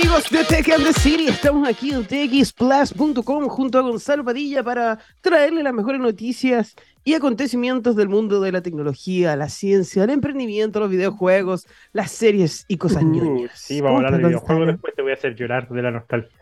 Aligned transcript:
amigos 0.00 0.30
de 0.30 0.44
Tech 0.44 0.68
and 0.70 0.84
the 0.84 0.92
City, 0.92 1.26
estamos 1.26 1.68
aquí 1.68 1.90
en 1.90 2.04
txplus.com 2.04 3.48
junto 3.48 3.78
a 3.78 3.82
Gonzalo 3.82 4.24
Padilla 4.24 4.62
para 4.62 5.00
traerle 5.20 5.64
las 5.64 5.74
mejores 5.74 6.00
noticias 6.00 6.76
y 7.02 7.14
acontecimientos 7.14 7.96
del 7.96 8.08
mundo 8.08 8.40
de 8.40 8.52
la 8.52 8.60
tecnología, 8.62 9.34
la 9.34 9.48
ciencia, 9.48 10.04
el 10.04 10.10
emprendimiento, 10.10 10.78
los 10.78 10.90
videojuegos, 10.90 11.66
las 11.92 12.12
series 12.12 12.64
y 12.68 12.76
cosas 12.76 13.02
Uh, 13.02 13.06
ñoñas. 13.06 13.58
sí, 13.58 13.80
vamos 13.80 14.04
a 14.04 14.06
hablar 14.06 14.12
de 14.12 14.22
¿Cómo 14.22 14.36
estás, 14.36 14.46
videojuegos, 14.46 14.66
después 14.68 14.94
te 14.94 15.02
voy 15.02 15.10
a 15.10 15.14
hacer 15.14 15.34
llorar 15.34 15.68
de 15.68 15.82
la 15.82 15.90
nostalgia. 15.90 16.38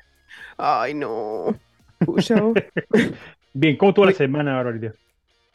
Ay, 0.58 0.92
no. 0.92 1.56
Bien, 3.54 3.76
¿cómo 3.78 3.90
estuvo 3.90 4.04
la 4.04 4.12
semana, 4.12 4.54
Barbarita? 4.56 4.92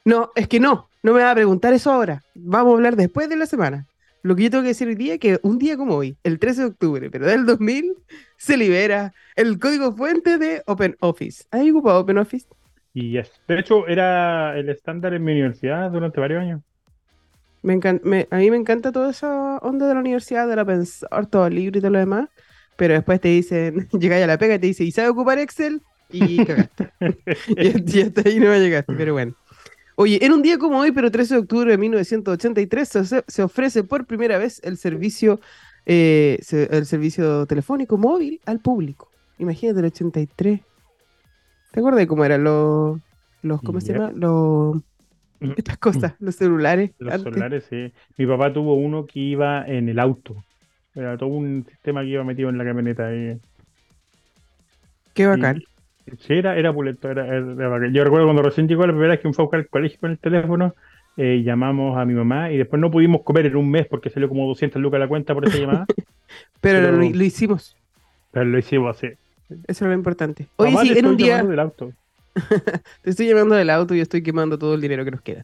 No, 0.06 0.32
es 0.34 0.48
que 0.48 0.60
no, 0.60 0.88
no 1.04 1.14
me 1.14 1.22
va 1.22 1.30
a 1.30 1.36
preguntar 1.36 1.72
eso 1.74 1.92
ahora. 1.92 2.24
Vamos 2.34 2.72
a 2.72 2.76
hablar 2.78 2.96
después 2.96 3.30
de 3.30 3.36
la 3.36 3.46
semana. 3.46 3.86
Lo 4.24 4.36
que 4.36 4.44
yo 4.44 4.50
tengo 4.52 4.64
que 4.64 4.70
decir 4.70 4.88
hoy 4.88 4.96
día 4.96 5.14
es 5.16 5.20
que 5.20 5.40
un 5.44 5.58
día 5.58 5.78
como 5.78 5.96
hoy, 5.96 6.16
el 6.24 6.38
13 6.40 6.62
de 6.62 6.68
octubre, 6.68 7.10
pero 7.10 7.26
del 7.26 7.46
2000, 7.46 7.94
se 8.38 8.58
libera 8.58 9.14
el 9.36 9.58
código 9.60 9.94
fuente 9.96 10.38
de 10.38 10.62
OpenOffice. 10.68 11.46
¿Has 11.52 11.68
ocupado 11.70 12.02
OpenOffice? 12.02 12.48
Y 12.94 13.12
yes. 13.12 13.32
De 13.48 13.60
hecho, 13.60 13.88
era 13.88 14.58
el 14.58 14.70
estándar 14.70 15.14
en 15.14 15.24
mi 15.24 15.32
universidad 15.32 15.90
durante 15.92 16.20
varios 16.20 16.42
años. 16.42 16.62
Me 17.64 17.74
encan- 17.80 18.02
me- 18.04 18.28
a 18.32 18.38
mí 18.38 18.50
me 18.50 18.58
encanta 18.58 18.92
toda 18.92 19.12
esa 19.12 19.58
onda 19.60 19.88
de 19.88 19.94
la 19.94 20.00
universidad, 20.00 20.48
de 20.48 20.56
la 20.56 20.66
pensar, 20.66 21.28
todo 21.28 21.50
libre 21.50 21.78
y 21.78 21.82
todo 21.82 21.92
lo 21.92 22.00
demás, 22.00 22.28
pero 22.76 22.94
después 22.96 23.22
te 23.22 23.30
dicen, 23.30 23.88
llegáis 24.00 24.24
a 24.24 24.28
la 24.28 24.38
pega 24.38 24.56
y 24.56 24.60
te 24.60 24.68
dice, 24.68 24.84
¿y 24.84 24.92
sabe 24.92 25.10
ocupar 25.10 25.38
Excel? 25.40 25.82
Y 26.10 26.44
cagaste. 26.44 26.90
y, 27.58 27.98
y 27.98 28.02
hasta 28.02 28.22
ahí 28.28 28.40
no 28.40 28.48
va 28.48 28.56
a 28.56 28.60
llegar, 28.60 28.86
pero 28.86 29.14
bueno. 29.14 29.34
Oye, 30.02 30.26
en 30.26 30.34
un 30.34 30.42
día 30.42 30.58
como 30.58 30.80
hoy, 30.80 30.92
pero 30.92 31.12
13 31.12 31.36
de 31.36 31.40
octubre 31.42 31.70
de 31.70 31.78
1983, 31.78 32.90
se, 32.90 33.24
se 33.28 33.44
ofrece 33.44 33.84
por 33.84 34.06
primera 34.08 34.40
vez 34.40 34.60
el 34.64 34.78
servicio, 34.78 35.40
eh, 35.86 36.40
se- 36.42 36.76
el 36.76 36.88
servicio 36.88 37.46
telefónico 37.46 37.98
móvil 38.00 38.42
al 38.48 38.60
público. 38.60 39.12
Imagínate 39.38 39.80
el 39.80 39.86
83. 39.86 40.60
¿Te 41.72 41.80
acuerdas 41.80 42.00
de 42.00 42.08
cómo 42.08 42.26
eran 42.26 42.44
los, 42.44 43.00
los 43.44 43.62
¿cómo 43.62 43.80
se 43.80 43.94
llama? 43.94 44.12
Los, 44.16 44.78
estas 45.56 45.78
cosas, 45.78 46.16
los 46.20 46.36
celulares. 46.36 46.92
Los 46.98 47.14
antes? 47.14 47.24
celulares, 47.32 47.66
sí. 47.70 47.94
Mi 48.18 48.26
papá 48.26 48.52
tuvo 48.52 48.74
uno 48.74 49.06
que 49.06 49.20
iba 49.20 49.64
en 49.68 49.88
el 49.88 50.00
auto. 50.00 50.36
Era 50.96 51.16
todo 51.16 51.30
un 51.30 51.64
sistema 51.70 52.02
que 52.02 52.08
iba 52.08 52.24
metido 52.24 52.50
en 52.50 52.58
la 52.58 52.66
camioneta. 52.66 53.08
ahí. 53.08 53.38
Qué 55.14 55.28
bacán. 55.28 55.62
Sí, 56.20 56.34
era, 56.34 56.58
era 56.58 56.74
pulento, 56.74 57.10
era, 57.10 57.26
era. 57.26 57.88
Yo 57.92 58.04
recuerdo 58.04 58.26
cuando 58.28 58.42
recién 58.42 58.68
llegó 58.68 58.82
la 58.86 58.94
primera 58.94 59.12
vez 59.12 59.20
que 59.20 59.32
fue 59.34 59.44
a 59.44 59.46
buscar 59.46 59.60
al 59.62 59.68
colegio 59.70 60.00
con 60.00 60.12
el 60.12 60.20
teléfono, 60.20 60.74
eh, 61.18 61.42
llamamos 61.44 61.98
a 61.98 62.06
mi 62.06 62.14
mamá 62.14 62.52
y 62.52 62.58
después 62.58 62.80
no 62.80 62.90
pudimos 62.92 63.22
comer 63.24 63.46
en 63.48 63.56
un 63.56 63.70
mes 63.70 63.86
porque 63.88 64.10
salió 64.10 64.30
como 64.30 64.48
200 64.48 64.82
lucas 64.82 65.00
la 65.00 65.08
cuenta 65.08 65.34
por 65.34 65.46
esa 65.48 65.58
llamada, 65.60 65.86
Pero, 66.62 66.80
pero- 66.80 66.92
Lo, 66.92 66.98
lo 67.10 67.24
hicimos. 67.24 67.76
pero 68.32 68.46
lo 68.46 68.58
hicimos 68.58 68.98
así. 68.98 69.08
Eso 69.68 69.86
es 69.86 69.90
lo 69.90 69.94
importante. 69.94 70.48
Oye, 70.56 70.78
sí, 70.82 70.98
en 70.98 71.06
un 71.06 71.18
día 71.18 71.28
llamando 71.38 71.52
del 71.52 71.60
auto. 71.60 71.92
te 73.02 73.10
estoy 73.10 73.28
llamando 73.28 73.56
del 73.56 73.70
auto 73.70 73.94
y 73.94 74.00
estoy 74.00 74.24
quemando 74.24 74.58
todo 74.58 74.74
el 74.76 74.80
dinero 74.80 75.04
que 75.04 75.12
nos 75.12 75.20
queda. 75.22 75.44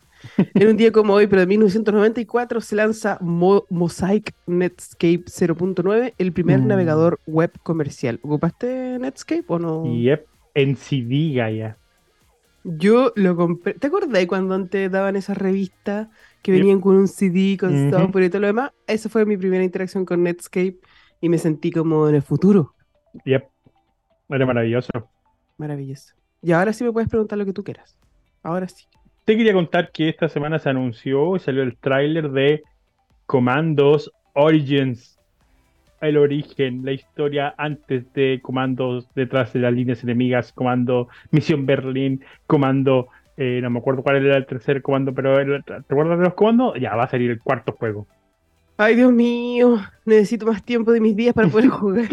En 0.53 0.69
un 0.69 0.77
día 0.77 0.89
como 0.93 1.13
hoy, 1.15 1.27
pero 1.27 1.41
de 1.41 1.47
1994, 1.47 2.61
se 2.61 2.77
lanza 2.77 3.17
Mo- 3.19 3.65
Mosaic 3.69 4.33
Netscape 4.45 5.25
0.9, 5.25 6.13
el 6.17 6.31
primer 6.31 6.59
Mm. 6.61 6.67
navegador 6.67 7.19
web 7.27 7.51
comercial. 7.63 8.19
¿Ocupaste 8.23 8.97
Netscape 8.99 9.43
o 9.47 9.59
no? 9.59 9.83
Yep, 9.85 10.25
en 10.57 10.75
CD, 10.75 11.33
ya. 11.33 11.77
Yo 12.63 13.13
lo 13.15 13.35
compré. 13.35 13.75
¿Te 13.75 13.87
acordás 13.87 14.25
cuando 14.25 14.55
antes 14.55 14.91
daban 14.91 15.15
esas 15.15 15.37
revistas 15.37 16.07
que 16.41 16.51
Yep. 16.51 16.59
venían 16.59 16.81
con 16.81 16.95
un 16.95 17.07
CD, 17.07 17.57
con 17.57 17.91
software 17.91 18.25
y 18.25 18.29
todo 18.29 18.41
lo 18.41 18.47
demás? 18.47 18.71
Esa 18.87 19.07
fue 19.07 19.25
mi 19.25 19.37
primera 19.37 19.63
interacción 19.63 20.03
con 20.03 20.23
Netscape 20.23 20.79
y 21.21 21.29
me 21.29 21.37
sentí 21.37 21.71
como 21.71 22.09
en 22.09 22.15
el 22.15 22.23
futuro. 22.23 22.73
Yep. 23.23 23.47
Era 24.29 24.45
maravilloso. 24.47 24.89
Maravilloso. 25.57 26.13
Y 26.41 26.51
ahora 26.51 26.73
sí 26.73 26.83
me 26.83 26.91
puedes 26.91 27.07
preguntar 27.07 27.37
lo 27.37 27.45
que 27.45 27.53
tú 27.53 27.63
quieras. 27.63 27.95
Ahora 28.41 28.67
sí. 28.67 28.85
Te 29.25 29.37
quería 29.37 29.53
contar 29.53 29.91
que 29.91 30.09
esta 30.09 30.27
semana 30.27 30.57
se 30.57 30.69
anunció 30.69 31.35
y 31.35 31.39
salió 31.39 31.61
el 31.61 31.77
tráiler 31.77 32.31
de 32.31 32.63
Comandos 33.27 34.11
Origins. 34.33 35.16
El 35.99 36.17
origen, 36.17 36.85
la 36.85 36.91
historia 36.91 37.55
antes 37.57 38.11
de 38.13 38.39
Comandos 38.41 39.07
detrás 39.15 39.53
de 39.53 39.59
las 39.59 39.73
líneas 39.73 40.03
enemigas, 40.03 40.53
Comando 40.53 41.07
Misión 41.31 41.65
Berlín, 41.65 42.23
Comando, 42.45 43.07
eh, 43.35 43.59
no 43.63 43.69
me 43.69 43.79
acuerdo 43.79 44.03
cuál 44.03 44.23
era 44.25 44.37
el 44.37 44.45
tercer 44.45 44.81
comando, 44.81 45.13
pero 45.13 45.39
el- 45.39 45.63
¿te 45.63 45.73
acuerdas 45.73 46.19
de 46.19 46.25
los 46.25 46.33
comandos? 46.35 46.79
Ya 46.79 46.95
va 46.95 47.05
a 47.05 47.09
salir 47.09 47.31
el 47.31 47.39
cuarto 47.41 47.71
juego. 47.71 48.07
Ay, 48.77 48.95
Dios 48.95 49.11
mío, 49.11 49.77
necesito 50.05 50.45
más 50.45 50.63
tiempo 50.63 50.91
de 50.91 51.01
mis 51.01 51.15
días 51.15 51.33
para 51.33 51.47
poder 51.47 51.69
jugar. 51.69 52.07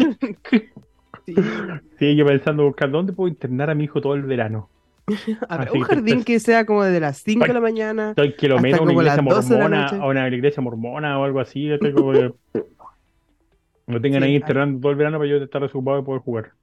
Sí. 1.25 1.35
Sí, 1.97 2.15
yo 2.15 2.25
pensando, 2.25 2.65
buscar 2.65 2.91
dónde 2.91 3.13
puedo 3.13 3.29
internar 3.29 3.69
a 3.69 3.75
mi 3.75 3.85
hijo 3.85 4.01
todo 4.01 4.15
el 4.15 4.23
verano. 4.23 4.69
A 5.49 5.57
ver, 5.57 5.71
un 5.71 5.81
jardín 5.81 6.23
que 6.23 6.39
sea 6.39 6.65
como 6.65 6.83
de 6.83 6.99
las 6.99 7.19
5 7.19 7.45
de 7.45 7.53
la 7.53 7.61
mañana. 7.61 8.09
Estoy 8.09 8.33
que 8.33 8.49
lo 8.49 8.59
menos 8.59 8.81
una 8.81 8.93
iglesia 8.93 9.21
12 9.21 9.53
de 9.53 9.59
la 9.59 9.69
mormona, 9.69 10.05
una 10.07 10.27
iglesia 10.27 10.61
mormona 10.61 11.19
o 11.19 11.23
algo 11.23 11.39
así. 11.39 11.71
Estoy 11.71 11.93
como 11.93 12.11
No 13.87 14.01
tengan 14.01 14.21
Sí, 14.21 14.23
ahí 14.23 14.35
internando 14.35 14.79
todo 14.79 14.91
el 14.91 14.97
verano 14.97 15.17
para 15.17 15.29
yo 15.29 15.37
estar 15.37 15.61
desocupado 15.61 15.99
y 15.99 16.03
poder 16.03 16.21
jugar. 16.21 16.53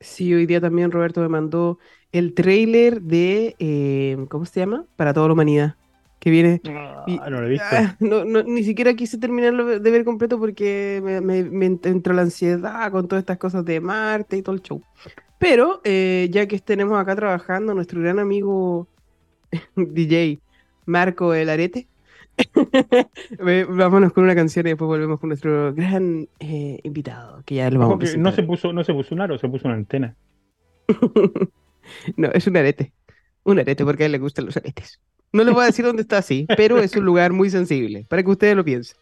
Sí, 0.00 0.32
hoy 0.34 0.46
día 0.46 0.60
también 0.60 0.90
Roberto 0.90 1.20
me 1.22 1.28
mandó 1.28 1.78
el 2.12 2.34
trailer 2.34 3.00
de, 3.02 3.56
eh, 3.58 4.16
¿cómo 4.28 4.44
se 4.44 4.60
llama? 4.60 4.86
Para 4.96 5.14
toda 5.14 5.26
la 5.28 5.32
humanidad. 5.32 5.76
Que 6.18 6.30
viene. 6.30 6.60
y- 7.06 7.16
Ah, 7.22 7.30
no 7.30 7.40
lo 7.40 7.46
he 7.46 7.50
visto. 7.50 7.76
Ah, 7.76 7.96
no, 8.00 8.24
no, 8.24 8.42
ni 8.42 8.62
siquiera 8.64 8.94
quise 8.94 9.16
terminarlo 9.18 9.64
de 9.80 9.90
ver 9.90 10.04
completo 10.04 10.38
porque 10.38 11.00
me, 11.02 11.20
me- 11.22 11.44
me 11.44 11.66
entró 11.66 12.12
la 12.14 12.22
ansiedad 12.22 12.90
con 12.92 13.08
todas 13.08 13.22
estas 13.22 13.38
cosas 13.38 13.64
de 13.64 13.80
Marte 13.80 14.36
y 14.36 14.42
todo 14.42 14.54
el 14.54 14.60
show. 14.62 14.84
Pero 15.38 15.80
eh, 15.84 16.28
ya 16.32 16.46
que 16.48 16.58
tenemos 16.60 16.98
acá 17.00 17.16
trabajando 17.16 17.74
nuestro 17.74 18.00
gran 18.00 18.18
amigo 18.18 18.90
DJ 19.76 20.42
Marco 20.86 21.34
El 21.34 21.48
Arete, 21.50 21.90
vámonos 23.68 24.12
con 24.12 24.24
una 24.24 24.34
canción 24.34 24.66
y 24.66 24.70
después 24.70 24.86
volvemos 24.86 25.18
con 25.20 25.28
nuestro 25.28 25.74
gran 25.74 26.28
eh, 26.40 26.80
invitado, 26.82 27.42
que 27.44 27.56
ya 27.56 27.70
lo 27.70 27.80
vamos 27.80 28.14
a 28.14 28.16
no 28.16 28.32
se 28.32 28.42
puso, 28.42 28.72
no 28.72 28.84
se 28.84 28.92
puso 28.92 29.14
un 29.14 29.20
aro, 29.20 29.38
se 29.38 29.48
puso 29.48 29.68
una 29.68 29.76
antena. 29.76 30.16
No, 32.16 32.28
es 32.32 32.46
un 32.48 32.56
arete. 32.56 32.92
Un 33.44 33.60
arete 33.60 33.84
porque 33.84 34.02
a 34.02 34.06
él 34.06 34.12
le 34.12 34.18
gustan 34.18 34.46
los 34.46 34.56
aretes. 34.56 35.00
No 35.32 35.44
le 35.44 35.52
voy 35.52 35.62
a 35.62 35.66
decir 35.66 35.84
dónde 35.84 36.02
está 36.02 36.18
así, 36.18 36.46
pero 36.56 36.78
es 36.78 36.96
un 36.96 37.04
lugar 37.04 37.32
muy 37.32 37.48
sensible, 37.48 38.06
para 38.08 38.24
que 38.24 38.30
ustedes 38.30 38.56
lo 38.56 38.64
piensen. 38.64 38.96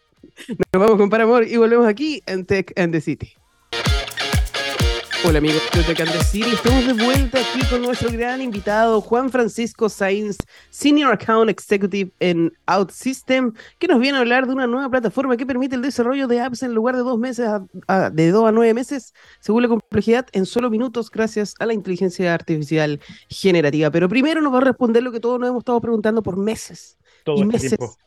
Nos 0.47 0.81
vamos 0.81 0.97
con 0.97 1.09
Paramore 1.09 1.49
y 1.49 1.57
volvemos 1.57 1.87
aquí 1.87 2.21
en 2.25 2.45
Tech 2.45 2.71
and 2.79 2.91
the 2.91 3.01
City. 3.01 3.33
Hola 5.27 5.39
amigos 5.39 5.61
de 5.73 5.95
the 5.95 6.23
City, 6.23 6.49
estamos 6.53 6.85
de 6.85 6.93
vuelta 6.93 7.39
aquí 7.39 7.65
con 7.69 7.81
nuestro 7.81 8.11
gran 8.11 8.41
invitado 8.41 9.01
Juan 9.01 9.31
Francisco 9.31 9.89
Sainz, 9.89 10.37
Senior 10.69 11.13
Account 11.13 11.49
Executive 11.49 12.11
en 12.19 12.53
OutSystem, 12.67 13.51
que 13.79 13.87
nos 13.87 13.99
viene 13.99 14.17
a 14.17 14.21
hablar 14.21 14.45
de 14.45 14.53
una 14.53 14.67
nueva 14.67 14.87
plataforma 14.89 15.35
que 15.35 15.45
permite 15.45 15.75
el 15.75 15.81
desarrollo 15.81 16.27
de 16.27 16.41
apps 16.41 16.61
en 16.61 16.75
lugar 16.75 16.95
de 16.95 17.01
dos 17.01 17.17
meses, 17.17 17.47
a- 17.47 17.65
a- 17.87 18.09
de 18.11 18.29
dos 18.29 18.47
a 18.47 18.51
nueve 18.51 18.73
meses, 18.75 19.13
según 19.39 19.63
la 19.63 19.67
complejidad, 19.69 20.27
en 20.31 20.45
solo 20.45 20.69
minutos 20.69 21.09
gracias 21.09 21.55
a 21.59 21.65
la 21.65 21.73
inteligencia 21.73 22.31
artificial 22.33 22.99
generativa. 23.27 23.89
Pero 23.89 24.07
primero 24.07 24.41
nos 24.41 24.53
va 24.53 24.59
a 24.59 24.61
responder 24.61 25.01
lo 25.01 25.11
que 25.11 25.19
todos 25.19 25.39
nos 25.39 25.49
hemos 25.49 25.61
estado 25.61 25.81
preguntando 25.81 26.21
por 26.21 26.37
meses 26.37 26.97
Todo 27.23 27.37
y 27.37 27.41
este 27.41 27.53
meses. 27.53 27.69
tiempo. 27.79 27.97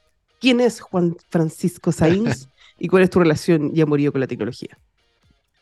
¿Quién 0.41 0.61
es 0.61 0.81
Juan 0.81 1.17
Francisco 1.31 1.91
Sainz 1.91 2.47
y 2.79 2.87
cuál 2.87 3.03
es 3.03 3.11
tu 3.11 3.19
relación 3.19 3.73
y 3.75 3.81
amorío 3.81 4.13
con 4.13 4.21
la 4.21 4.29
tecnología? 4.29 4.79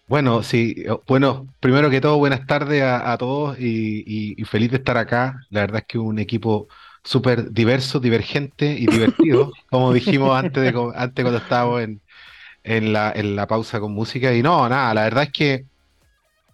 Bueno, 0.08 0.42
sí, 0.44 0.74
eh, 0.86 0.90
bueno, 1.08 1.52
primero 1.60 1.90
que 1.90 2.00
todo, 2.00 2.18
buenas 2.18 2.46
tardes 2.46 2.82
a, 2.82 3.12
a 3.12 3.18
todos 3.18 3.58
y, 3.58 4.00
y- 4.06 4.40
y 4.40 4.44
feliz 4.44 4.70
de 4.70 4.76
estar 4.78 4.96
acá. 4.96 5.40
La 5.50 5.60
verdad 5.62 5.80
es 5.80 5.86
que 5.86 5.98
un 5.98 6.18
equipo 6.20 6.68
súper 7.02 7.50
diverso, 7.52 7.98
divergente 7.98 8.66
y 8.78 8.86
divertido, 8.86 9.58
como 9.70 9.92
dijimos 9.92 10.36
antes, 10.38 10.62
de, 10.72 10.92
antes 10.94 11.24
cuando 11.24 11.38
estábamos 11.38 11.82
en, 11.82 12.02
en 12.64 12.92
la, 12.92 13.12
en 13.14 13.36
la 13.36 13.46
pausa 13.48 13.80
con 13.80 13.92
música. 13.92 14.34
Y 14.34 14.42
no, 14.42 14.68
nada, 14.68 14.94
la 14.94 15.04
verdad 15.04 15.24
es 15.24 15.32
que 15.32 15.66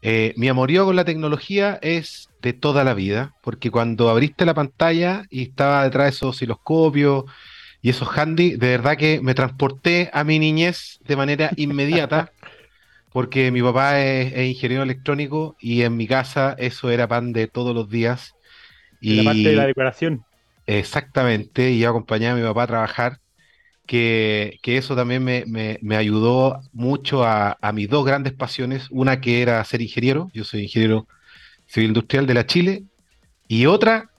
eh, 0.02 0.34
mi 0.36 0.48
amorío 0.48 0.84
con 0.84 0.96
la 0.96 1.04
tecnología 1.04 1.78
es 1.82 2.30
de 2.40 2.52
toda 2.52 2.82
la 2.84 2.94
vida, 2.94 3.34
porque 3.40 3.70
cuando 3.70 4.10
abriste 4.10 4.44
la 4.44 4.54
pantalla 4.54 5.24
y 5.30 5.42
estaba 5.42 5.84
detrás 5.84 6.06
de 6.06 6.10
esos 6.10 6.30
osciloscopios 6.30 7.24
y 7.82 7.90
esos 7.90 8.08
handy, 8.16 8.52
de 8.56 8.68
verdad 8.68 8.96
que 8.96 9.20
me 9.22 9.34
transporté 9.34 10.10
a 10.12 10.24
mi 10.24 10.38
niñez 10.38 10.98
de 11.06 11.16
manera 11.16 11.52
inmediata 11.56 12.32
porque 13.12 13.50
mi 13.52 13.62
papá 13.62 14.00
es, 14.02 14.32
es 14.34 14.48
ingeniero 14.50 14.82
electrónico 14.84 15.56
y 15.60 15.82
en 15.82 15.96
mi 15.96 16.06
casa 16.08 16.54
eso 16.58 16.90
era 16.90 17.08
pan 17.08 17.32
de 17.32 17.48
todos 17.48 17.74
los 17.74 17.88
días. 17.90 18.36
Y 19.00 19.14
la 19.14 19.22
parte 19.24 19.50
de 19.50 19.56
la 19.56 19.66
decoración. 19.66 20.24
exactamente, 20.66 21.70
y 21.70 21.80
yo 21.80 21.90
acompañaba 21.90 22.34
a 22.34 22.40
mi 22.40 22.46
papá 22.46 22.64
a 22.64 22.66
trabajar, 22.66 23.18
que, 23.86 24.58
que 24.62 24.78
eso 24.78 24.96
también 24.96 25.24
me, 25.24 25.44
me- 25.46 25.78
me 25.82 25.96
ayudó 25.96 26.60
mucho 26.72 27.24
a, 27.24 27.58
a 27.60 27.72
mis 27.72 27.88
dos 27.90 28.04
grandes 28.06 28.34
pasiones, 28.34 28.88
una 28.90 29.20
que 29.20 29.42
era 29.42 29.64
ser 29.64 29.82
ingeniero, 29.82 30.30
yo 30.34 30.44
soy 30.44 30.62
ingeniero 30.64 31.08
civil 31.66 31.90
industrial 31.90 32.26
de 32.26 32.34
la 32.34 32.46
Chile, 32.46 32.86
y 33.48 33.66
otra 33.66 34.10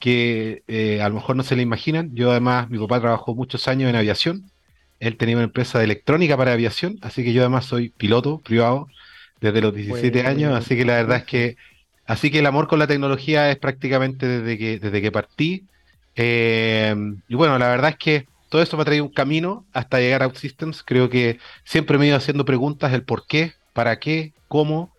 que 0.00 0.64
eh, 0.68 1.02
a 1.02 1.08
lo 1.10 1.16
mejor 1.16 1.36
no 1.36 1.44
se 1.44 1.56
le 1.56 1.62
imaginan, 1.62 2.10
yo 2.14 2.30
además, 2.32 2.70
mi 2.70 2.78
papá 2.78 3.00
trabajó 3.00 3.34
muchos 3.34 3.68
años 3.68 3.90
en 3.90 3.96
aviación, 3.96 4.52
él 5.00 5.16
tenía 5.16 5.36
una 5.36 5.44
empresa 5.44 5.78
de 5.78 5.84
electrónica 5.84 6.36
para 6.36 6.52
aviación, 6.52 6.98
así 7.02 7.24
que 7.24 7.32
yo 7.32 7.42
además 7.42 7.66
soy 7.66 7.90
piloto 7.90 8.38
privado 8.38 8.88
desde 9.40 9.60
los 9.60 9.74
17 9.74 10.26
años, 10.26 10.54
así 10.54 10.76
que 10.76 10.84
la 10.84 10.96
verdad 10.96 11.18
es 11.18 11.24
que, 11.24 11.56
así 12.06 12.30
que 12.30 12.40
el 12.40 12.46
amor 12.46 12.66
con 12.66 12.78
la 12.78 12.86
tecnología 12.86 13.50
es 13.50 13.56
prácticamente 13.56 14.26
desde 14.26 14.58
que, 14.58 14.78
desde 14.78 15.00
que 15.02 15.12
partí. 15.12 15.64
Eh, 16.16 16.94
y 17.28 17.34
bueno, 17.36 17.58
la 17.58 17.68
verdad 17.68 17.90
es 17.90 17.96
que 17.96 18.26
todo 18.48 18.62
esto 18.62 18.76
me 18.76 18.82
ha 18.82 18.86
traído 18.86 19.04
un 19.04 19.12
camino 19.12 19.64
hasta 19.72 20.00
llegar 20.00 20.22
a 20.22 20.26
OutSystems. 20.26 20.82
Creo 20.82 21.08
que 21.08 21.38
siempre 21.64 21.98
me 21.98 22.06
he 22.06 22.08
ido 22.08 22.16
haciendo 22.16 22.44
preguntas, 22.44 22.92
el 22.92 23.02
por 23.02 23.26
qué, 23.26 23.52
para 23.72 23.98
qué, 23.98 24.32
cómo. 24.48 24.92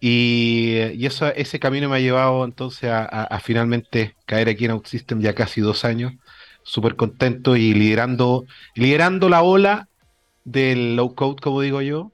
Y, 0.00 0.76
eso, 1.04 1.26
ese 1.34 1.58
camino 1.58 1.88
me 1.88 1.96
ha 1.96 2.00
llevado 2.00 2.44
entonces 2.44 2.90
a, 2.90 3.40
finalmente 3.42 4.14
caer 4.26 4.48
aquí 4.48 4.64
en 4.64 4.72
OutSystems 4.72 5.22
ya 5.22 5.34
casi 5.34 5.60
dos 5.60 5.84
años. 5.84 6.12
Súper 6.68 6.96
contento 6.96 7.56
y 7.56 7.72
liderando, 7.72 8.44
liderando 8.74 9.30
la 9.30 9.42
ola 9.42 9.88
del 10.44 10.96
low 10.96 11.14
code, 11.14 11.40
como 11.40 11.62
digo 11.62 11.80
yo, 11.80 12.12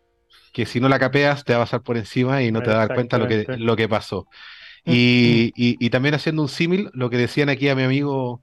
que 0.53 0.65
si 0.65 0.79
no 0.79 0.89
la 0.89 1.01
capeas 1.01 1.45
te 1.45 1.53
va 1.53 1.59
a 1.59 1.63
pasar 1.65 1.83
por 1.83 1.97
encima 1.97 2.41
y 2.45 2.53
no 2.53 2.63
te 2.63 2.69
vas 2.69 2.77
a 2.77 2.87
dar 2.87 2.95
cuenta 2.95 3.19
lo 3.19 3.27
que, 3.27 3.45
lo 3.59 3.75
que 3.75 3.89
pasó. 3.89 4.29
Y, 4.87 5.53
y, 5.57 5.91
también 5.91 6.15
haciendo 6.15 6.43
un 6.43 6.49
símil, 6.49 6.91
lo 6.93 7.11
que 7.11 7.17
decían 7.17 7.49
aquí 7.49 7.69
a 7.69 7.75
mi 7.75 7.83
amigo 7.83 8.43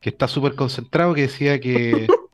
que 0.00 0.10
está 0.10 0.28
súper 0.28 0.54
concentrado, 0.54 1.14
que 1.14 1.22
decía 1.22 1.58
que, 1.58 2.06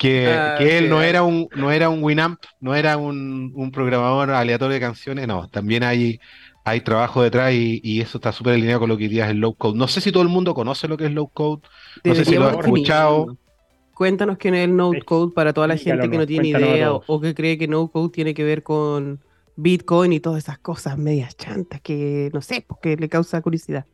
que, 0.00 0.28
ah, 0.28 0.56
él 0.58 0.88
no 0.88 1.02
era 1.02 1.22
un, 1.22 1.46
no 1.54 1.70
era 1.70 1.90
un 1.90 2.02
Winamp, 2.02 2.40
no 2.58 2.74
era 2.74 2.96
un, 2.96 3.70
programador 3.70 4.30
aleatorio 4.30 4.72
de 4.72 4.80
canciones, 4.80 5.28
no, 5.28 5.46
también 5.48 5.82
hay, 5.82 6.18
hay 6.64 6.80
trabajo 6.80 7.22
detrás 7.22 7.52
y, 7.52 8.00
eso 8.00 8.16
está 8.16 8.32
súper 8.32 8.54
alineado 8.54 8.80
con 8.80 8.88
lo 8.88 8.96
que 8.96 9.08
dirías 9.08 9.28
el 9.28 9.40
low 9.40 9.54
code. 9.54 9.76
No 9.76 9.88
sé 9.88 10.00
si 10.00 10.10
todo 10.10 10.22
el 10.22 10.30
mundo 10.30 10.54
conoce 10.54 10.88
lo 10.88 10.96
que 10.96 11.04
es 11.04 11.12
low 11.12 11.28
code, 11.28 11.60
no 12.02 12.14
sé 12.14 12.24
si 12.24 12.36
lo 12.36 12.48
ha 12.48 12.52
escuchado. 12.52 13.36
Cuéntanos 13.92 14.38
quién 14.38 14.54
es 14.54 14.64
el 14.64 14.74
no 14.74 14.90
code 15.04 15.34
para 15.34 15.52
toda 15.52 15.66
la 15.66 15.76
gente 15.76 16.08
que 16.08 16.16
no 16.16 16.26
tiene 16.26 16.48
idea 16.48 16.94
o, 16.94 17.20
que 17.20 17.34
cree 17.34 17.58
que 17.58 17.68
no 17.68 17.88
code 17.88 18.08
tiene 18.08 18.32
que 18.32 18.42
ver 18.42 18.62
con 18.62 19.20
Bitcoin 19.56 20.14
y 20.14 20.20
todas 20.20 20.42
esas 20.42 20.58
cosas 20.58 20.96
medias 20.96 21.36
chantas 21.36 21.82
que 21.82 22.30
no 22.32 22.40
sé, 22.40 22.64
porque 22.66 22.96
le 22.96 23.10
causa 23.10 23.42
curiosidad. 23.42 23.84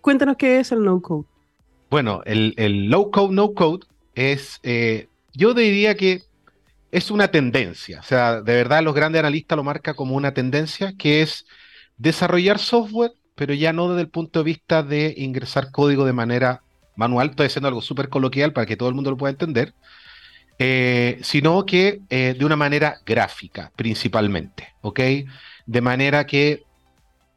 Cuéntanos 0.00 0.36
qué 0.36 0.60
es 0.60 0.70
el 0.70 0.84
no 0.84 1.02
code. 1.02 1.24
Bueno, 1.90 2.22
el, 2.24 2.86
low 2.88 3.10
code, 3.10 3.34
no 3.34 3.52
code 3.52 3.84
es, 4.14 4.60
eh, 4.62 5.08
yo 5.36 5.54
diría 5.54 5.96
que 5.96 6.22
es 6.90 7.10
una 7.10 7.28
tendencia. 7.28 8.00
O 8.00 8.02
sea, 8.02 8.40
de 8.40 8.54
verdad 8.54 8.82
los 8.82 8.94
grandes 8.94 9.20
analistas 9.20 9.56
lo 9.56 9.64
marcan 9.64 9.94
como 9.94 10.16
una 10.16 10.32
tendencia 10.32 10.94
que 10.96 11.22
es 11.22 11.46
desarrollar 11.98 12.58
software, 12.58 13.12
pero 13.34 13.54
ya 13.54 13.72
no 13.72 13.88
desde 13.88 14.02
el 14.02 14.08
punto 14.08 14.40
de 14.40 14.44
vista 14.44 14.82
de 14.82 15.14
ingresar 15.16 15.70
código 15.70 16.04
de 16.04 16.12
manera 16.12 16.62
manual. 16.96 17.30
Estoy 17.30 17.46
haciendo 17.46 17.68
algo 17.68 17.82
súper 17.82 18.08
coloquial 18.08 18.52
para 18.52 18.66
que 18.66 18.76
todo 18.76 18.88
el 18.88 18.94
mundo 18.94 19.10
lo 19.10 19.16
pueda 19.16 19.30
entender. 19.30 19.74
Eh, 20.58 21.18
sino 21.22 21.66
que 21.66 22.00
eh, 22.08 22.34
de 22.38 22.44
una 22.46 22.56
manera 22.56 23.00
gráfica, 23.04 23.70
principalmente, 23.76 24.72
¿ok? 24.80 25.00
De 25.66 25.80
manera 25.82 26.24
que 26.24 26.64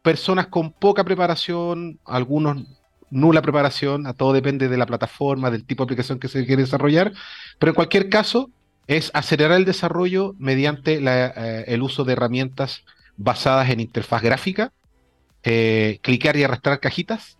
personas 0.02 0.48
con 0.48 0.72
poca 0.72 1.04
preparación, 1.04 2.00
algunos 2.06 2.64
nula 3.12 3.42
preparación, 3.42 4.08
a 4.08 4.14
todo 4.14 4.34
depende 4.34 4.70
de 4.70 4.78
la 4.78 4.86
plataforma, 4.86 5.52
del 5.52 5.66
tipo 5.66 5.84
de 5.84 5.88
aplicación 5.88 6.20
que 6.20 6.28
se 6.28 6.46
quiere 6.46 6.64
desarrollar, 6.64 7.14
pero 7.58 7.72
en 7.72 7.76
cualquier 7.76 8.10
caso 8.10 8.50
es 8.88 9.12
acelerar 9.14 9.58
el 9.58 9.66
desarrollo 9.66 10.36
mediante 10.40 11.00
eh, 11.00 11.64
el 11.68 11.82
uso 11.84 12.04
de 12.06 12.14
herramientas 12.14 12.84
basadas 13.18 13.70
en 13.70 13.80
interfaz 13.80 14.22
gráfica, 14.22 14.72
eh, 15.44 16.00
clicar 16.02 16.36
y 16.38 16.44
arrastrar 16.44 16.80
cajitas, 16.80 17.38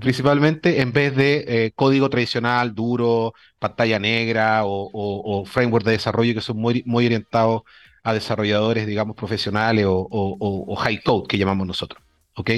principalmente 0.00 0.80
en 0.80 0.92
vez 0.92 1.16
de 1.16 1.44
eh, 1.46 1.72
código 1.74 2.08
tradicional, 2.08 2.74
duro, 2.74 3.34
pantalla 3.58 3.98
negra 3.98 4.62
o, 4.64 5.44
framework 5.46 5.84
de 5.84 5.92
desarrollo 5.92 6.34
que 6.34 6.40
son 6.40 6.58
muy, 6.58 6.82
muy 6.86 7.06
orientados 7.06 7.62
a 8.04 8.12
desarrolladores, 8.12 8.86
digamos, 8.86 9.16
profesionales 9.16 9.86
o 9.88 10.76
high 10.76 11.02
code 11.02 11.26
que 11.26 11.38
llamamos 11.38 11.66
nosotros. 11.66 12.02
¿Ok? 12.34 12.50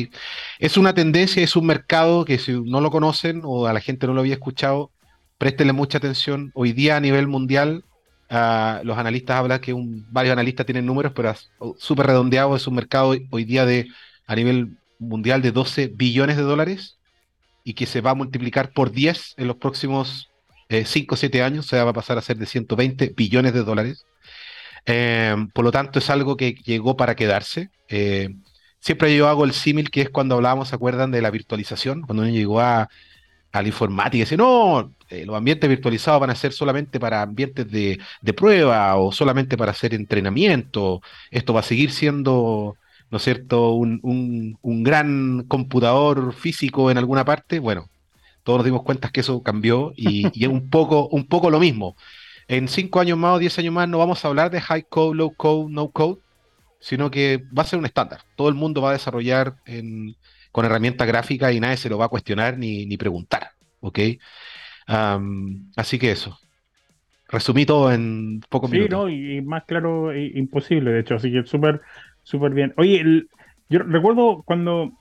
Es 0.59 0.76
una 0.76 0.94
tendencia, 0.94 1.43
es 1.43 1.56
un 1.56 1.67
mercado 1.67 2.25
que 2.25 2.38
si 2.38 2.53
no 2.53 2.81
lo 2.81 2.91
conocen 2.91 3.43
o 3.44 3.67
a 3.67 3.73
la 3.73 3.81
gente 3.81 4.06
no 4.06 4.15
lo 4.15 4.21
había 4.21 4.35
escuchado, 4.35 4.91
préstenle 5.38 5.73
mucha 5.73 5.99
atención. 5.99 6.50
Hoy 6.55 6.73
día 6.73 6.97
a 6.97 7.00
nivel 7.00 7.26
mundial, 7.26 7.85
ah, 8.31 8.81
los 8.85 8.99
analistas 8.99 9.37
hablan 9.37 9.61
que 9.61 9.75
varios 10.11 10.32
analistas 10.32 10.67
tienen 10.67 10.87
números, 10.87 11.12
pero 11.15 11.35
súper 11.79 12.06
redondeado, 12.06 12.56
es 12.56 12.67
un 12.67 12.75
mercado 12.75 13.15
hoy 13.31 13.44
día 13.44 13.67
de 13.67 13.88
a 14.26 14.35
nivel 14.37 14.79
mundial 14.99 15.43
de 15.43 15.53
12 15.53 15.88
billones 15.94 16.37
de 16.37 16.43
dólares 16.43 16.99
y 17.65 17.75
que 17.75 17.87
se 17.87 18.00
va 18.00 18.12
a 18.12 18.15
multiplicar 18.15 18.73
por 18.73 18.93
10 18.93 19.35
en 19.37 19.47
los 19.49 19.56
próximos 19.56 20.31
5 20.69 21.15
o 21.15 21.17
7 21.17 21.43
años, 21.43 21.67
o 21.67 21.69
sea, 21.69 21.85
va 21.85 21.91
a 21.91 21.94
pasar 21.94 22.19
a 22.19 22.23
ser 22.23 22.37
de 22.37 22.47
120 22.47 23.12
billones 23.17 23.53
de 23.53 23.62
dólares. 23.62 24.06
Eh, 24.87 25.35
por 25.53 25.65
lo 25.65 25.73
tanto, 25.73 25.99
es 25.99 26.11
algo 26.11 26.37
que 26.37 26.55
llegó 26.55 26.97
para 26.97 27.15
quedarse. 27.15 27.70
Eh, 27.88 28.31
siempre 28.85 29.17
yo 29.17 29.29
hago 29.29 29.45
el 29.45 29.53
símil 29.53 29.91
que 29.91 30.03
es 30.03 30.11
cuando 30.11 30.35
hablábamos, 30.35 30.69
¿se 30.69 30.75
acuerdan 30.75 31.11
de 31.11 31.23
la 31.23 31.31
virtualización? 31.31 32.03
Cuando 32.03 32.23
uno 32.23 32.31
llegó 32.31 32.61
a, 32.61 32.91
la 33.53 33.63
informática 33.67 34.17
y 34.17 34.21
dice, 34.21 34.37
no, 34.37 34.93
eh, 35.09 35.25
los 35.25 35.37
ambientes 35.37 35.71
virtualizados 35.71 36.21
van 36.21 36.31
a 36.31 36.35
ser 36.35 36.53
solamente 36.53 36.99
para 37.01 37.23
ambientes 37.23 37.71
de, 37.71 37.99
prueba 38.37 38.97
o 38.97 39.13
solamente 39.13 39.57
para 39.57 39.71
hacer 39.71 39.95
entrenamiento. 39.95 41.01
Esto 41.31 41.55
va 41.55 41.61
a 41.61 41.63
seguir 41.63 41.93
siendo, 41.93 42.77
¿no 43.11 43.19
es 43.19 43.25
cierto?, 43.25 43.71
un, 43.73 44.59
gran 44.83 45.45
computador 45.45 46.35
físico 46.35 46.91
en 46.91 46.99
alguna 46.99 47.25
parte. 47.25 47.61
Bueno, 47.61 47.89
todos 48.43 48.59
nos 48.59 48.67
dimos 48.67 48.83
cuenta 48.83 49.11
que 49.11 49.21
eso 49.21 49.43
cambió 49.43 49.93
y, 49.97 50.27
y 50.39 50.45
es 50.45 50.51
un 50.51 50.69
poco, 50.71 51.09
un 51.09 51.27
poco 51.27 51.49
lo 51.49 51.61
mismo. 51.61 51.97
En 52.49 52.69
cinco 52.69 53.01
años 53.01 53.17
más 53.17 53.37
o 53.37 53.39
diez 53.39 53.59
años 53.59 53.73
más 53.73 53.89
no 53.89 53.99
vamos 53.99 54.25
a 54.25 54.29
hablar 54.29 54.51
de 54.51 54.61
high 54.61 54.85
code, 54.89 55.17
low 55.17 55.33
code, 55.35 55.73
no 55.73 55.91
code, 55.91 56.19
sino 56.85 57.11
que 57.11 57.43
va 57.57 57.63
a 57.63 57.67
ser 57.67 57.79
un 57.79 57.87
estándar. 57.87 58.21
Todo 58.37 58.51
el 58.51 58.55
mundo 58.55 58.83
va 58.83 58.91
a 58.91 58.93
desarrollar 58.93 59.55
con 60.53 60.65
herramientas 60.67 61.09
gráficas 61.09 61.55
y 61.55 61.59
nadie 61.59 61.79
se 61.79 61.89
lo 61.89 61.97
va 61.97 62.05
a 62.05 62.11
cuestionar 62.11 62.59
ni, 62.59 62.95
preguntar. 62.99 63.53
¿Ok? 63.81 63.99
así 65.77 65.99
que 65.99 66.11
eso. 66.11 66.39
Resumí 67.27 67.65
todo 67.65 67.91
en 67.91 68.43
poco 68.51 68.69
sí, 68.69 68.87
no, 68.91 69.09
y, 69.09 69.41
más 69.41 69.65
claro, 69.65 70.15
imposible, 70.15 70.91
de 70.91 71.01
hecho, 71.01 71.15
así 71.15 71.33
que 71.33 71.47
súper, 71.47 71.81
súper 72.23 72.53
bien. 72.53 72.75
Oye, 72.77 73.25
yo 73.71 73.79
recuerdo 73.79 74.43
cuando 74.45 74.93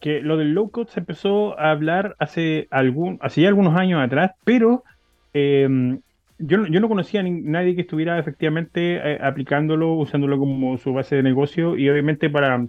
que 0.00 0.20
lo 0.20 0.36
del 0.36 0.52
low 0.52 0.70
code 0.70 0.90
se 0.90 1.00
empezó 1.00 1.58
a 1.58 1.70
hablar 1.70 2.16
hace 2.18 2.68
algún, 2.70 3.18
hace 3.22 3.40
ya 3.40 3.48
algunos 3.48 3.74
años 3.78 4.02
atrás, 4.02 4.32
pero 4.44 4.84
em, 5.32 6.00
yo, 6.46 6.58
no 6.58 6.88
conocía 6.88 7.20
a 7.20 7.24
nadie 7.24 7.74
que 7.74 7.82
estuviera 7.82 8.18
efectivamente 8.18 8.96
eh, 8.96 9.18
aplicándolo, 9.22 9.94
usándolo 9.94 10.38
como 10.38 10.76
su 10.78 10.92
base 10.92 11.16
de 11.16 11.22
negocio 11.22 11.76
y 11.76 11.88
obviamente 11.88 12.28
para 12.28 12.66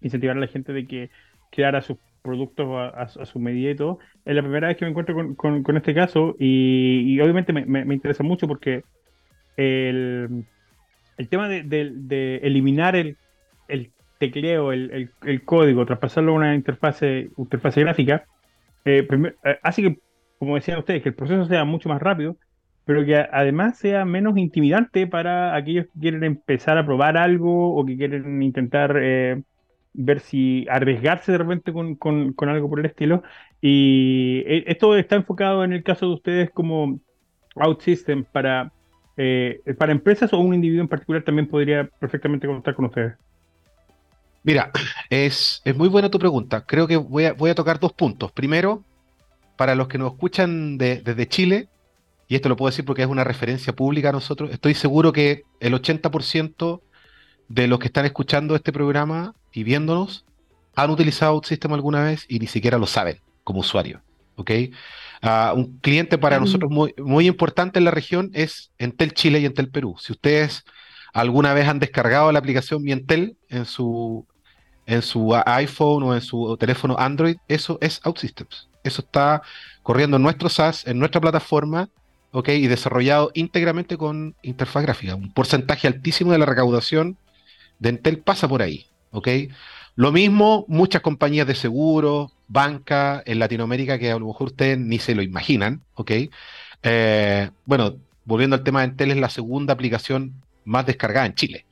incentivar 0.00 0.36
a 0.36 0.40
la 0.40 0.46
gente 0.46 0.72
de 0.72 0.86
que 0.86 1.10
creara 1.50 1.82
sus 1.82 1.98
productos 2.22 2.66
a, 2.94 3.26
su 3.26 3.38
medida 3.38 3.70
y 3.70 3.76
todo. 3.76 3.98
Es 4.24 4.34
la 4.34 4.42
primera 4.42 4.68
vez 4.68 4.78
que 4.78 4.86
me 4.86 4.90
encuentro 4.90 5.36
con, 5.36 5.76
este 5.76 5.94
caso 5.94 6.34
y, 6.38 7.20
obviamente 7.20 7.52
me, 7.52 7.94
interesa 7.94 8.22
mucho 8.22 8.48
porque 8.48 8.82
el, 9.56 10.46
tema 11.28 11.48
de, 11.48 12.40
eliminar 12.42 12.96
el, 12.96 13.16
tecleo, 14.18 14.72
el, 14.72 15.10
código, 15.44 15.84
traspasarlo 15.84 16.32
a 16.32 16.36
una 16.36 16.54
interfase, 16.54 17.30
interfase 17.36 17.82
gráfica, 17.82 18.24
eh, 18.86 19.06
eh, 19.44 19.58
hace 19.62 19.82
que, 19.82 19.98
como 20.38 20.54
decían 20.54 20.78
ustedes, 20.78 21.02
que 21.02 21.10
el 21.10 21.14
proceso 21.14 21.44
sea 21.44 21.64
mucho 21.64 21.90
más 21.90 22.00
rápido 22.00 22.38
pero 22.84 23.04
que 23.04 23.16
además 23.16 23.78
sea 23.78 24.04
menos 24.04 24.36
intimidante 24.36 25.06
para 25.06 25.54
aquellos 25.54 25.86
que 25.86 26.00
quieren 26.00 26.24
empezar 26.24 26.76
a 26.76 26.84
probar 26.84 27.16
algo 27.16 27.74
o 27.74 27.84
que 27.86 27.96
quieren 27.96 28.42
intentar 28.42 28.96
eh, 29.00 29.42
ver 29.94 30.20
si 30.20 30.66
arriesgarse 30.68 31.32
de 31.32 31.38
repente 31.38 31.72
con, 31.72 32.34
algo 32.48 32.68
por 32.68 32.80
el 32.80 32.86
estilo. 32.86 33.22
Y 33.60 34.42
eh, 34.46 34.64
esto 34.66 34.96
está 34.96 35.16
enfocado 35.16 35.64
en 35.64 35.72
el 35.72 35.82
caso 35.82 36.06
de 36.06 36.14
ustedes 36.14 36.50
como 36.50 37.00
OutSystem 37.54 38.24
para, 38.24 38.70
eh, 39.16 39.62
para 39.78 39.92
empresas 39.92 40.32
o 40.32 40.38
un 40.38 40.54
individuo 40.54 40.82
en 40.82 40.88
particular 40.88 41.22
también 41.22 41.48
podría 41.48 41.88
perfectamente 41.98 42.46
contar 42.46 42.74
con 42.74 42.86
ustedes. 42.86 43.14
Mira, 44.42 44.70
es, 45.08 45.62
muy 45.74 45.88
buena 45.88 46.10
tu 46.10 46.18
pregunta. 46.18 46.66
Creo 46.66 46.86
que 46.86 46.98
voy 46.98 47.24
a, 47.24 47.32
voy 47.32 47.48
a 47.48 47.54
tocar 47.54 47.80
dos 47.80 47.94
puntos. 47.94 48.30
Primero, 48.30 48.84
para 49.56 49.74
los 49.74 49.88
que 49.88 49.96
nos 49.96 50.12
escuchan 50.12 50.76
desde 50.76 51.26
Chile, 51.28 51.68
y 52.28 52.34
esto 52.36 52.48
lo 52.48 52.56
puedo 52.56 52.70
decir 52.70 52.84
porque 52.84 53.02
es 53.02 53.08
una 53.08 53.24
referencia 53.24 53.74
pública 53.74 54.10
a 54.10 54.12
nosotros, 54.12 54.50
estoy 54.50 54.74
seguro 54.74 55.12
que 55.12 55.44
el 55.60 55.74
80% 55.74 56.80
de 57.48 57.66
los 57.66 57.78
que 57.78 57.86
están 57.86 58.06
escuchando 58.06 58.56
este 58.56 58.72
programa 58.72 59.34
y 59.52 59.64
viéndonos 59.64 60.24
han 60.74 60.90
utilizado 60.90 61.34
OutSystem 61.34 61.72
alguna 61.72 62.02
vez 62.02 62.26
y 62.28 62.38
ni 62.38 62.46
siquiera 62.46 62.78
lo 62.78 62.86
saben 62.86 63.20
como 63.44 63.60
usuario. 63.60 64.02
¿ok? 64.36 64.50
Ah, 65.22 65.52
un 65.56 65.78
cliente 65.78 66.18
para 66.18 66.38
nosotros 66.38 66.70
muy, 66.70 66.94
muy 66.98 67.26
importante 67.26 67.78
en 67.78 67.84
la 67.84 67.90
región 67.90 68.30
es 68.34 68.72
Entel 68.78 69.14
Chile 69.14 69.40
y 69.40 69.46
Entel 69.46 69.70
Perú. 69.70 69.96
Si 69.98 70.12
ustedes 70.12 70.64
alguna 71.12 71.54
vez 71.54 71.68
han 71.68 71.78
descargado 71.78 72.30
la 72.32 72.38
aplicación 72.38 72.82
Mi 72.82 72.92
Entel 72.92 73.36
en 73.48 73.64
su, 73.64 74.26
en 74.86 75.02
su 75.02 75.34
iPhone 75.46 76.02
o 76.02 76.14
en 76.14 76.20
su 76.20 76.56
teléfono 76.58 76.96
Android, 76.98 77.36
eso 77.48 77.78
es 77.80 78.00
OutSystems. 78.04 78.68
Eso 78.82 79.00
está 79.00 79.42
corriendo 79.82 80.16
en 80.18 80.22
nuestro 80.22 80.48
SaaS, 80.48 80.86
en 80.86 80.98
nuestra 80.98 81.20
plataforma, 81.20 81.88
¿ok? 82.34 82.48
Y 82.48 82.66
desarrollado 82.66 83.30
íntegramente 83.34 83.96
con 83.96 84.34
interfaz 84.42 84.82
gráfica. 84.82 85.14
Un 85.14 85.32
porcentaje 85.32 85.86
altísimo 85.86 86.32
de 86.32 86.38
la 86.38 86.46
recaudación 86.46 87.16
de 87.78 87.90
Entel 87.90 88.18
pasa 88.18 88.48
por 88.48 88.60
ahí, 88.60 88.86
¿ok? 89.12 89.28
Lo 89.94 90.10
mismo 90.10 90.64
muchas 90.66 91.00
compañías 91.00 91.46
de 91.46 91.54
seguro, 91.54 92.32
banca 92.48 93.22
en 93.24 93.38
Latinoamérica 93.38 94.00
que 94.00 94.10
a 94.10 94.18
lo 94.18 94.26
mejor 94.26 94.48
ustedes 94.48 94.76
ni 94.78 94.98
se 94.98 95.14
lo 95.14 95.22
imaginan, 95.22 95.82
¿ok? 95.94 96.10
Eh, 96.82 97.50
bueno, 97.66 97.94
volviendo 98.24 98.56
al 98.56 98.64
tema 98.64 98.80
de 98.80 98.86
Entel, 98.86 99.12
es 99.12 99.16
la 99.16 99.30
segunda 99.30 99.72
aplicación 99.72 100.34
más 100.64 100.86
descargada 100.86 101.26
en 101.26 101.34
Chile, 101.34 101.66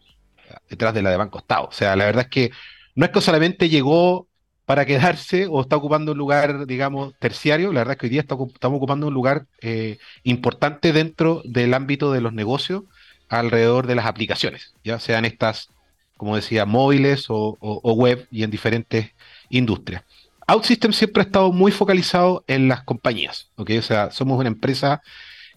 detrás 0.71 0.95
de 0.95 1.03
la 1.03 1.11
de 1.11 1.17
Banco 1.17 1.39
Estado. 1.39 1.67
O 1.67 1.73
sea, 1.73 1.97
la 1.97 2.05
verdad 2.05 2.23
es 2.23 2.29
que 2.29 2.53
no 2.95 3.05
es 3.05 3.11
que 3.11 3.21
solamente 3.21 3.69
llegó 3.69 4.29
para 4.73 4.87
quedarse 4.87 5.47
o 5.51 5.61
está 5.61 5.77
ocupando 5.77 6.13
un 6.13 6.19
lugar, 6.19 6.65
digamos, 6.67 7.13
terciario. 7.19 7.75
La 7.75 7.81
verdad 7.81 7.93
es 7.93 7.99
que 7.99 8.07
hoy 8.07 8.11
día 8.11 8.23
estamos 8.23 8.49
ocupando 8.59 9.07
un 9.07 9.13
lugar 9.13 9.45
eh, 9.61 9.99
importante 10.23 10.95
dentro 10.95 11.43
del 11.45 11.75
ámbito 11.75 12.11
de 12.11 12.23
los 12.23 12.33
negocios 12.33 12.85
alrededor 13.29 13.87
de 13.87 13.97
las 13.97 14.07
aplicaciones, 14.07 14.73
ya 14.83 14.99
sean 14.99 15.27
estas, 15.27 15.69
como 16.17 16.37
decía, 16.37 16.65
móviles 16.65 17.27
o, 17.29 17.59
web 17.83 18.27
y 18.31 18.45
en 18.45 18.51
diferentes 18.51 19.11
industrias. 19.51 20.05
OutSystem 20.47 20.95
siempre 20.95 21.23
ha 21.23 21.27
estado 21.27 21.53
muy 21.53 21.71
focalizado 21.71 22.43
en 22.47 22.69
las 22.69 22.83
compañías, 22.83 23.51
¿ok? 23.57 23.73
O 23.79 23.83
sea, 23.83 24.11
somos 24.11 24.39
una 24.39 24.49
empresa 24.49 25.03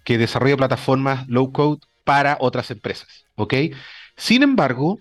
que 0.04 0.18
desarrolla 0.18 0.58
plataformas 0.58 1.26
low 1.30 1.54
code 1.54 1.80
para 2.04 2.36
otras 2.42 2.70
empresas, 2.70 3.24
¿ok? 3.36 3.54
Sin 4.18 4.44
embargo, 4.44 5.00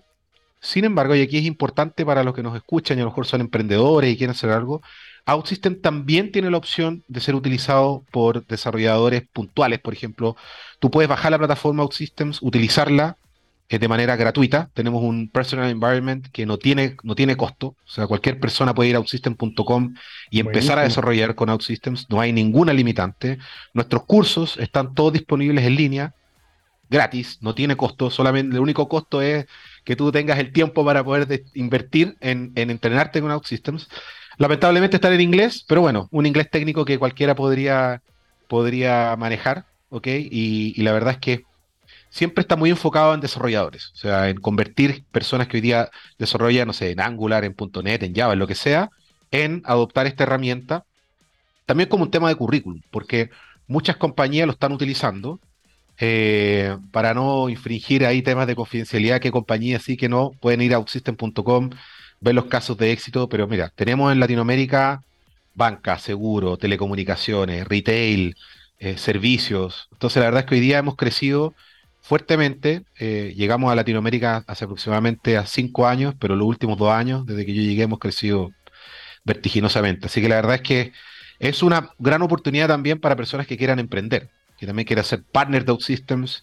sin 0.65 0.87
embargo, 0.87 1.15
y 1.15 1.21
aquí 1.21 1.37
es 1.37 1.45
importante 1.45 2.07
para 2.07 2.25
los 2.25 2.35
que 2.35 2.43
nos 2.43 2.57
escuchan 2.57 2.97
y 2.97 3.03
a 3.03 3.05
lo 3.05 3.11
mejor 3.11 3.27
son 3.27 3.43
emprendedores 3.43 4.11
y 4.11 4.17
quieren 4.17 4.35
hacer 4.35 4.49
algo, 4.49 4.81
OutSystem 5.27 5.79
también 5.79 6.33
tiene 6.33 6.51
la 6.51 6.57
opción 6.57 7.05
de 7.07 7.21
ser 7.21 7.35
utilizado 7.35 8.03
por 8.11 8.47
desarrolladores 8.47 9.25
puntuales. 9.31 9.79
Por 9.81 9.93
ejemplo, 9.93 10.37
tú 10.79 10.91
puedes 10.91 11.09
bajar 11.09 11.33
la 11.33 11.39
plataforma 11.39 11.83
OutSystems, 11.83 12.41
utilizarla 12.41 13.19
eh, 13.69 13.79
de 13.79 13.89
manera 13.89 14.17
gratuita. 14.17 14.71
Tenemos 14.73 15.03
un 15.03 15.29
personal 15.29 15.71
environment 15.71 16.29
que 16.33 16.47
no 16.47 16.57
tiene, 16.57 16.97
no 17.03 17.15
tiene 17.15 17.37
costo. 17.37 17.69
O 17.69 17.91
sea, 17.91 18.07
cualquier 18.07 18.41
persona 18.41 18.75
puede 18.75 18.89
ir 18.89 18.97
a 18.97 19.01
outsystem.com 19.01 19.95
y 20.31 20.41
empezar 20.41 20.79
a 20.79 20.83
desarrollar 20.83 21.35
con 21.35 21.51
OutSystems. 21.51 22.07
No 22.09 22.23
hay 22.23 22.33
ninguna 22.33 22.73
limitante. 22.73 23.37
Nuestros 23.75 24.05
cursos 24.05 24.57
están 24.57 24.95
todos 24.95 25.13
disponibles 25.13 25.67
en 25.67 25.75
línea, 25.75 26.15
gratis, 26.89 27.39
no 27.41 27.55
tiene 27.55 27.77
costo. 27.77 28.11
Solamente 28.11 28.57
el 28.57 28.63
único 28.63 28.89
costo 28.89 29.21
es 29.21 29.47
que 29.85 29.97
tú 29.97 30.11
tengas 30.11 30.39
el 30.39 30.53
tiempo 30.53 30.85
para 30.85 31.05
poder 31.05 31.45
invertir 31.55 32.17
en, 32.21 32.53
entrenarte 32.57 33.21
con 33.21 33.31
OutSystems. 33.31 33.89
Lamentablemente 34.39 34.97
está 34.97 35.15
en 35.15 35.21
inglés, 35.21 35.65
pero 35.69 35.83
bueno, 35.83 36.09
un 36.11 36.27
inglés 36.27 36.51
técnico 36.51 36.85
que 36.85 36.99
cualquiera 36.99 37.35
podría, 37.35 38.03
podría 38.49 39.15
manejar, 39.17 39.67
¿ok? 39.91 40.09
Y, 40.09 40.83
la 40.83 40.93
verdad 40.93 41.13
es 41.13 41.19
que 41.19 41.45
siempre 42.09 42.43
está 42.43 42.57
muy 42.57 42.71
enfocado 42.71 43.15
en 43.15 43.21
desarrolladores, 43.21 43.93
o 43.95 43.97
sea, 43.97 44.29
en 44.29 44.41
convertir 44.41 45.05
personas 45.13 45.47
que 45.47 45.59
hoy 45.59 45.61
día 45.61 45.91
desarrollan, 46.19 46.67
no 46.67 46.73
sé, 46.73 46.91
en 46.91 47.01
Angular, 47.01 47.45
en 47.45 47.55
.NET, 47.85 48.03
en 48.03 48.15
Java, 48.15 48.33
en 48.33 48.39
lo 48.39 48.47
que 48.47 48.55
sea, 48.55 48.91
en 49.31 49.63
adoptar 49.65 50.07
esta 50.07 50.25
herramienta, 50.25 50.85
también 51.67 51.89
como 51.89 52.05
un 52.05 52.11
tema 52.11 52.29
de 52.29 52.37
currículum, 52.37 52.81
porque 52.91 53.31
muchas 53.67 53.97
compañías 53.97 54.47
lo 54.47 54.53
están 54.53 54.73
utilizando 54.73 55.41
eh, 55.99 56.77
para 56.91 57.15
no 57.15 57.49
infringir 57.49 58.05
ahí 58.05 58.23
temas 58.23 58.47
de 58.47 58.57
confidencialidad, 58.57 59.21
que 59.21 59.31
compañías 59.31 59.83
sí 59.83 59.97
que 59.97 60.09
no, 60.09 60.33
pueden 60.41 60.61
ir 60.61 60.75
a 60.75 60.77
outsystem.com, 60.79 61.71
ver 62.21 62.35
los 62.35 62.47
casos 62.47 62.77
de 62.79 62.93
éxito, 62.93 63.29
pero 63.29 63.47
mira, 63.47 63.73
tenemos 63.75 64.13
en 64.13 64.21
Latinoamérica 64.21 65.03
banca, 65.55 65.99
seguro, 65.99 66.57
telecomunicaciones, 66.57 67.67
retail, 67.67 68.37
eh, 68.79 68.99
servicios. 68.99 69.89
Entonces 69.93 70.21
la 70.21 70.27
verdad 70.27 70.41
es 70.41 70.47
que 70.47 70.55
hoy 70.57 70.61
día 70.61 70.79
hemos 70.79 70.97
crecido 70.97 71.55
fuertemente. 72.01 72.85
Eh, 72.99 73.35
llegamos 73.37 73.71
a 73.73 73.77
Latinoamérica 73.77 74.45
hace 74.47 74.65
aproximadamente 74.65 75.37
a 75.37 75.47
cinco 75.47 75.87
años, 75.87 76.15
pero 76.19 76.37
los 76.37 76.47
últimos 76.49 76.79
dos 76.79 76.91
años, 76.91 77.25
desde 77.27 77.47
que 77.47 77.55
yo 77.55 77.63
llegué, 77.63 77.85
hemos 77.85 77.99
crecido 78.01 78.51
vertiginosamente. 79.25 80.07
Así 80.07 80.21
que 80.21 80.29
la 80.29 80.37
verdad 80.37 80.57
es 80.57 80.63
que 80.63 80.93
es 81.39 81.63
una 81.63 81.91
gran 81.99 82.23
oportunidad 82.23 82.69
también 82.69 83.01
para 83.01 83.17
personas 83.17 83.47
que 83.47 83.57
quieran 83.57 83.79
emprender 83.79 84.31
que 84.65 84.69
también 84.69 84.87
quiere 84.87 85.05
ser 85.05 85.23
partner 85.25 85.65
de 85.65 85.73
OutSystems, 85.73 86.43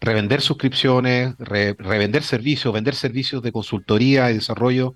revender 0.00 0.42
suscripciones, 0.42 1.34
revender 1.38 2.22
servicios, 2.22 2.74
vender 2.74 2.94
servicios 2.94 3.42
de 3.42 3.52
consultoría 3.52 4.30
y 4.30 4.34
desarrollo 4.34 4.94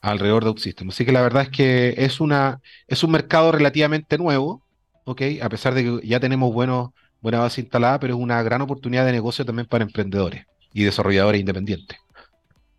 alrededor 0.00 0.44
de 0.44 0.50
OutSystems. 0.50 0.94
Así 0.94 1.04
que 1.04 1.12
la 1.12 1.22
verdad 1.22 1.42
es 1.42 1.48
que 1.50 1.94
es, 1.98 2.20
una, 2.20 2.60
es 2.88 3.02
un 3.02 3.10
mercado 3.10 3.52
relativamente 3.52 4.16
nuevo, 4.16 4.62
¿ok? 5.04 5.22
A 5.42 5.48
pesar 5.48 5.74
de 5.74 5.84
que 5.84 6.06
ya 6.06 6.20
tenemos 6.20 6.52
buenos, 6.52 6.90
buena 7.20 7.40
base 7.40 7.60
instalada, 7.60 8.00
pero 8.00 8.14
es 8.14 8.20
una 8.20 8.42
gran 8.42 8.62
oportunidad 8.62 9.04
de 9.04 9.12
negocio 9.12 9.44
también 9.44 9.66
para 9.66 9.84
emprendedores 9.84 10.46
y 10.72 10.84
desarrolladores 10.84 11.40
independientes. 11.40 11.98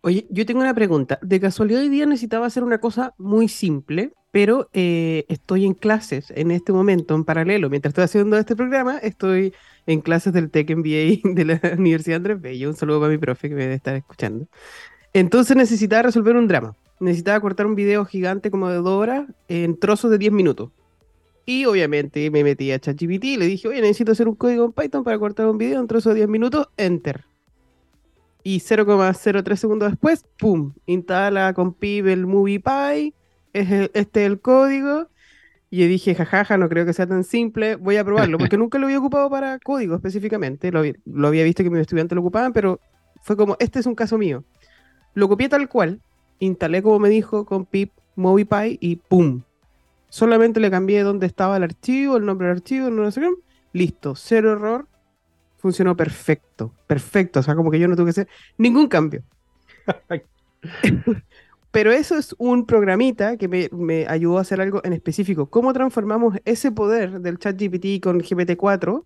Oye, 0.06 0.24
yo 0.30 0.46
tengo 0.46 0.60
una 0.60 0.72
pregunta. 0.72 1.18
De 1.20 1.40
casualidad 1.40 1.80
hoy 1.80 1.88
día 1.88 2.06
necesitaba 2.06 2.46
hacer 2.46 2.62
una 2.62 2.78
cosa 2.78 3.12
muy 3.18 3.48
simple, 3.48 4.12
pero 4.30 4.70
eh, 4.72 5.24
estoy 5.28 5.64
en 5.64 5.74
clases 5.74 6.32
en 6.36 6.52
este 6.52 6.72
momento, 6.72 7.16
en 7.16 7.24
paralelo. 7.24 7.68
Mientras 7.70 7.90
estoy 7.90 8.04
haciendo 8.04 8.38
este 8.38 8.54
programa, 8.54 8.98
estoy 8.98 9.52
en 9.84 10.00
clases 10.00 10.32
del 10.32 10.48
Tech 10.52 10.70
MBA 10.70 11.34
de 11.34 11.44
la 11.44 11.60
Universidad 11.76 12.18
Andrés 12.18 12.40
Bello. 12.40 12.68
Un 12.68 12.76
saludo 12.76 13.00
para 13.00 13.10
mi 13.10 13.18
profe 13.18 13.48
que 13.48 13.56
me 13.56 13.62
debe 13.62 13.74
estar 13.74 13.96
escuchando. 13.96 14.46
Entonces 15.12 15.56
necesitaba 15.56 16.04
resolver 16.04 16.36
un 16.36 16.46
drama. 16.46 16.76
Necesitaba 17.00 17.40
cortar 17.40 17.66
un 17.66 17.74
video 17.74 18.04
gigante 18.04 18.52
como 18.52 18.68
de 18.68 18.76
dos 18.76 18.86
horas 19.02 19.26
en 19.48 19.76
trozos 19.76 20.12
de 20.12 20.18
10 20.18 20.30
minutos. 20.30 20.70
Y 21.46 21.64
obviamente 21.64 22.30
me 22.30 22.44
metí 22.44 22.70
a 22.70 22.78
ChatGPT 22.78 23.24
y 23.24 23.36
le 23.38 23.46
dije, 23.46 23.66
oye, 23.66 23.80
necesito 23.80 24.12
hacer 24.12 24.28
un 24.28 24.36
código 24.36 24.66
en 24.66 24.72
Python 24.72 25.02
para 25.02 25.18
cortar 25.18 25.48
un 25.48 25.58
video 25.58 25.80
en 25.80 25.88
trozos 25.88 26.14
de 26.14 26.20
10 26.20 26.28
minutos. 26.28 26.68
Enter. 26.76 27.24
Y 28.46 28.60
0,03 28.60 29.56
segundos 29.56 29.90
después, 29.90 30.24
¡pum! 30.38 30.72
Instala 30.86 31.52
con 31.52 31.74
pib 31.74 32.06
el 32.06 32.28
MoviePy 32.28 33.12
este 33.52 33.90
es 33.92 34.08
el 34.14 34.40
código. 34.40 35.08
Y 35.68 35.78
yo 35.78 35.88
dije, 35.88 36.14
jajaja, 36.14 36.56
no 36.56 36.68
creo 36.68 36.86
que 36.86 36.92
sea 36.92 37.08
tan 37.08 37.24
simple, 37.24 37.74
voy 37.74 37.96
a 37.96 38.04
probarlo, 38.04 38.38
porque 38.38 38.56
nunca 38.58 38.78
lo 38.78 38.86
había 38.86 39.00
ocupado 39.00 39.28
para 39.28 39.58
código 39.58 39.96
específicamente, 39.96 40.70
lo, 40.70 40.78
había 41.26 41.42
visto 41.42 41.64
que 41.64 41.70
mis 41.70 41.80
estudiantes 41.80 42.14
lo 42.14 42.20
ocupaban, 42.20 42.52
pero 42.52 42.78
fue 43.20 43.36
como, 43.36 43.56
este 43.58 43.80
es 43.80 43.86
un 43.86 43.96
caso 43.96 44.16
mío. 44.16 44.44
Lo 45.14 45.28
copié 45.28 45.48
tal 45.48 45.68
cual, 45.68 46.00
instalé 46.38 46.82
como 46.82 47.00
me 47.00 47.08
dijo 47.08 47.46
con 47.46 47.66
pip 47.66 47.90
MoviePy 48.14 48.78
y 48.80 48.94
¡pum! 48.94 49.42
Solamente 50.08 50.60
le 50.60 50.70
cambié 50.70 51.02
dónde 51.02 51.26
estaba 51.26 51.56
el 51.56 51.64
archivo, 51.64 52.16
el 52.16 52.24
nombre 52.24 52.46
del 52.46 52.58
archivo, 52.58 52.90
no 52.90 53.10
sé 53.10 53.22
qué, 53.22 53.30
listo, 53.72 54.14
cero 54.14 54.52
error, 54.52 54.86
funcionó 55.58 55.96
perfecto, 55.96 56.72
perfecto, 56.86 57.40
o 57.40 57.42
sea, 57.42 57.54
como 57.54 57.70
que 57.70 57.78
yo 57.78 57.88
no 57.88 57.96
tuve 57.96 58.06
que 58.06 58.10
hacer 58.10 58.28
ningún 58.58 58.88
cambio. 58.88 59.22
Pero 61.76 61.92
eso 61.92 62.16
es 62.16 62.34
un 62.38 62.64
programita 62.64 63.36
que 63.36 63.48
me, 63.48 64.06
ayudó 64.08 64.38
a 64.38 64.40
hacer 64.40 64.62
algo 64.62 64.80
en 64.82 64.94
específico. 64.94 65.50
¿Cómo 65.50 65.74
transformamos 65.74 66.38
ese 66.46 66.72
poder 66.72 67.20
del 67.20 67.38
chat 67.38 67.60
GPT 67.60 68.02
con 68.02 68.20
GPT-4 68.20 69.04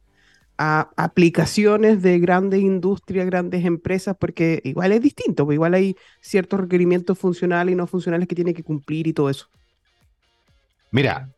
a 0.57 0.91
aplicaciones 0.97 2.01
de 2.01 2.21
grandes 2.21 2.61
industrias, 2.61 3.27
grandes 3.27 3.65
empresas? 3.65 4.17
Porque 4.17 4.61
igual 4.63 4.93
es 4.93 5.01
distinto, 5.03 5.47
pues 5.47 5.57
igual 5.57 5.75
hay 5.75 5.97
ciertos 6.21 6.61
requerimientos 6.61 7.19
funcionales 7.19 7.73
y 7.73 7.77
no 7.77 7.89
funcionales 7.89 8.29
que 8.29 8.37
tiene 8.37 8.55
que 8.55 8.63
cumplir 8.63 9.09
y 9.09 9.13
todo 9.15 9.31
eso. 9.31 9.49
Mira, 10.93 11.29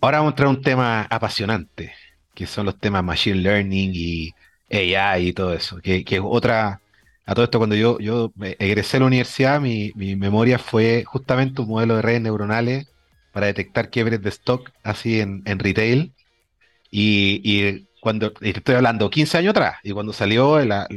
ahora 0.00 0.18
vamos 0.18 0.30
a 0.30 0.32
entrar 0.32 0.46
a 0.48 0.50
un 0.50 0.62
tema 0.62 1.02
apasionante, 1.02 1.92
que 2.34 2.46
son 2.46 2.66
los 2.66 2.76
temas 2.78 3.04
Machine 3.04 3.36
Learning 3.36 3.92
y 3.94 4.30
AI 4.70 5.28
y 5.28 5.32
todo 5.32 5.52
eso, 5.54 5.80
que, 5.80 6.04
es 6.06 6.20
otra 6.22 6.80
a 7.30 7.34
todo 7.34 7.44
esto, 7.44 7.58
cuando 7.58 7.76
yo, 7.76 7.98
yo 8.00 8.32
egresé 8.58 8.96
a 8.96 9.00
la 9.00 9.06
universidad, 9.06 9.60
mi, 9.60 9.92
memoria 9.94 10.58
fue 10.58 11.04
justamente 11.04 11.62
un 11.62 11.68
modelo 11.68 11.94
de 11.94 12.02
redes 12.02 12.20
neuronales 12.22 12.88
para 13.32 13.46
detectar 13.46 13.90
quiebres 13.90 14.20
de 14.20 14.30
stock 14.30 14.68
así 14.82 15.20
en, 15.20 15.44
retail. 15.60 16.12
Y, 16.90 17.86
cuando 18.00 18.32
estoy 18.40 18.74
hablando 18.74 19.10
15 19.10 19.38
años 19.38 19.50
atrás, 19.52 19.76
y 19.84 19.92
cuando 19.92 20.12
salió 20.12 20.58
la, 20.64 20.88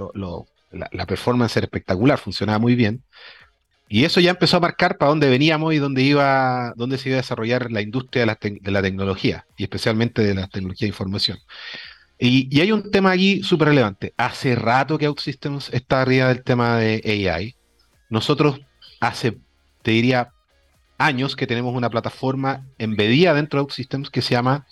performance 1.07 1.55
era 1.55 1.65
espectacular, 1.65 2.17
funcionaba 2.17 2.57
muy 2.57 2.73
bien. 2.73 3.03
Y 3.87 4.05
eso 4.05 4.19
ya 4.19 4.31
empezó 4.31 4.57
a 4.57 4.61
marcar 4.61 4.97
para 4.97 5.09
dónde 5.09 5.29
veníamos 5.29 5.71
y 5.73 5.77
dónde 5.77 6.01
iba, 6.01 6.73
dónde 6.75 6.97
se 6.97 7.09
iba 7.09 7.17
a 7.19 7.21
desarrollar 7.21 7.71
la 7.71 7.81
industria 7.81 8.25
la, 8.25 8.39
de 8.41 8.71
la 8.71 8.81
tecnología, 8.81 9.45
y 9.55 9.63
especialmente 9.63 10.23
de 10.23 10.33
la 10.33 10.47
tecnología 10.47 10.87
de 10.87 10.93
información. 10.93 11.37
Y, 12.25 12.61
hay 12.61 12.71
un 12.71 12.89
tema 12.89 13.11
aquí 13.11 13.43
súper 13.43 13.67
relevante. 13.67 14.13
Hace 14.15 14.55
rato 14.55 14.97
que 14.97 15.07
OutSystems 15.07 15.69
está 15.73 16.01
arriba 16.01 16.29
del 16.29 16.41
tema 16.41 16.77
de 16.77 17.01
AI. 17.29 17.53
Nosotros 18.09 18.61
hace, 19.01 19.39
te 19.81 19.91
diría, 19.91 20.31
años 20.97 21.35
que 21.35 21.47
tenemos 21.47 21.75
una 21.75 21.89
plataforma 21.89 22.65
embedida 22.77 23.33
dentro 23.33 23.59
de 23.59 23.63
OutSystems 23.63 24.09
que 24.09 24.21
se 24.21 24.35
llama 24.35 24.65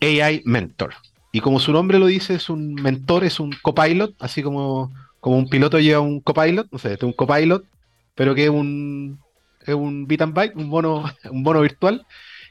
AI 0.00 0.40
Mentor. 0.46 0.94
Y 1.30 1.40
como 1.40 1.60
su 1.60 1.72
nombre 1.72 1.98
lo 1.98 2.06
dice, 2.06 2.36
es 2.36 2.48
un 2.48 2.72
mentor, 2.72 3.24
es 3.24 3.38
un 3.38 3.54
copilot, 3.60 4.14
así 4.18 4.42
como, 4.42 4.94
como 5.20 5.36
un 5.36 5.50
piloto 5.50 5.78
lleva 5.78 6.00
un 6.00 6.20
copilot, 6.20 6.72
no 6.72 6.78
sé, 6.78 6.94
este 6.94 7.04
es 7.04 7.10
un 7.10 7.12
copilot, 7.12 7.66
pero 8.14 8.34
que 8.34 8.44
es 8.44 8.50
un, 8.50 9.20
es 9.60 9.74
un 9.74 10.06
bit 10.06 10.22
and 10.22 10.32
byte, 10.32 10.56
un 10.56 10.70
bono, 10.70 11.04
un 11.30 11.42
bono 11.42 11.60
virtual, 11.60 12.06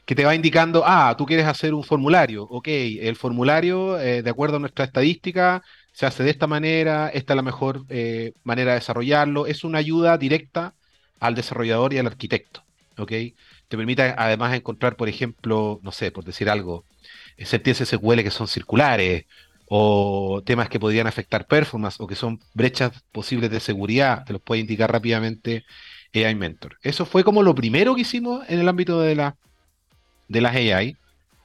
que 0.06 0.14
te 0.14 0.24
va 0.24 0.34
indicando, 0.36 0.84
ah, 0.86 1.14
tú 1.18 1.26
quieres 1.26 1.46
hacer 1.46 1.74
un 1.74 1.82
formulario, 1.82 2.44
ok, 2.44 2.68
el 2.68 3.16
formulario, 3.16 3.98
eh, 4.00 4.22
de 4.22 4.30
acuerdo 4.30 4.56
a 4.56 4.60
nuestra 4.60 4.84
estadística, 4.84 5.62
se 5.92 6.06
hace 6.06 6.22
de 6.22 6.30
esta 6.30 6.46
manera, 6.46 7.08
esta 7.08 7.32
es 7.32 7.36
la 7.36 7.42
mejor 7.42 7.84
eh, 7.88 8.32
manera 8.44 8.72
de 8.72 8.78
desarrollarlo. 8.78 9.46
Es 9.46 9.64
una 9.64 9.78
ayuda 9.78 10.16
directa 10.18 10.74
al 11.20 11.34
desarrollador 11.34 11.92
y 11.92 11.98
al 11.98 12.06
arquitecto, 12.06 12.62
¿ok? 12.98 13.10
Te 13.68 13.76
permite 13.76 14.14
además 14.16 14.54
encontrar, 14.54 14.96
por 14.96 15.08
ejemplo, 15.08 15.80
no 15.82 15.90
sé, 15.92 16.12
por 16.12 16.24
decir 16.24 16.50
algo, 16.50 16.84
sentencias 17.38 17.88
SQL 17.88 18.22
que 18.22 18.30
son 18.30 18.46
circulares, 18.46 19.24
o 19.68 20.42
temas 20.46 20.68
que 20.68 20.78
podrían 20.78 21.06
afectar 21.08 21.46
performance, 21.46 22.00
o 22.00 22.06
que 22.06 22.14
son 22.14 22.40
brechas 22.54 22.92
posibles 23.12 23.50
de 23.50 23.60
seguridad, 23.60 24.24
te 24.24 24.32
los 24.34 24.42
puede 24.42 24.60
indicar 24.60 24.92
rápidamente 24.92 25.64
AI 26.14 26.34
Mentor. 26.36 26.78
Eso 26.82 27.04
fue 27.06 27.24
como 27.24 27.42
lo 27.42 27.54
primero 27.54 27.94
que 27.94 28.02
hicimos 28.02 28.48
en 28.48 28.60
el 28.60 28.68
ámbito 28.68 29.00
de, 29.00 29.16
la, 29.16 29.36
de 30.28 30.40
las 30.40 30.54
AI. 30.54 30.96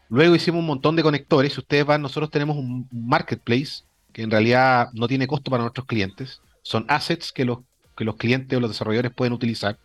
Luego 0.09 0.35
hicimos 0.35 0.59
un 0.59 0.67
montón 0.67 0.95
de 0.95 1.03
conectores. 1.03 1.53
Si 1.53 1.59
ustedes 1.59 1.85
van, 1.85 2.01
nosotros 2.01 2.29
tenemos 2.29 2.57
un 2.57 2.87
marketplace 2.91 3.83
que 4.11 4.23
en 4.23 4.31
realidad 4.31 4.89
no 4.93 5.07
tiene 5.07 5.27
costo 5.27 5.51
para 5.51 5.63
nuestros 5.63 5.85
clientes. 5.85 6.41
Son 6.63 6.85
assets 6.89 7.31
que 7.31 7.45
los, 7.45 7.59
que 7.95 8.03
los 8.03 8.17
clientes 8.17 8.57
o 8.57 8.59
los 8.59 8.69
desarrolladores 8.69 9.13
pueden 9.13 9.33
utilizar. 9.33 9.79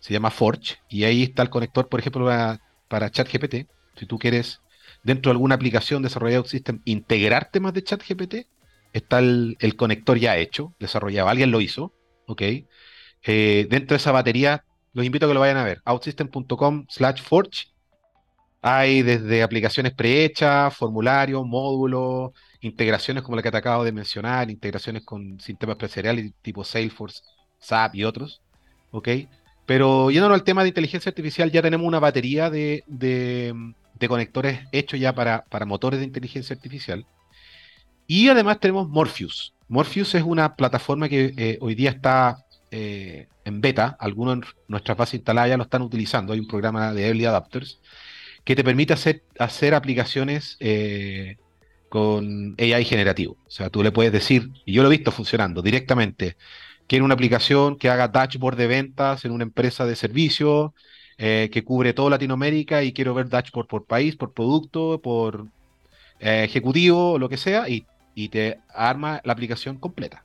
Se 0.00 0.12
llama 0.12 0.30
Forge. 0.30 0.76
Y 0.88 1.04
ahí 1.04 1.22
está 1.22 1.42
el 1.42 1.50
conector, 1.50 1.88
por 1.88 2.00
ejemplo, 2.00 2.26
para, 2.26 2.60
para 2.88 3.10
ChatGPT. 3.10 3.66
Si 3.96 4.06
tú 4.06 4.18
quieres, 4.18 4.60
dentro 5.02 5.30
de 5.30 5.34
alguna 5.34 5.54
aplicación 5.54 6.02
desarrollada 6.02 6.44
System, 6.44 6.80
integrar 6.84 7.50
temas 7.50 7.72
de 7.72 7.84
ChatGPT, 7.84 8.34
está 8.92 9.18
el, 9.20 9.56
el, 9.60 9.76
conector 9.76 10.18
ya 10.18 10.36
hecho, 10.36 10.74
desarrollado. 10.78 11.28
Alguien 11.28 11.50
lo 11.50 11.60
hizo. 11.60 11.92
¿ok? 12.26 12.42
Eh, 13.22 13.66
dentro 13.70 13.94
de 13.94 13.96
esa 13.96 14.12
batería, 14.12 14.64
los 14.92 15.04
invito 15.04 15.26
a 15.26 15.28
que 15.28 15.34
lo 15.34 15.40
vayan 15.40 15.56
a 15.56 15.64
ver. 15.64 15.80
outsystem.com 15.84 16.86
slash 16.88 17.22
forge. 17.22 17.68
Hay 18.66 19.02
desde 19.02 19.42
aplicaciones 19.42 19.92
prehechas, 19.92 20.74
formularios, 20.74 21.44
módulos, 21.46 22.32
integraciones 22.62 23.22
como 23.22 23.36
la 23.36 23.42
que 23.42 23.50
te 23.50 23.58
acabo 23.58 23.84
de 23.84 23.92
mencionar, 23.92 24.50
integraciones 24.50 25.04
con 25.04 25.38
sistemas 25.38 25.74
empresariales 25.74 26.32
tipo 26.40 26.64
Salesforce, 26.64 27.20
SAP 27.58 27.96
y 27.96 28.04
otros. 28.04 28.40
¿Ok? 28.90 29.08
Pero 29.66 30.10
yéndonos 30.10 30.36
al 30.36 30.44
tema 30.44 30.62
de 30.62 30.68
inteligencia 30.68 31.10
artificial, 31.10 31.52
ya 31.52 31.60
tenemos 31.60 31.86
una 31.86 31.98
batería 31.98 32.48
de, 32.48 32.82
conectores 34.08 34.60
hechos 34.72 34.98
ya 34.98 35.14
para, 35.14 35.44
motores 35.66 36.00
de 36.00 36.06
inteligencia 36.06 36.56
artificial. 36.56 37.04
Y 38.06 38.30
además 38.30 38.60
tenemos 38.60 38.88
Morpheus. 38.88 39.52
Morpheus 39.68 40.14
es 40.14 40.22
una 40.22 40.56
plataforma 40.56 41.10
que 41.10 41.34
eh, 41.36 41.58
hoy 41.60 41.74
día 41.74 41.90
está 41.90 42.46
eh, 42.70 43.28
en 43.44 43.60
beta, 43.60 43.94
algunos 44.00 44.36
en 44.36 44.44
nuestras 44.68 44.96
bases 44.96 45.16
instaladas 45.16 45.50
ya 45.50 45.58
lo 45.58 45.64
están 45.64 45.82
utilizando, 45.82 46.32
hay 46.32 46.40
un 46.40 46.48
programa 46.48 46.94
de 46.94 47.08
Early 47.08 47.26
Adapters 47.26 47.78
que 48.44 48.56
te 48.56 48.64
permite 48.64 48.92
hacer, 48.92 49.24
hacer 49.38 49.74
aplicaciones 49.74 50.56
eh, 50.60 51.38
con 51.88 52.54
AI 52.58 52.84
generativo. 52.84 53.38
O 53.46 53.50
sea, 53.50 53.70
tú 53.70 53.82
le 53.82 53.92
puedes 53.92 54.12
decir, 54.12 54.50
y 54.64 54.72
yo 54.74 54.82
lo 54.82 54.88
he 54.88 54.96
visto 54.96 55.12
funcionando 55.12 55.62
directamente, 55.62 56.36
quiero 56.86 57.04
una 57.04 57.14
aplicación 57.14 57.78
que 57.78 57.88
haga 57.90 58.08
dashboard 58.08 58.56
de 58.56 58.66
ventas 58.66 59.24
en 59.24 59.32
una 59.32 59.44
empresa 59.44 59.86
de 59.86 59.96
servicio, 59.96 60.74
eh, 61.18 61.50
que 61.52 61.64
cubre 61.64 61.94
toda 61.94 62.10
Latinoamérica 62.10 62.82
y 62.82 62.92
quiero 62.92 63.14
ver 63.14 63.28
dashboard 63.28 63.68
por 63.68 63.86
país, 63.86 64.16
por 64.16 64.32
producto, 64.34 65.00
por 65.02 65.46
ejecutivo, 66.20 67.18
lo 67.18 67.28
que 67.28 67.36
sea, 67.36 67.68
y, 67.68 67.86
y 68.14 68.28
te 68.30 68.60
arma 68.68 69.20
la 69.24 69.32
aplicación 69.32 69.78
completa. 69.78 70.24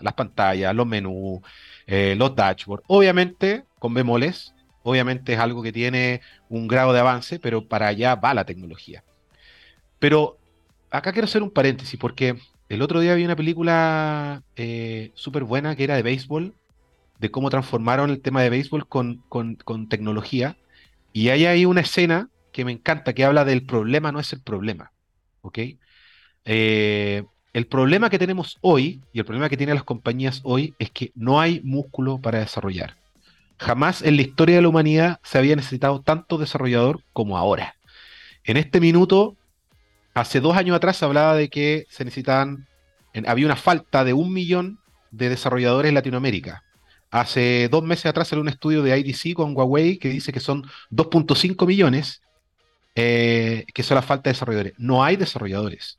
las 0.00 0.14
pantallas, 0.14 0.74
los 0.74 0.86
menús, 0.86 1.40
eh, 1.86 2.14
los 2.16 2.34
dashboards. 2.34 2.84
Obviamente, 2.88 3.64
con 3.78 3.94
bemoles, 3.94 4.51
obviamente 4.82 5.34
es 5.34 5.38
algo 5.38 5.62
que 5.62 5.72
tiene 5.72 6.20
un 6.48 6.68
grado 6.68 6.92
de 6.92 7.00
avance, 7.00 7.38
pero 7.38 7.66
para 7.66 7.88
allá 7.88 8.14
va 8.14 8.34
la 8.34 8.44
tecnología. 8.44 9.04
Pero 9.98 10.38
acá 10.90 11.12
quiero 11.12 11.26
hacer 11.26 11.42
un 11.42 11.50
paréntesis, 11.50 11.98
porque 11.98 12.36
el 12.68 12.82
otro 12.82 13.00
día 13.00 13.14
vi 13.14 13.24
una 13.24 13.36
película 13.36 14.42
eh, 14.56 15.10
súper 15.14 15.44
buena 15.44 15.76
que 15.76 15.84
era 15.84 15.96
de 15.96 16.02
béisbol, 16.02 16.54
de 17.18 17.30
cómo 17.30 17.50
transformaron 17.50 18.10
el 18.10 18.20
tema 18.20 18.42
de 18.42 18.50
béisbol 18.50 18.88
con, 18.88 19.88
tecnología. 19.88 20.56
Y 21.12 21.28
hay 21.28 21.46
ahí 21.46 21.66
una 21.66 21.82
escena 21.82 22.30
que 22.50 22.64
me 22.64 22.72
encanta, 22.72 23.12
que 23.12 23.24
habla 23.24 23.44
del 23.44 23.64
problema 23.64 24.10
no 24.10 24.20
es 24.20 24.32
el 24.32 24.40
problema. 24.40 24.92
¿Ok? 25.42 25.58
Eh, 26.44 27.24
el 27.52 27.66
problema 27.66 28.08
que 28.08 28.18
tenemos 28.18 28.58
hoy 28.62 29.02
y 29.12 29.18
el 29.18 29.24
problema 29.24 29.48
que 29.48 29.56
tienen 29.56 29.74
las 29.74 29.84
compañías 29.84 30.40
hoy 30.42 30.74
es 30.78 30.90
que 30.90 31.12
no 31.14 31.40
hay 31.40 31.60
músculo 31.62 32.18
para 32.18 32.38
desarrollar. 32.38 32.96
Jamás 33.62 34.02
en 34.02 34.16
la 34.16 34.22
historia 34.22 34.56
de 34.56 34.62
la 34.62 34.68
humanidad 34.68 35.20
se 35.22 35.38
había 35.38 35.54
necesitado 35.54 36.02
tanto 36.02 36.36
desarrollador 36.36 37.04
como 37.12 37.38
ahora. 37.38 37.76
En 38.42 38.56
este 38.56 38.80
minuto, 38.80 39.36
hace 40.14 40.40
dos 40.40 40.56
años 40.56 40.76
atrás 40.76 40.96
se 40.96 41.04
hablaba 41.04 41.36
de 41.36 41.48
que 41.48 41.86
se 41.88 42.04
necesitaban, 42.04 42.66
había 43.24 43.46
una 43.46 43.54
falta 43.54 44.02
de 44.02 44.14
un 44.14 44.32
millón 44.32 44.80
de 45.12 45.28
desarrolladores 45.28 45.90
en 45.90 45.94
Latinoamérica. 45.94 46.64
Hace 47.12 47.68
dos 47.70 47.84
meses 47.84 48.06
atrás 48.06 48.26
salió 48.26 48.42
un 48.42 48.48
estudio 48.48 48.82
de 48.82 48.98
IDC 48.98 49.34
con 49.34 49.56
Huawei 49.56 49.96
que 49.98 50.08
dice 50.08 50.32
que 50.32 50.40
son 50.40 50.64
2.5 50.90 51.64
millones 51.64 52.20
eh, 52.96 53.64
que 53.72 53.84
son 53.84 53.94
la 53.94 54.02
falta 54.02 54.24
de 54.24 54.34
desarrolladores. 54.34 54.72
No 54.76 55.04
hay 55.04 55.14
desarrolladores. 55.14 55.98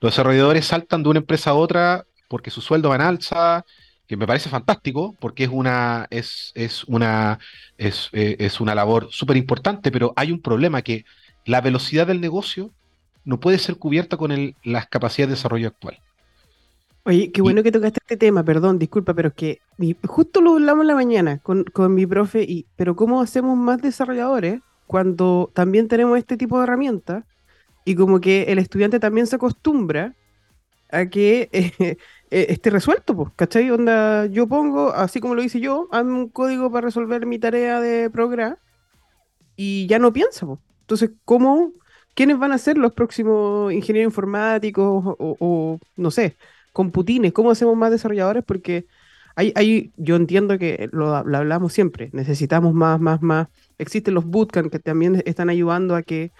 Los 0.00 0.10
desarrolladores 0.10 0.66
saltan 0.66 1.04
de 1.04 1.10
una 1.10 1.20
empresa 1.20 1.50
a 1.50 1.54
otra 1.54 2.04
porque 2.28 2.50
su 2.50 2.60
sueldo 2.60 2.88
va 2.88 2.96
en 2.96 3.02
alza, 3.02 3.64
que 4.06 4.16
me 4.16 4.26
parece 4.26 4.48
fantástico, 4.48 5.16
porque 5.20 5.44
es 5.44 5.50
una, 5.52 6.06
es, 6.10 6.52
es 6.54 6.84
una, 6.84 7.38
es, 7.78 8.08
eh, 8.12 8.36
es 8.38 8.60
una 8.60 8.74
labor 8.74 9.08
súper 9.10 9.36
importante, 9.36 9.90
pero 9.90 10.12
hay 10.16 10.32
un 10.32 10.40
problema 10.40 10.82
que 10.82 11.04
la 11.44 11.60
velocidad 11.60 12.06
del 12.06 12.20
negocio 12.20 12.70
no 13.24 13.40
puede 13.40 13.58
ser 13.58 13.76
cubierta 13.76 14.16
con 14.16 14.32
el, 14.32 14.54
las 14.62 14.86
capacidades 14.86 15.30
de 15.30 15.36
desarrollo 15.36 15.68
actual. 15.68 15.98
Oye, 17.04 17.30
qué 17.30 17.40
bueno 17.40 17.62
que 17.62 17.70
tocaste 17.70 18.00
este 18.02 18.16
tema, 18.16 18.42
perdón, 18.42 18.78
disculpa, 18.78 19.14
pero 19.14 19.28
es 19.28 19.34
que 19.34 19.60
justo 20.06 20.40
lo 20.40 20.54
hablamos 20.54 20.82
en 20.82 20.88
la 20.88 20.94
mañana 20.94 21.38
con, 21.38 21.64
con 21.64 21.94
mi 21.94 22.06
profe, 22.06 22.42
y, 22.42 22.66
pero 22.76 22.96
¿cómo 22.96 23.20
hacemos 23.20 23.56
más 23.56 23.80
desarrolladores 23.80 24.60
cuando 24.86 25.50
también 25.54 25.86
tenemos 25.86 26.18
este 26.18 26.36
tipo 26.36 26.58
de 26.58 26.64
herramientas? 26.64 27.24
y 27.86 27.94
como 27.94 28.20
que 28.20 28.42
el 28.48 28.58
estudiante 28.58 29.00
también 29.00 29.28
se 29.28 29.36
acostumbra 29.36 30.14
a 30.90 31.06
que 31.06 31.48
eh, 31.52 31.96
eh, 32.30 32.46
esté 32.50 32.70
resuelto, 32.70 33.14
pues, 33.16 33.30
¿cachai? 33.36 33.70
Onda, 33.70 34.26
yo 34.26 34.46
pongo, 34.48 34.92
así 34.92 35.20
como 35.20 35.34
lo 35.34 35.42
hice 35.42 35.60
yo, 35.60 35.88
hazme 35.92 36.12
un 36.12 36.28
código 36.28 36.70
para 36.70 36.86
resolver 36.86 37.24
mi 37.26 37.38
tarea 37.38 37.80
de 37.80 38.10
programa 38.10 38.58
y 39.56 39.86
ya 39.86 39.98
no 39.98 40.12
piensa. 40.12 40.46
Entonces, 40.80 41.10
¿cómo, 41.24 41.72
quiénes 42.14 42.38
van 42.38 42.52
a 42.52 42.58
ser 42.58 42.78
los 42.78 42.92
próximos 42.92 43.72
ingenieros 43.72 44.10
informáticos 44.10 45.16
o, 45.18 45.78
no 45.96 46.10
sé, 46.10 46.36
computines? 46.72 47.32
¿Cómo 47.32 47.50
hacemos 47.50 47.76
más 47.76 47.90
desarrolladores? 47.90 48.44
Porque 48.44 48.86
hay, 49.36 49.52
hay 49.56 49.92
yo 49.96 50.16
entiendo 50.16 50.58
que 50.58 50.88
lo, 50.92 51.24
lo 51.24 51.36
hablamos 51.38 51.72
siempre, 51.72 52.10
necesitamos 52.12 52.74
más, 52.74 53.00
más, 53.00 53.22
más. 53.22 53.48
Existen 53.78 54.14
los 54.14 54.24
bootcamps 54.24 54.70
que 54.70 54.78
también 54.78 55.22
están 55.26 55.50
ayudando 55.50 55.94
a 55.96 56.02
que 56.02 56.32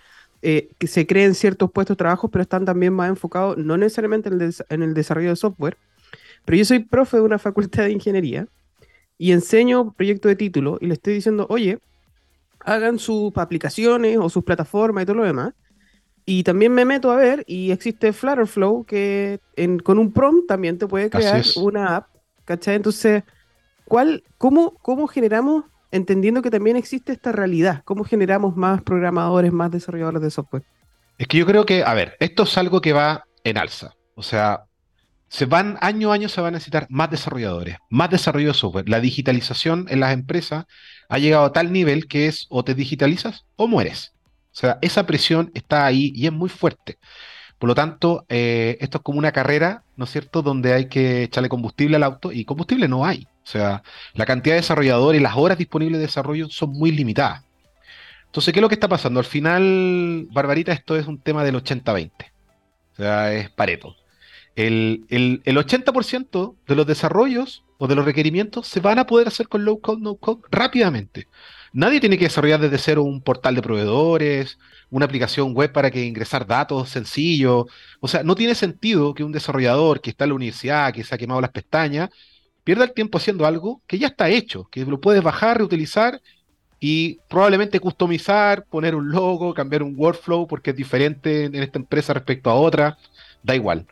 eh, 0.43 0.69
que 0.79 0.87
se 0.87 1.07
creen 1.07 1.35
ciertos 1.35 1.71
puestos 1.71 1.97
de 1.97 1.99
trabajo, 1.99 2.29
pero 2.29 2.43
están 2.43 2.65
también 2.65 2.93
más 2.93 3.09
enfocados 3.09 3.57
no 3.57 3.77
necesariamente 3.77 4.29
en 4.29 4.83
el, 4.83 4.95
desarrollo 4.95 5.31
de 5.31 5.37
software. 5.37 5.77
Pero 6.45 6.59
yo 6.59 6.65
soy 6.65 6.81
profe 6.81 7.17
de 7.17 7.23
una 7.23 7.39
facultad 7.39 7.85
de 7.85 7.93
ingeniería 7.93 8.47
y 9.19 9.33
enseño 9.33 9.93
proyectos 9.93 10.29
de 10.29 10.37
título 10.37 10.79
y 10.81 10.87
le 10.87 10.95
estoy 10.95 11.15
diciendo, 11.15 11.47
oye, 11.49 11.79
hagan 12.61 12.99
sus 12.99 13.33
aplicaciones 13.37 14.19
o 14.19 14.29
sus 14.29 14.45
plataformas 14.45 15.03
y 15.03 15.07
todo 15.07 15.17
lo 15.17 15.25
demás. 15.25 15.55
Y 16.25 16.43
también 16.43 16.73
me 16.73 16.85
meto 16.85 17.11
a 17.11 17.17
ver 17.17 17.45
y 17.47 17.71
existe 17.71 18.13
Flutterflow 18.13 18.85
que 18.85 19.41
con 19.85 19.99
un 19.99 20.13
prompt 20.13 20.49
también 20.49 20.77
te 20.77 20.87
puede 20.87 21.09
crear 21.09 21.43
una 21.57 21.97
app, 21.97 22.09
¿cachai? 22.45 22.75
Entonces, 22.75 23.23
¿cuál, 23.85 24.25
cómo, 24.37 24.75
¿cómo 24.83 25.07
generamos 25.07 25.65
entendiendo 25.91 26.43
que 26.43 26.51
también 26.51 26.77
existe 26.77 27.13
esta 27.13 27.33
realidad. 27.33 27.83
¿Cómo 27.85 28.05
generamos 28.05 28.57
más 28.57 28.83
programadores, 28.83 29.53
más 29.53 29.71
desarrolladores 29.71 30.23
de 30.23 30.31
software? 30.31 30.65
Es 31.19 31.27
que 31.27 31.39
yo 31.39 31.47
creo 31.47 31.65
que, 31.65 31.83
a 31.83 31.95
ver, 31.95 32.17
esto 32.21 32.43
es 32.43 32.59
algo 32.59 32.81
que 32.81 32.93
va 32.93 33.25
en 33.45 33.59
alza. 33.59 33.95
O 34.15 34.23
sea, 34.23 34.65
se 35.29 35.47
van 35.47 35.79
año 35.81 36.11
a 36.11 36.15
año 36.15 36.29
se 36.29 36.41
van 36.41 36.55
a 36.55 36.59
necesitar 36.59 36.87
más 36.91 37.11
desarrolladores, 37.11 37.79
más 37.91 38.11
desarrollo 38.11 38.49
de 38.49 38.55
software. 38.55 38.89
La 38.89 39.01
digitalización 39.01 39.87
en 39.89 40.01
las 40.01 40.13
empresas 40.13 40.67
ha 41.09 41.19
llegado 41.19 41.45
a 41.45 41.53
tal 41.53 41.73
nivel 41.73 42.07
que 42.07 42.27
es 42.27 42.47
o 42.49 42.65
te 42.65 42.75
digitalizas 42.75 43.45
o 43.57 43.67
mueres. 43.67 44.13
O 44.53 44.59
sea, 44.59 44.79
esa 44.81 45.07
presión 45.07 45.51
está 45.55 45.85
ahí 45.85 46.13
y 46.15 46.27
es 46.27 46.33
muy 46.33 46.49
fuerte. 46.49 46.99
Por 47.59 47.69
lo 47.69 47.75
tanto, 47.75 48.25
eh, 48.29 48.77
esto 48.81 48.99
es 48.99 49.03
como 49.03 49.19
una 49.19 49.33
carrera, 49.33 49.83
¿no 49.97 50.05
es 50.05 50.11
cierto?, 50.11 50.43
donde 50.43 50.75
hay 50.75 50.89
que 50.89 51.25
echarle 51.25 51.49
combustible 51.49 51.97
al 51.97 52.03
auto 52.03 52.33
y 52.33 52.45
combustible 52.45 52.89
no 52.89 53.05
hay. 53.05 53.27
O 53.47 53.49
sea, 53.49 53.85
la 54.15 54.27
cantidad 54.27 54.57
de 54.57 54.61
desarrolladores 54.61 55.23
las 55.23 55.37
horas 55.37 55.57
disponibles 55.57 56.01
de 56.01 56.07
desarrollo 56.07 56.49
son 56.51 56.73
muy 56.73 56.91
limitadas. 56.91 57.45
Entonces, 58.27 58.53
¿qué 58.53 58.59
es 58.59 58.63
lo 58.63 58.69
que 58.69 58.75
está 58.75 58.89
pasando? 58.89 59.21
Al 59.21 59.25
final, 59.25 60.27
Barbarita, 60.33 60.73
esto 60.73 60.97
es 60.97 61.07
un 61.07 61.21
tema 61.21 61.45
del 61.45 61.55
80-20. 61.55 62.11
O 62.93 62.97
sea, 62.97 63.33
es 63.33 63.49
pareto. 63.51 63.95
El, 64.57 65.05
el, 65.11 65.43
el 65.45 65.57
80% 65.59 66.57
de 66.67 66.75
los 66.75 66.87
desarrollos 66.89 67.63
o 67.79 67.87
de 67.87 67.95
los 67.95 68.05
requerimientos 68.05 68.67
se 68.67 68.81
van 68.81 68.99
a 68.99 69.07
poder 69.07 69.29
hacer 69.29 69.47
con 69.47 69.65
low 69.65 69.81
code, 69.81 70.03
no 70.03 70.17
code 70.17 70.43
rápidamente. 70.51 71.29
Nadie 71.73 72.01
tiene 72.01 72.19
que 72.19 72.25
desarrollar 72.25 72.59
desde 72.59 72.79
cero 72.79 73.05
un 73.05 73.21
portal 73.23 73.55
de 73.55 73.63
proveedores, 73.63 74.59
una 74.91 75.05
aplicación 75.05 75.55
web 75.55 75.71
para 75.73 75.93
que 75.93 76.05
ingresar 76.05 76.49
datos 76.49 76.89
sencillo. 76.89 77.67
O 78.01 78.09
sea, 78.09 78.25
no 78.25 78.35
tiene 78.35 78.57
sentido 78.57 79.15
que 79.15 79.23
un 79.23 79.31
desarrollador 79.33 80.01
que 80.01 80.11
está 80.11 80.25
en 80.25 80.31
la 80.31 80.37
universidad, 80.37 80.93
que 80.93 81.05
se 81.05 81.15
ha 81.15 81.19
quemado 81.19 81.41
las 81.41 81.51
pestañas, 81.51 82.11
pierda 82.67 82.83
el 82.83 82.93
tiempo 82.93 83.19
haciendo 83.19 83.47
algo 83.47 83.81
que 83.87 83.97
ya 83.97 84.09
está 84.09 84.29
hecho, 84.29 84.65
que 84.73 84.85
lo 84.85 85.01
puedes 85.01 85.23
bajar, 85.23 85.59
reutilizar 85.59 86.21
y 86.81 87.21
probablemente 87.29 87.79
customizar, 87.79 88.65
poner 88.65 88.97
un 88.97 89.09
logo, 89.13 89.55
cambiar 89.55 89.85
un 89.85 89.95
workflow 89.97 90.49
porque 90.49 90.71
es 90.71 90.77
diferente 90.77 91.45
en 91.45 91.55
esta 91.55 91.79
empresa 91.79 92.13
respecto 92.13 92.51
a 92.51 92.57
otra, 92.57 92.99
da 93.45 93.55
igual. 93.55 93.87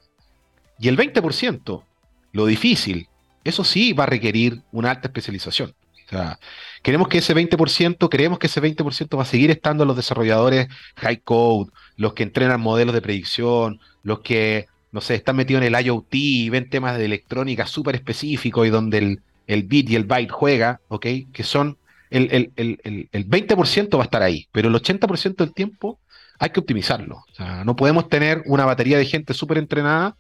Y 0.81 0.89
el 0.89 0.97
20%, 0.97 1.85
lo 2.33 2.47
difícil, 2.47 3.07
eso 3.45 3.63
sí 3.63 3.93
va 3.93 4.05
a 4.05 4.09
requerir 4.09 4.63
una 4.73 4.91
alta 4.91 5.07
especialización. 5.07 5.73
O 6.07 6.09
sea, 6.09 6.41
queremos 6.83 7.07
que 7.07 7.19
ese 7.19 7.33
20%, 7.33 8.09
creemos 8.09 8.41
que 8.41 8.49
ese 8.49 8.61
20% 8.61 9.17
va 9.17 9.23
a 9.23 9.27
seguir 9.27 9.53
estando 9.53 9.85
los 9.85 9.95
desarrolladores 9.95 10.67
high 10.97 11.21
code, 11.23 11.71
los 11.97 12.15
que 12.15 12.25
entrenan 12.25 12.61
modelos 12.61 12.93
de 12.93 13.03
predicción, 13.03 13.79
los 14.03 14.19
que, 14.19 14.67
no 14.94 15.00
sé, 15.00 15.16
están 15.16 15.35
metidos 15.35 15.61
en 15.64 15.74
el 15.74 15.85
IoT 15.87 16.14
y 16.14 16.50
ven 16.50 16.70
temas 16.70 16.96
de 16.96 17.04
electrónica 17.04 17.66
súper 17.66 17.96
específicos 17.96 18.64
y 18.64 18.70
donde 18.70 18.98
el, 18.98 19.22
el 19.48 19.64
bit 19.64 19.90
y 19.90 19.96
el 19.96 20.04
byte 20.04 20.30
juega, 20.30 20.80
¿ok? 20.87 21.07
Que 21.33 21.42
son 21.42 21.78
el, 22.11 22.52
el, 22.54 23.28
20% 23.28 23.96
va 23.96 24.02
a 24.02 24.04
estar 24.04 24.22
ahí, 24.22 24.46
pero 24.52 24.68
el 24.68 24.74
80% 24.76 25.35
del 25.35 25.52
tiempo 25.52 25.98
hay 26.38 26.50
que 26.50 26.61
optimizarlo. 26.61 27.16
O 27.16 27.35
sea, 27.35 27.64
no 27.64 27.74
podemos 27.74 28.09
tener 28.09 28.44
una 28.46 28.66
batería 28.66 28.96
de 28.96 29.04
gente 29.04 29.35
súper 29.35 29.59
entrenada 29.59 30.16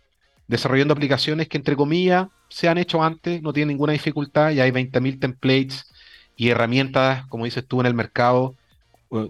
desarrollando 0.48 0.92
aplicaciones 0.92 1.46
que, 1.46 1.56
entre 1.56 1.76
comillas, 1.76 2.26
se 2.48 2.68
han 2.68 2.76
hecho 2.76 3.00
antes, 3.00 3.42
no 3.42 3.52
tienen 3.52 3.68
ninguna 3.68 3.92
dificultad 3.92 4.50
y 4.50 4.60
hay 4.60 4.72
20.000 4.72 5.20
templates 5.20 5.86
y 6.34 6.48
herramientas, 6.48 7.24
como 7.28 7.44
dices 7.44 7.64
tú, 7.64 7.78
en 7.78 7.86
el 7.86 7.94
mercado 7.94 8.56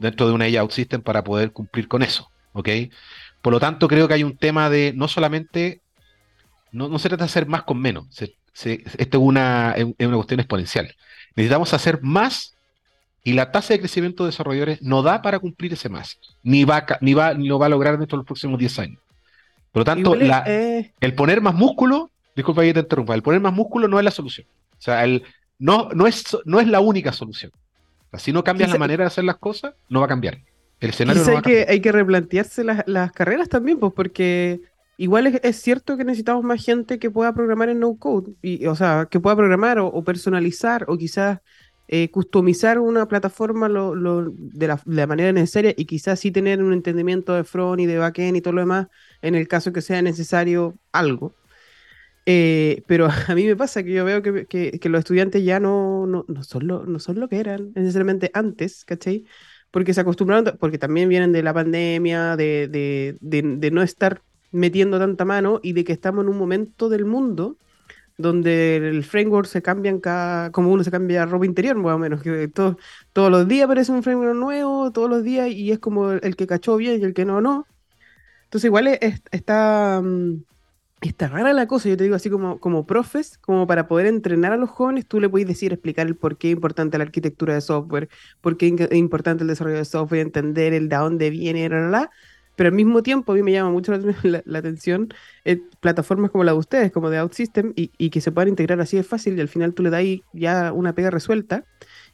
dentro 0.00 0.26
de 0.26 0.32
una 0.32 0.46
AI 0.46 0.66
System 0.70 1.02
para 1.02 1.22
poder 1.22 1.52
cumplir 1.52 1.86
con 1.86 2.02
eso. 2.02 2.30
¿ok? 2.54 2.68
Por 3.44 3.52
lo 3.52 3.60
tanto, 3.60 3.88
creo 3.88 4.08
que 4.08 4.14
hay 4.14 4.24
un 4.24 4.38
tema 4.38 4.70
de 4.70 4.94
no 4.96 5.06
solamente, 5.06 5.82
no, 6.72 6.88
no 6.88 6.98
se 6.98 7.10
trata 7.10 7.24
de 7.24 7.28
hacer 7.28 7.46
más 7.46 7.64
con 7.64 7.78
menos, 7.78 8.06
esto 8.18 8.38
es 8.54 9.14
una, 9.16 9.72
es 9.72 10.06
una 10.06 10.16
cuestión 10.16 10.40
exponencial. 10.40 10.96
Necesitamos 11.36 11.74
hacer 11.74 12.00
más 12.00 12.54
y 13.22 13.34
la 13.34 13.52
tasa 13.52 13.74
de 13.74 13.80
crecimiento 13.80 14.24
de 14.24 14.30
desarrolladores 14.30 14.80
no 14.80 15.02
da 15.02 15.20
para 15.20 15.38
cumplir 15.40 15.74
ese 15.74 15.90
más, 15.90 16.18
ni 16.42 16.64
va, 16.64 16.86
ni 17.02 17.12
va, 17.12 17.34
ni 17.34 17.46
lo 17.46 17.58
va 17.58 17.66
a 17.66 17.68
lograr 17.68 17.98
dentro 17.98 18.16
de 18.16 18.20
los 18.20 18.26
próximos 18.26 18.58
10 18.58 18.78
años. 18.78 18.98
Por 19.72 19.82
lo 19.82 19.84
tanto, 19.84 20.14
el 20.14 21.14
poner 21.14 21.42
más 21.42 21.54
músculo, 21.54 22.10
disculpa 22.34 22.62
que 22.62 22.72
te 22.72 22.80
interrumpa, 22.80 23.14
el 23.14 23.22
poner 23.22 23.42
más 23.42 23.52
músculo 23.52 23.88
no 23.88 23.98
es 23.98 24.06
la 24.06 24.10
solución. 24.10 24.46
O 24.78 24.80
sea, 24.80 25.04
el, 25.04 25.22
no, 25.58 25.90
no, 25.92 26.06
es, 26.06 26.34
no 26.46 26.60
es 26.60 26.66
la 26.66 26.80
única 26.80 27.12
solución. 27.12 27.52
si 28.16 28.32
no 28.32 28.42
cambias 28.42 28.70
la 28.70 28.78
manera 28.78 29.04
de 29.04 29.08
hacer 29.08 29.24
las 29.24 29.36
cosas, 29.36 29.74
no 29.90 30.00
va 30.00 30.06
a 30.06 30.08
cambiar. 30.08 30.38
El 30.84 30.90
escenario 30.90 31.22
no 31.22 31.32
cambiar. 31.32 31.42
Que 31.42 31.72
hay 31.72 31.80
que 31.80 31.92
replantearse 31.92 32.64
las, 32.64 32.84
las 32.86 33.12
carreras 33.12 33.48
también, 33.48 33.78
pues, 33.78 33.92
porque 33.94 34.60
igual 34.96 35.26
es, 35.42 35.56
cierto 35.56 35.96
que 35.96 36.04
necesitamos 36.04 36.44
más 36.44 36.64
gente 36.64 36.98
que 36.98 37.10
pueda 37.10 37.34
programar 37.34 37.68
en 37.68 37.80
no 37.80 37.96
code, 37.96 38.32
y, 38.42 38.66
o 38.66 38.74
sea, 38.74 39.08
que 39.10 39.20
pueda 39.20 39.36
programar 39.36 39.78
o, 39.78 40.04
personalizar 40.04 40.84
o 40.88 40.96
quizás 40.96 41.40
eh, 41.88 42.10
customizar 42.10 42.78
una 42.78 43.06
plataforma 43.08 43.68
de, 43.68 44.68
la, 44.68 45.06
manera 45.06 45.32
necesaria 45.32 45.74
y 45.76 45.84
quizás 45.84 46.20
sí 46.20 46.30
tener 46.30 46.62
un 46.62 46.72
entendimiento 46.72 47.34
de 47.34 47.44
front 47.44 47.80
y 47.80 47.86
de 47.86 47.98
backend 47.98 48.36
y 48.36 48.40
todo 48.40 48.54
lo 48.54 48.62
demás 48.62 48.86
en 49.20 49.34
el 49.34 49.48
caso 49.48 49.72
que 49.72 49.82
sea 49.82 50.00
necesario 50.02 50.76
algo. 50.92 51.34
Eh, 52.26 52.82
pero 52.86 53.08
a 53.28 53.34
mí 53.34 53.44
me 53.44 53.56
pasa 53.56 53.82
que 53.82 53.92
yo 53.92 54.04
veo 54.04 54.22
que, 54.22 54.80
los 54.84 54.98
estudiantes 54.98 55.44
ya 55.44 55.60
no, 55.60 56.06
no, 56.06 56.24
son 56.42 56.66
lo, 56.66 56.84
no 56.86 56.98
son 56.98 57.20
lo 57.20 57.28
que 57.28 57.38
eran 57.38 57.72
necesariamente 57.74 58.30
antes, 58.32 58.84
¿cachai? 58.84 59.24
Porque 59.74 59.92
se 59.92 60.00
acostumbraron, 60.00 60.56
porque 60.58 60.78
también 60.78 61.08
vienen 61.10 61.32
de 61.32 61.42
la 61.42 61.52
pandemia, 61.52 62.36
de, 62.36 62.68
de, 62.68 63.42
de 63.42 63.70
no 63.70 63.82
estar 63.82 64.22
metiendo 64.52 64.98
tanta 64.98 65.24
mano 65.24 65.60
y 65.62 65.72
de 65.72 65.84
que 65.84 65.92
estamos 65.92 66.24
en 66.24 66.30
un 66.30 66.38
momento 66.38 66.88
del 66.88 67.04
mundo 67.04 67.56
donde 68.16 68.76
el 68.76 69.02
framework 69.04 69.46
se 69.46 69.62
cambia 69.62 69.98
cada, 70.00 70.50
como 70.52 70.70
uno 70.70 70.84
se 70.84 70.90
cambia 70.90 71.26
ropa 71.26 71.46
interior, 71.46 71.76
más 71.76 71.94
o 71.94 71.98
menos, 71.98 72.22
que 72.22 72.48
todos 72.48 72.76
los 73.14 73.48
días 73.48 73.64
aparece 73.64 73.92
un 73.92 74.02
framework 74.02 74.36
nuevo, 74.36 74.92
todos 74.92 75.10
los 75.10 75.24
días, 75.24 75.48
y 75.48 75.72
es 75.72 75.78
como 75.80 76.12
el, 76.12 76.36
que 76.36 76.46
cachó 76.46 76.76
bien 76.76 77.00
y 77.00 77.04
el 77.04 77.14
que 77.14 77.24
no, 77.24 77.40
no. 77.40 77.66
Entonces 78.44 78.66
igual 78.68 78.86
está, 79.32 80.00
mm, 80.02 80.44
está 81.08 81.28
rara 81.28 81.52
la 81.52 81.66
cosa, 81.66 81.88
yo 81.88 81.96
te 81.96 82.04
digo 82.04 82.16
así 82.16 82.30
como, 82.30 82.60
como 82.60 82.86
profes, 82.86 83.38
como 83.38 83.66
para 83.66 83.88
poder 83.88 84.06
entrenar 84.06 84.52
a 84.52 84.56
los 84.56 84.70
jóvenes, 84.70 85.06
tú 85.06 85.20
le 85.20 85.28
puedes 85.28 85.48
decir, 85.48 85.72
explicar 85.72 86.06
el 86.06 86.16
por 86.16 86.38
qué 86.38 86.48
es 86.48 86.54
importante 86.54 86.98
la 86.98 87.04
arquitectura 87.04 87.54
de 87.54 87.60
software, 87.60 88.08
por 88.40 88.56
qué 88.56 88.74
es 88.90 88.96
importante 88.96 89.42
el 89.44 89.48
desarrollo 89.48 89.78
de 89.78 89.84
software, 89.84 90.20
entender 90.20 90.72
el 90.72 90.88
de 90.88 90.96
dónde 90.96 91.30
viene, 91.30 91.68
la, 91.68 91.80
la, 91.80 91.88
la 91.88 92.10
pero 92.56 92.68
al 92.68 92.74
mismo 92.74 93.02
tiempo 93.02 93.32
a 93.32 93.34
mí 93.34 93.42
me 93.42 93.52
llama 93.52 93.70
mucho 93.70 93.92
la, 94.22 94.58
atención 94.58 95.08
eh, 95.44 95.60
plataformas 95.80 96.30
como 96.30 96.44
la 96.44 96.52
de 96.52 96.58
ustedes, 96.58 96.92
como 96.92 97.10
de 97.10 97.18
OutSystem, 97.18 97.72
y, 97.76 97.90
y 97.98 98.10
que 98.10 98.20
se 98.20 98.32
puedan 98.32 98.48
integrar 98.48 98.80
así 98.80 98.96
de 98.96 99.02
fácil 99.02 99.36
y 99.36 99.40
al 99.40 99.48
final 99.48 99.74
tú 99.74 99.82
le 99.82 99.90
das 99.90 100.04
ya 100.32 100.72
una 100.72 100.94
pega 100.94 101.10
resuelta. 101.10 101.64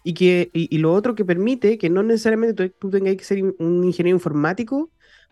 Y, 0.03 0.14
que, 0.14 0.50
y, 0.55 0.79
lo 0.79 0.94
otro 0.94 1.14
que 1.14 1.26
permite 1.26 1.76
que 1.76 1.90
no 1.90 2.03
necesariamente 2.03 2.70
tú, 2.70 2.88
tengas 2.88 3.16
que 3.16 3.24
ser 3.24 3.44
un 3.59 3.85
ingeniero 3.85 4.16
informático 4.16 4.90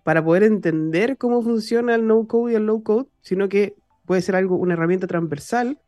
para 0.08 0.24
poder 0.24 0.42
entender 0.42 1.18
cómo 1.18 1.42
funciona 1.42 1.94
el 1.94 2.06
no-code 2.06 2.54
y 2.54 2.56
el 2.56 2.64
low-code, 2.64 3.10
sino 3.20 3.50
que 3.50 3.76
puede 4.06 4.22
ser 4.22 4.36
algo, 4.36 4.56
una 4.56 4.72
herramienta 4.72 5.06
transversal 5.06 5.78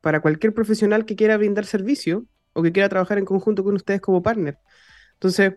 para 0.00 0.20
cualquier 0.22 0.54
profesional 0.54 1.04
que 1.04 1.16
quiera 1.16 1.36
brindar 1.36 1.66
servicio 1.66 2.24
o 2.54 2.62
que 2.62 2.72
quiera 2.72 2.88
trabajar 2.88 3.18
en 3.18 3.26
conjunto 3.26 3.62
con 3.62 3.74
ustedes 3.74 4.00
como 4.00 4.22
partner. 4.22 4.56
Entonces, 5.16 5.56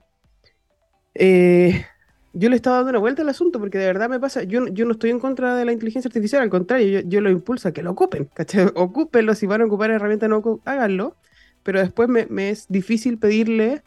eh, 1.13 1.85
yo 2.33 2.49
le 2.49 2.57
estaba 2.57 2.75
dando 2.75 2.89
una 2.89 2.99
vuelta 2.99 3.21
al 3.21 3.29
asunto 3.29 3.59
porque 3.59 3.77
de 3.77 3.85
verdad 3.85 4.09
me 4.09 4.19
pasa, 4.19 4.43
yo, 4.43 4.67
yo 4.67 4.83
no 4.83 4.91
estoy 4.91 5.11
en 5.11 5.19
contra 5.21 5.55
de 5.55 5.63
la 5.63 5.71
inteligencia 5.71 6.09
artificial, 6.09 6.41
al 6.41 6.49
contrario, 6.49 7.03
yo, 7.05 7.21
lo 7.21 7.29
impulso 7.29 7.69
a 7.69 7.71
que 7.71 7.81
lo 7.81 7.91
ocupen, 7.91 8.25
¿cachai? 8.33 8.67
Ocúpenlo, 8.75 9.35
si 9.35 9.45
van 9.45 9.61
a 9.61 9.65
ocupar 9.67 9.89
herramientas 9.89 10.29
no 10.29 10.59
háganlo, 10.65 11.15
pero 11.63 11.79
después 11.79 12.09
me, 12.09 12.49
es 12.49 12.65
difícil 12.67 13.19
pedirle 13.19 13.83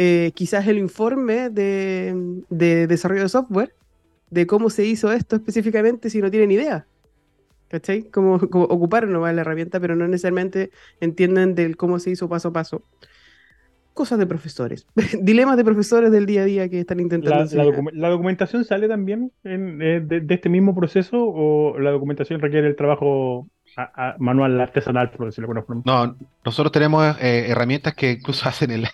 eh, 0.00 0.30
quizás 0.32 0.64
el 0.68 0.78
informe 0.78 1.50
de, 1.50 2.44
desarrollo 2.86 3.22
de 3.22 3.28
software 3.28 3.74
de 4.30 4.46
cómo 4.46 4.70
se 4.70 4.84
hizo 4.84 5.10
esto 5.10 5.34
específicamente 5.34 6.08
si 6.08 6.20
no 6.20 6.30
tienen 6.30 6.52
idea. 6.52 6.86
¿Cachai? 7.66 8.04
Como, 8.04 8.36
ocupar 8.36 9.08
no 9.08 9.22
va 9.22 9.32
la 9.32 9.40
herramienta, 9.40 9.80
pero 9.80 9.96
no 9.96 10.06
necesariamente 10.06 10.70
entienden 11.00 11.56
del 11.56 11.76
cómo 11.76 11.98
se 11.98 12.10
hizo 12.10 12.28
paso 12.28 12.48
a 12.48 12.52
paso 12.52 12.84
cosas 13.92 14.20
de 14.20 14.26
profesores, 14.28 14.86
dilemas 15.20 15.56
de 15.56 15.64
profesores 15.64 16.12
del 16.12 16.26
día 16.26 16.42
a 16.42 16.44
día 16.44 16.68
que 16.68 16.78
están 16.78 17.00
intentando. 17.00 17.52
¿La, 17.92 18.08
documentación 18.10 18.64
sale 18.64 18.86
también 18.86 19.32
eh, 19.42 20.00
de, 20.06 20.24
este 20.32 20.48
mismo 20.48 20.76
proceso 20.76 21.16
o 21.20 21.76
la 21.80 21.90
documentación 21.90 22.40
requiere 22.40 22.68
el 22.68 22.76
trabajo 22.76 23.48
manual 24.18 24.60
artesanal, 24.60 25.10
por 25.10 25.26
decirlo 25.26 25.46
de 25.46 25.58
alguna 25.58 25.62
forma? 25.62 25.82
No, 25.84 26.16
nosotros 26.44 26.72
tenemos 26.72 27.16
eh, 27.20 27.46
herramientas 27.48 27.94
que 27.94 28.12
incluso 28.12 28.48
hacen 28.48 28.70
el, 28.70 28.88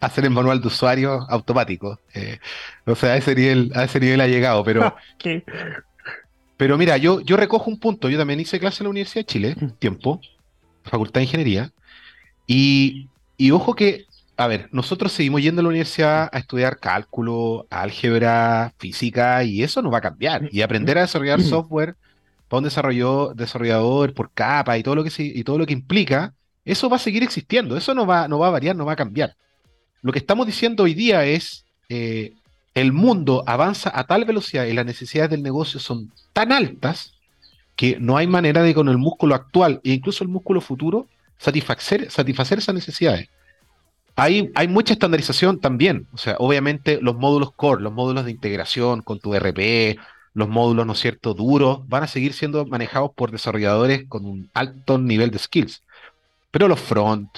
hacen 0.00 0.24
el 0.24 0.30
manual 0.30 0.60
de 0.60 0.68
usuario 0.68 1.26
automático. 1.28 1.98
Eh, 2.14 2.38
o 2.84 2.94
sea, 2.94 3.12
a 3.12 3.16
ese 3.16 3.34
nivel, 3.34 3.72
a 3.74 3.84
ese 3.84 4.00
nivel 4.00 4.20
ha 4.20 4.26
llegado, 4.28 4.64
pero. 4.64 4.94
Pero 6.58 6.78
mira, 6.78 6.96
yo, 6.96 7.20
yo 7.20 7.36
recojo 7.36 7.70
un 7.70 7.78
punto. 7.78 8.08
Yo 8.08 8.16
también 8.16 8.40
hice 8.40 8.58
clase 8.58 8.82
en 8.82 8.86
la 8.86 8.90
Universidad 8.92 9.20
de 9.20 9.26
Chile, 9.26 9.56
mm. 9.60 9.66
tiempo, 9.72 10.22
Facultad 10.84 11.20
de 11.20 11.24
Ingeniería. 11.24 11.70
Y, 12.46 13.10
y 13.36 13.50
ojo 13.50 13.74
que 13.74 14.06
a 14.38 14.46
ver, 14.46 14.68
nosotros 14.70 15.12
seguimos 15.12 15.42
yendo 15.42 15.60
a 15.60 15.62
la 15.62 15.70
universidad 15.70 16.28
a 16.30 16.38
estudiar 16.38 16.78
cálculo, 16.78 17.66
álgebra, 17.70 18.74
física, 18.78 19.42
y 19.44 19.62
eso 19.62 19.80
no 19.80 19.90
va 19.90 19.98
a 19.98 20.02
cambiar. 20.02 20.48
Y 20.52 20.60
aprender 20.60 20.98
a 20.98 21.02
desarrollar 21.02 21.40
software 21.40 21.96
para 22.48 22.58
un 22.58 22.64
desarrollador 23.36 24.14
por 24.14 24.30
capa 24.32 24.78
y 24.78 24.82
todo 24.82 24.94
lo 24.94 25.04
que 25.04 25.10
y 25.18 25.42
todo 25.44 25.58
lo 25.58 25.66
que 25.66 25.72
implica, 25.72 26.34
eso 26.64 26.88
va 26.88 26.96
a 26.96 27.00
seguir 27.00 27.22
existiendo. 27.22 27.76
Eso 27.76 27.94
no 27.94 28.06
va, 28.06 28.28
no 28.28 28.38
va 28.38 28.48
a 28.48 28.50
variar, 28.50 28.76
no 28.76 28.84
va 28.84 28.92
a 28.92 28.96
cambiar. 28.96 29.36
Lo 30.02 30.12
que 30.12 30.18
estamos 30.18 30.46
diciendo 30.46 30.84
hoy 30.84 30.94
día 30.94 31.24
es 31.24 31.64
eh, 31.88 32.32
el 32.74 32.92
mundo 32.92 33.42
avanza 33.46 33.90
a 33.94 34.04
tal 34.04 34.24
velocidad 34.24 34.66
y 34.66 34.72
las 34.72 34.84
necesidades 34.84 35.30
del 35.30 35.42
negocio 35.42 35.80
son 35.80 36.12
tan 36.32 36.52
altas 36.52 37.14
que 37.74 37.98
no 38.00 38.16
hay 38.16 38.26
manera 38.26 38.62
de 38.62 38.74
con 38.74 38.88
el 38.88 38.98
músculo 38.98 39.34
actual 39.34 39.80
e 39.84 39.92
incluso 39.92 40.24
el 40.24 40.28
músculo 40.28 40.60
futuro 40.60 41.06
satisfacer, 41.38 42.10
satisfacer 42.10 42.58
esas 42.58 42.74
necesidades. 42.74 43.28
Hay, 44.16 44.50
mucha 44.68 44.94
estandarización 44.94 45.60
también. 45.60 46.06
O 46.12 46.18
sea, 46.18 46.36
obviamente 46.38 46.98
los 47.02 47.16
módulos 47.16 47.52
core, 47.52 47.82
los 47.82 47.92
módulos 47.92 48.24
de 48.24 48.30
integración 48.30 49.02
con 49.02 49.20
tu 49.20 49.34
RP, 49.34 49.98
los 50.36 50.50
módulos, 50.50 50.86
¿no 50.86 50.92
es 50.92 51.00
cierto?, 51.00 51.32
duros, 51.32 51.88
van 51.88 52.02
a 52.02 52.06
seguir 52.06 52.34
siendo 52.34 52.66
manejados 52.66 53.10
por 53.14 53.30
desarrolladores 53.30 54.04
con 54.06 54.26
un 54.26 54.50
alto 54.52 54.98
nivel 54.98 55.30
de 55.30 55.38
skills. 55.38 55.82
Pero 56.50 56.68
los 56.68 56.78
front, 56.78 57.30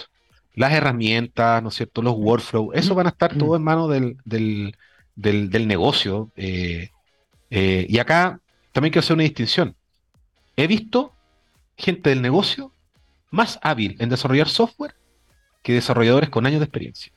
las 0.55 0.73
herramientas, 0.73 1.63
¿no 1.63 1.69
es 1.69 1.77
cierto?, 1.77 2.03
los 2.03 2.15
workflows, 2.17 2.75
eso 2.75 2.97
van 2.97 3.07
a 3.07 3.11
estar 3.11 3.39
todo 3.39 3.55
en 3.55 3.63
manos 3.63 3.89
del, 3.89 4.75
negocio. 5.69 6.33
Eh, 6.35 6.91
eh, 7.51 7.87
y 7.89 7.99
acá 8.01 8.41
también 8.73 8.91
quiero 8.91 9.05
hacer 9.05 9.15
una 9.15 9.23
distinción. 9.23 9.77
He 10.57 10.67
visto 10.67 11.13
gente 11.77 12.11
del 12.11 12.21
negocio 12.21 12.73
más 13.31 13.61
hábil 13.63 13.95
en 14.01 14.09
desarrollar 14.09 14.49
software 14.49 14.97
que 15.63 15.73
desarrolladores 15.73 16.31
con 16.31 16.47
años 16.47 16.59
de 16.59 16.65
experiencia. 16.65 17.13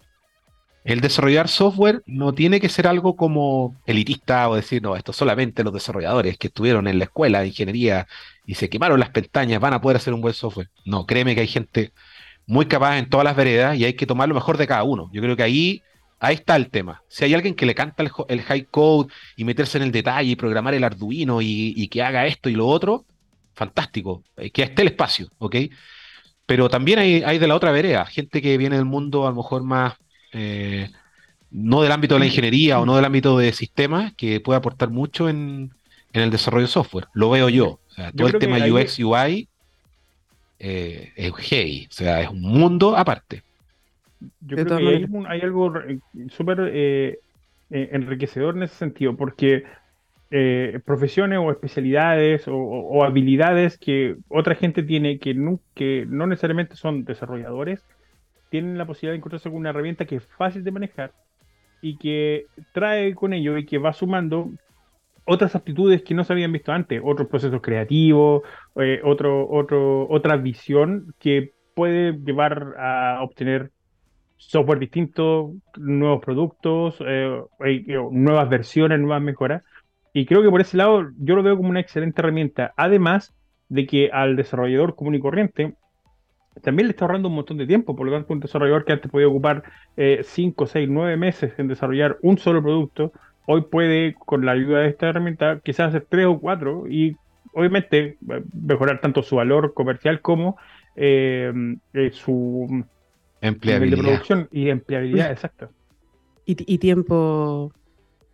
El 0.84 1.00
desarrollar 1.00 1.48
software 1.48 2.02
no 2.08 2.34
tiene 2.34 2.60
que 2.60 2.70
ser 2.70 2.88
algo 2.88 3.16
como 3.16 3.76
elitista 3.86 4.50
o 4.50 4.56
decir, 4.56 4.82
no, 4.82 4.96
esto 4.96 5.14
solamente 5.14 5.64
los 5.64 5.74
desarrolladores 5.74 6.38
que 6.38 6.48
estuvieron 6.48 6.88
en 6.88 6.98
la 6.98 7.06
escuela 7.06 7.42
de 7.42 7.48
ingeniería 7.48 8.08
y 8.48 8.56
se 8.56 8.70
quemaron 8.70 9.00
las 9.00 9.12
pestañas 9.12 9.60
van 9.60 9.74
a 9.74 9.82
poder 9.82 9.98
hacer 9.98 10.14
un 10.14 10.22
buen 10.22 10.34
software. 10.34 10.70
No, 10.86 11.06
créeme 11.06 11.36
que 11.36 11.42
hay 11.42 11.48
gente 11.48 11.92
muy 12.48 12.66
capaz 12.66 12.98
en 12.98 13.10
todas 13.10 13.24
las 13.24 13.36
veredas 13.36 13.78
y 13.78 13.86
hay 13.86 13.94
que 13.94 14.08
tomar 14.08 14.28
lo 14.28 14.36
mejor 14.36 14.58
de 14.58 14.68
cada 14.68 14.84
uno. 14.84 15.10
Yo 15.14 15.22
creo 15.22 15.38
que 15.38 15.44
ahí, 15.44 15.84
ahí 16.20 16.36
está 16.36 16.56
el 16.56 16.72
tema. 16.72 17.04
Si 17.08 17.24
hay 17.26 17.34
alguien 17.36 17.54
que 17.54 17.68
le 17.68 17.76
canta 17.76 18.04
el, 18.28 18.42
high 18.42 18.66
code 18.72 19.14
y 19.36 19.46
meterse 19.46 19.78
en 19.78 19.84
el 19.84 19.92
detalle 19.92 20.32
y 20.32 20.36
programar 20.36 20.74
el 20.74 20.84
Arduino 20.84 21.42
y, 21.42 21.88
que 21.90 22.02
haga 22.02 22.26
esto 22.26 22.50
y 22.50 22.54
lo 22.54 22.68
otro, 22.68 23.06
fantástico, 23.54 24.24
eh, 24.36 24.50
que 24.50 24.64
esté 24.64 24.82
el 24.82 24.90
espacio, 24.90 25.28
¿ok? 25.38 25.58
Pero 26.48 26.70
también 26.70 27.00
hay, 27.00 27.24
hay 27.24 27.38
de 27.38 27.48
la 27.48 27.56
otra 27.56 27.72
vereda, 27.72 28.06
gente 28.06 28.42
que 28.42 28.58
viene 28.58 28.78
del 28.78 28.86
mundo 28.86 29.28
a 29.28 29.30
lo 29.30 29.36
mejor 29.36 29.64
más 29.64 29.94
eh, 30.34 30.90
no 31.52 31.82
del 31.82 31.92
ámbito 31.92 32.16
de 32.16 32.22
la 32.22 32.26
ingeniería 32.26 32.80
o 32.80 32.86
no 32.86 32.96
del 32.96 33.06
ámbito 33.06 33.38
de 33.38 33.52
sistemas, 33.52 34.14
que 34.14 34.40
puede 34.40 34.58
aportar 34.58 34.90
mucho 34.90 35.30
en, 35.30 35.72
el 36.14 36.30
desarrollo 36.30 36.66
de 36.66 36.72
software. 36.72 37.08
Lo 37.14 37.30
veo 37.30 37.50
yo. 37.50 37.80
todo 38.16 38.28
el 38.28 38.40
tema 38.40 38.58
UX, 38.58 39.00
UI 39.00 39.48
eh, 40.60 41.12
es 41.16 41.32
hey, 41.40 41.88
o 41.90 41.94
sea, 41.94 42.22
es 42.22 42.30
un 42.30 42.42
mundo 42.42 42.96
aparte. 42.96 43.44
Yo 44.42 44.58
creo 44.58 44.78
que 44.78 45.08
hay, 45.28 45.42
algo 45.42 45.74
súper 46.30 46.70
eh, 46.74 47.20
enriquecedor 47.70 48.56
en 48.56 48.64
ese 48.64 48.76
sentido, 48.76 49.16
porque 49.16 49.64
profesiones 50.86 51.40
o 51.40 51.52
especialidades 51.52 52.44
o, 52.48 53.04
habilidades 53.04 53.78
que 53.78 54.16
otra 54.30 54.56
gente 54.56 54.84
tiene 54.84 55.20
que 55.20 55.36
que 55.74 56.06
no 56.08 56.28
necesariamente 56.28 56.78
son 56.78 57.04
desarrolladores, 57.04 57.84
tienen 58.52 58.78
la 58.78 58.86
posibilidad 58.86 59.14
de 59.14 59.18
encontrarse 59.18 59.50
con 59.50 59.60
una 59.60 59.70
herramienta 59.70 60.06
que 60.06 60.18
es 60.18 60.28
fácil 60.38 60.64
de 60.64 60.72
manejar 60.72 61.14
y 61.82 61.98
que 61.98 62.46
trae 62.74 63.16
con 63.16 63.34
ello 63.34 63.58
y 63.58 63.66
que 63.66 63.80
va 63.80 63.94
sumando 63.94 64.52
otras 65.26 65.56
aptitudes 65.56 66.04
que 66.04 66.14
no 66.14 66.24
se 66.24 66.34
habían 66.34 66.52
visto 66.52 66.72
antes, 66.72 67.02
otros 67.04 67.30
procesos 67.30 67.62
creativos, 67.62 68.44
eh, 68.76 69.00
otro, 69.04 69.50
otro, 69.50 70.08
otra 70.10 70.36
visión 70.36 71.16
que 71.18 71.54
puede 71.74 72.14
llevar 72.14 72.76
a 72.78 73.24
obtener 73.24 73.72
software 74.36 74.80
distinto, 74.80 75.54
nuevos 75.78 76.22
productos, 76.24 76.98
eh, 77.08 77.42
nuevas 78.12 78.50
versiones, 78.50 79.00
nuevas 79.00 79.22
mejoras. 79.22 79.64
Y 80.14 80.26
creo 80.26 80.42
que 80.42 80.50
por 80.50 80.60
ese 80.60 80.76
lado 80.76 81.10
yo 81.20 81.36
lo 81.36 81.44
veo 81.44 81.56
como 81.56 81.70
una 81.70 81.80
excelente 81.80 82.22
herramienta. 82.22 82.74
Además 82.76 83.34
de 83.70 83.88
que 83.88 84.10
al 84.12 84.36
desarrollador 84.36 84.96
común 84.96 85.16
y 85.16 85.20
corriente 85.20 85.76
también 86.62 86.88
le 86.88 86.92
está 86.92 87.06
ahorrando 87.06 87.30
un 87.30 87.36
montón 87.36 87.58
de 87.58 87.68
tiempo. 87.68 87.96
Por 87.96 88.08
lo 88.08 88.14
tanto, 88.14 88.34
un 88.34 88.40
desarrollador 88.40 88.86
que 88.86 88.94
antes 88.94 89.10
podía 89.10 89.28
ocupar 89.28 89.64
5, 89.96 90.68
6, 90.68 90.90
9 90.90 91.18
meses 91.18 91.54
en 91.58 91.68
desarrollar 91.68 92.18
un 92.22 92.38
solo 92.38 92.62
producto, 92.62 93.14
hoy 93.46 93.62
puede, 93.62 94.14
con 94.14 94.46
la 94.46 94.54
ayuda 94.54 94.80
de 94.80 94.90
esta 94.90 95.10
herramienta, 95.10 95.60
quizás 95.64 95.90
hacer 95.90 96.06
3 96.10 96.26
o 96.28 96.40
4 96.40 96.88
y 96.90 97.16
obviamente 97.54 98.18
mejorar 98.54 99.02
tanto 99.02 99.24
su 99.24 99.36
valor 99.36 99.74
comercial 99.74 100.22
como 100.22 100.58
eh, 100.96 101.52
eh, 101.94 102.12
su 102.14 102.84
empleabilidad. 103.42 103.98
de 103.98 104.04
producción 104.04 104.50
y 104.52 104.70
empleabilidad, 104.70 105.32
exacto. 105.32 105.70
Y, 106.46 106.80
tiempo 106.80 107.72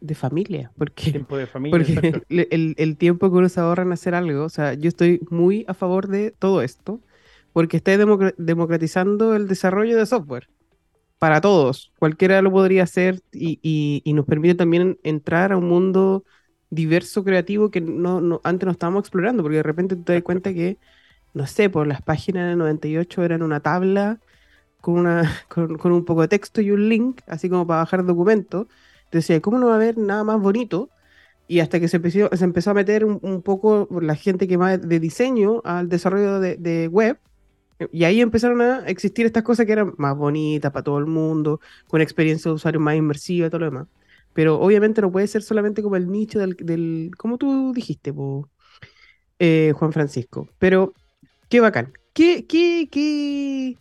de 0.01 0.15
familia, 0.15 0.71
porque, 0.75 1.12
tiempo 1.12 1.38
de 1.38 1.45
familia, 1.45 1.77
porque 1.77 2.21
el, 2.49 2.73
el, 2.77 2.97
tiempo 2.97 3.30
que 3.30 3.38
uno 3.38 3.47
se 3.47 3.60
ahorra 3.60 3.84
en 3.84 3.91
hacer 3.91 4.15
algo, 4.15 4.43
o 4.43 4.49
sea, 4.49 4.73
yo 4.73 4.88
estoy 4.88 5.19
muy 5.30 5.65
a 5.67 5.75
favor 5.75 6.08
de 6.08 6.32
todo 6.32 6.63
esto, 6.63 6.99
porque 7.58 7.78
está 7.78 7.98
democratizando 8.38 9.36
el 9.36 9.48
desarrollo 9.48 9.98
de 9.98 10.06
software 10.06 10.48
para 11.17 11.41
todos. 11.41 11.91
Cualquiera 11.98 12.39
lo 12.43 12.52
podría 12.52 12.84
hacer 12.84 13.24
y, 13.34 14.04
nos 14.13 14.28
permite 14.28 14.54
también 14.54 15.00
entrar 15.02 15.52
a 15.52 15.58
un 15.58 15.67
mundo 15.67 16.24
diverso, 16.70 17.24
creativo, 17.24 17.72
que 17.72 17.82
no, 17.82 18.41
antes 18.43 18.63
no 18.67 18.72
estábamos 18.74 19.02
explorando, 19.02 19.41
porque 19.41 19.58
de 19.58 19.63
repente 19.63 19.96
te 19.96 20.13
das 20.13 20.22
cuenta 20.22 20.54
que, 20.54 20.78
no 21.34 21.48
sé, 21.48 21.67
por 21.72 21.88
las 21.88 22.04
páginas 22.04 22.48
del 22.48 22.60
98 22.60 23.24
eran 23.24 23.41
una 23.41 23.60
tabla 23.60 24.20
con, 24.82 25.08
un 25.08 26.06
poco 26.06 26.22
de 26.22 26.28
texto 26.28 26.62
y 26.62 26.70
un 26.70 26.88
link, 26.88 27.22
así 27.26 27.50
como 27.50 27.65
para 27.65 27.80
bajar 27.80 28.06
documentos. 28.06 28.67
Entonces, 29.06 29.41
¿cómo 29.41 29.58
no 29.58 29.65
va 29.65 29.74
a 29.74 29.78
haber 29.78 29.98
nada 29.98 30.24
más 30.24 30.39
bonito? 30.39 30.91
Y 31.48 31.62
hasta 31.62 31.80
que 31.80 31.88
se 31.88 31.98
empezó, 31.98 32.70
a 32.70 32.74
meter 32.76 33.04
un, 33.04 33.41
poco 33.41 33.88
la 34.00 34.13
gente 34.13 34.48
que 34.48 34.58
va 34.58 34.78
de 34.78 35.00
diseño 35.00 35.63
al 35.65 35.89
desarrollo 35.89 36.39
de 36.39 36.88
web, 36.89 37.17
y 37.91 38.03
ahí 38.03 38.21
empezaron 38.21 38.61
a 38.61 38.79
existir 38.87 39.25
estas 39.25 39.43
cosas 39.43 39.65
que 39.65 39.71
eran 39.71 39.93
más 39.97 40.15
bonitas 40.15 40.71
para 40.71 40.83
todo 40.83 40.97
el 40.97 41.05
mundo, 41.05 41.61
con 41.87 42.01
experiencia 42.01 42.49
de 42.49 42.55
usuario 42.55 42.79
más 42.79 42.95
inmersiva 42.95 43.47
y 43.47 43.49
todo 43.49 43.59
lo 43.59 43.65
demás. 43.65 43.87
Pero 44.33 44.59
obviamente 44.59 45.01
no 45.01 45.11
puede 45.11 45.27
ser 45.27 45.41
solamente 45.41 45.81
como 45.81 45.95
el 45.95 46.11
nicho 46.11 46.39
del, 46.39 46.55
del 46.55 47.11
como 47.17 47.37
tú 47.37 47.73
dijiste, 47.73 48.13
eh, 49.39 49.73
Juan 49.75 49.93
Francisco. 49.93 50.49
Pero 50.59 50.93
qué 51.49 51.59
bacán. 51.59 51.93
¿Qué, 52.13 52.45
qué, 52.47 52.87
qué, 52.91 53.77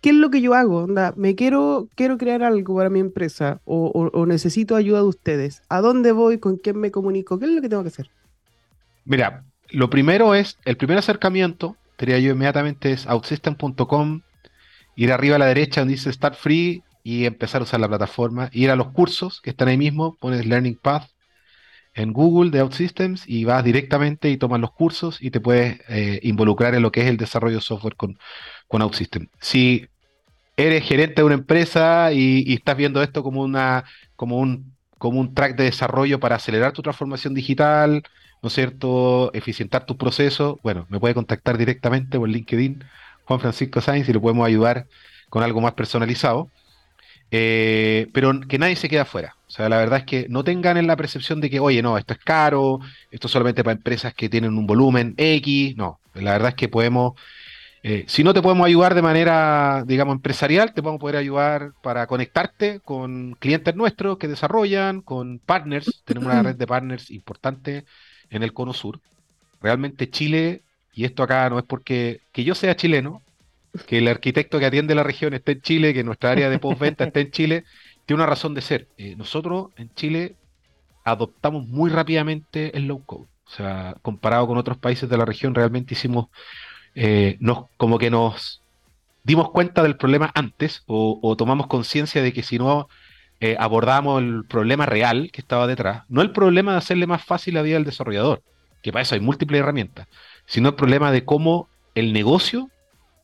qué 0.00 0.10
es 0.10 0.16
lo 0.16 0.30
que 0.30 0.40
yo 0.40 0.54
hago? 0.54 0.84
Onda, 0.84 1.12
me 1.16 1.34
quiero, 1.34 1.88
quiero 1.94 2.16
crear 2.16 2.42
algo 2.42 2.76
para 2.76 2.90
mi 2.90 3.00
empresa 3.00 3.60
o, 3.64 3.88
o 3.88 4.26
necesito 4.26 4.74
ayuda 4.74 5.00
de 5.00 5.06
ustedes. 5.06 5.62
¿A 5.68 5.80
dónde 5.80 6.12
voy? 6.12 6.38
¿Con 6.38 6.56
quién 6.56 6.78
me 6.78 6.90
comunico? 6.90 7.38
¿Qué 7.38 7.44
es 7.44 7.50
lo 7.52 7.60
que 7.60 7.68
tengo 7.68 7.82
que 7.82 7.88
hacer? 7.88 8.10
Mira, 9.04 9.44
lo 9.70 9.90
primero 9.90 10.34
es, 10.34 10.58
el 10.64 10.76
primer 10.76 10.98
acercamiento 10.98 11.76
yo 11.98 12.16
inmediatamente 12.16 12.92
es 12.92 13.06
outsystem.com, 13.06 14.22
ir 14.96 15.12
arriba 15.12 15.36
a 15.36 15.38
la 15.38 15.46
derecha 15.46 15.80
donde 15.80 15.94
dice 15.94 16.12
Start 16.12 16.36
Free 16.36 16.82
y 17.02 17.24
empezar 17.24 17.60
a 17.60 17.64
usar 17.64 17.80
la 17.80 17.88
plataforma, 17.88 18.50
ir 18.52 18.70
a 18.70 18.76
los 18.76 18.88
cursos 18.88 19.40
que 19.40 19.50
están 19.50 19.68
ahí 19.68 19.78
mismo, 19.78 20.16
pones 20.20 20.44
Learning 20.44 20.76
Path 20.76 21.08
en 21.94 22.12
Google 22.12 22.50
de 22.50 22.60
OutSystems 22.60 23.24
y 23.26 23.44
vas 23.44 23.64
directamente 23.64 24.28
y 24.28 24.36
tomas 24.36 24.60
los 24.60 24.72
cursos 24.72 25.18
y 25.20 25.30
te 25.30 25.40
puedes 25.40 25.80
eh, 25.88 26.20
involucrar 26.22 26.74
en 26.74 26.82
lo 26.82 26.92
que 26.92 27.00
es 27.00 27.08
el 27.08 27.16
desarrollo 27.16 27.56
de 27.56 27.62
software 27.62 27.96
con, 27.96 28.18
con 28.68 28.82
OutSystem. 28.82 29.28
Si 29.40 29.86
eres 30.56 30.84
gerente 30.84 31.16
de 31.16 31.24
una 31.24 31.34
empresa 31.34 32.12
y, 32.12 32.44
y, 32.46 32.54
estás 32.54 32.76
viendo 32.76 33.02
esto 33.02 33.22
como 33.22 33.42
una 33.42 33.84
como 34.14 34.38
un 34.38 34.76
como 34.98 35.20
un 35.20 35.34
track 35.34 35.56
de 35.56 35.64
desarrollo 35.64 36.20
para 36.20 36.36
acelerar 36.36 36.72
tu 36.72 36.82
transformación 36.82 37.34
digital, 37.34 38.02
¿no 38.46 38.48
es 38.48 38.54
cierto?, 38.54 39.32
eficientar 39.34 39.86
tus 39.86 39.96
procesos, 39.96 40.60
bueno, 40.62 40.86
me 40.88 41.00
puede 41.00 41.14
contactar 41.14 41.58
directamente 41.58 42.16
por 42.16 42.28
LinkedIn, 42.28 42.84
Juan 43.24 43.40
Francisco 43.40 43.80
Sainz, 43.80 44.08
y 44.08 44.12
le 44.12 44.20
podemos 44.20 44.46
ayudar 44.46 44.86
con 45.28 45.42
algo 45.42 45.60
más 45.60 45.72
personalizado. 45.72 46.48
Eh, 47.32 48.06
pero 48.12 48.38
que 48.48 48.56
nadie 48.56 48.76
se 48.76 48.88
quede 48.88 49.00
afuera. 49.00 49.34
O 49.48 49.50
sea, 49.50 49.68
la 49.68 49.78
verdad 49.78 49.98
es 49.98 50.04
que 50.04 50.26
no 50.28 50.44
tengan 50.44 50.76
en 50.76 50.86
la 50.86 50.94
percepción 50.94 51.40
de 51.40 51.50
que, 51.50 51.58
oye, 51.58 51.82
no, 51.82 51.98
esto 51.98 52.12
es 52.12 52.20
caro, 52.20 52.78
esto 53.10 53.26
es 53.26 53.32
solamente 53.32 53.64
para 53.64 53.74
empresas 53.74 54.14
que 54.14 54.28
tienen 54.28 54.56
un 54.56 54.64
volumen 54.64 55.14
X. 55.16 55.76
No, 55.76 55.98
la 56.14 56.30
verdad 56.30 56.50
es 56.50 56.54
que 56.54 56.68
podemos, 56.68 57.14
eh, 57.82 58.04
si 58.06 58.22
no 58.22 58.32
te 58.32 58.42
podemos 58.42 58.64
ayudar 58.64 58.94
de 58.94 59.02
manera, 59.02 59.82
digamos, 59.84 60.14
empresarial, 60.14 60.72
te 60.72 60.82
podemos 60.82 61.00
poder 61.00 61.16
ayudar 61.16 61.72
para 61.82 62.06
conectarte 62.06 62.78
con 62.78 63.34
clientes 63.40 63.74
nuestros 63.74 64.18
que 64.18 64.28
desarrollan, 64.28 65.00
con 65.00 65.40
partners. 65.40 66.04
Tenemos 66.04 66.32
una 66.32 66.42
red 66.44 66.54
de 66.54 66.66
partners 66.68 67.10
importante 67.10 67.84
en 68.30 68.42
el 68.42 68.52
cono 68.52 68.72
sur. 68.72 69.00
Realmente 69.60 70.10
Chile, 70.10 70.62
y 70.94 71.04
esto 71.04 71.22
acá 71.22 71.48
no 71.50 71.58
es 71.58 71.64
porque 71.64 72.20
que 72.32 72.44
yo 72.44 72.54
sea 72.54 72.76
chileno, 72.76 73.22
que 73.86 73.98
el 73.98 74.08
arquitecto 74.08 74.58
que 74.58 74.66
atiende 74.66 74.94
la 74.94 75.02
región 75.02 75.34
esté 75.34 75.52
en 75.52 75.60
Chile, 75.60 75.94
que 75.94 76.04
nuestra 76.04 76.30
área 76.30 76.48
de 76.48 76.58
postventa 76.58 77.04
esté 77.04 77.20
en 77.20 77.30
Chile, 77.30 77.64
tiene 78.06 78.22
una 78.22 78.30
razón 78.30 78.54
de 78.54 78.62
ser. 78.62 78.88
Eh, 78.96 79.16
nosotros 79.16 79.68
en 79.76 79.92
Chile 79.94 80.36
adoptamos 81.04 81.66
muy 81.66 81.90
rápidamente 81.90 82.76
el 82.76 82.86
low 82.86 83.02
code. 83.04 83.26
O 83.46 83.50
sea, 83.50 83.94
comparado 84.02 84.46
con 84.46 84.58
otros 84.58 84.76
países 84.76 85.08
de 85.08 85.16
la 85.16 85.24
región, 85.24 85.54
realmente 85.54 85.94
hicimos, 85.94 86.26
eh, 86.94 87.36
nos, 87.38 87.66
como 87.76 87.98
que 87.98 88.10
nos 88.10 88.60
dimos 89.22 89.50
cuenta 89.50 89.82
del 89.82 89.96
problema 89.96 90.30
antes 90.34 90.82
o, 90.86 91.36
tomamos 91.36 91.66
conciencia 91.66 92.22
de 92.22 92.32
que 92.32 92.42
si 92.42 92.58
no 92.58 92.88
eh, 93.40 93.56
abordamos 93.58 94.22
el 94.22 94.44
problema 94.44 94.86
real 94.86 95.30
que 95.32 95.40
estaba 95.40 95.66
detrás, 95.66 96.04
no 96.08 96.22
el 96.22 96.32
problema 96.32 96.72
de 96.72 96.78
hacerle 96.78 97.06
más 97.06 97.24
fácil 97.24 97.54
la 97.54 97.62
vida 97.62 97.76
al 97.76 97.84
desarrollador, 97.84 98.42
que 98.82 98.92
para 98.92 99.02
eso 99.02 99.14
hay 99.14 99.20
múltiples 99.20 99.60
herramientas, 99.60 100.08
sino 100.46 100.70
el 100.70 100.74
problema 100.74 101.12
de 101.12 101.24
cómo 101.24 101.68
el 101.94 102.12
negocio 102.12 102.70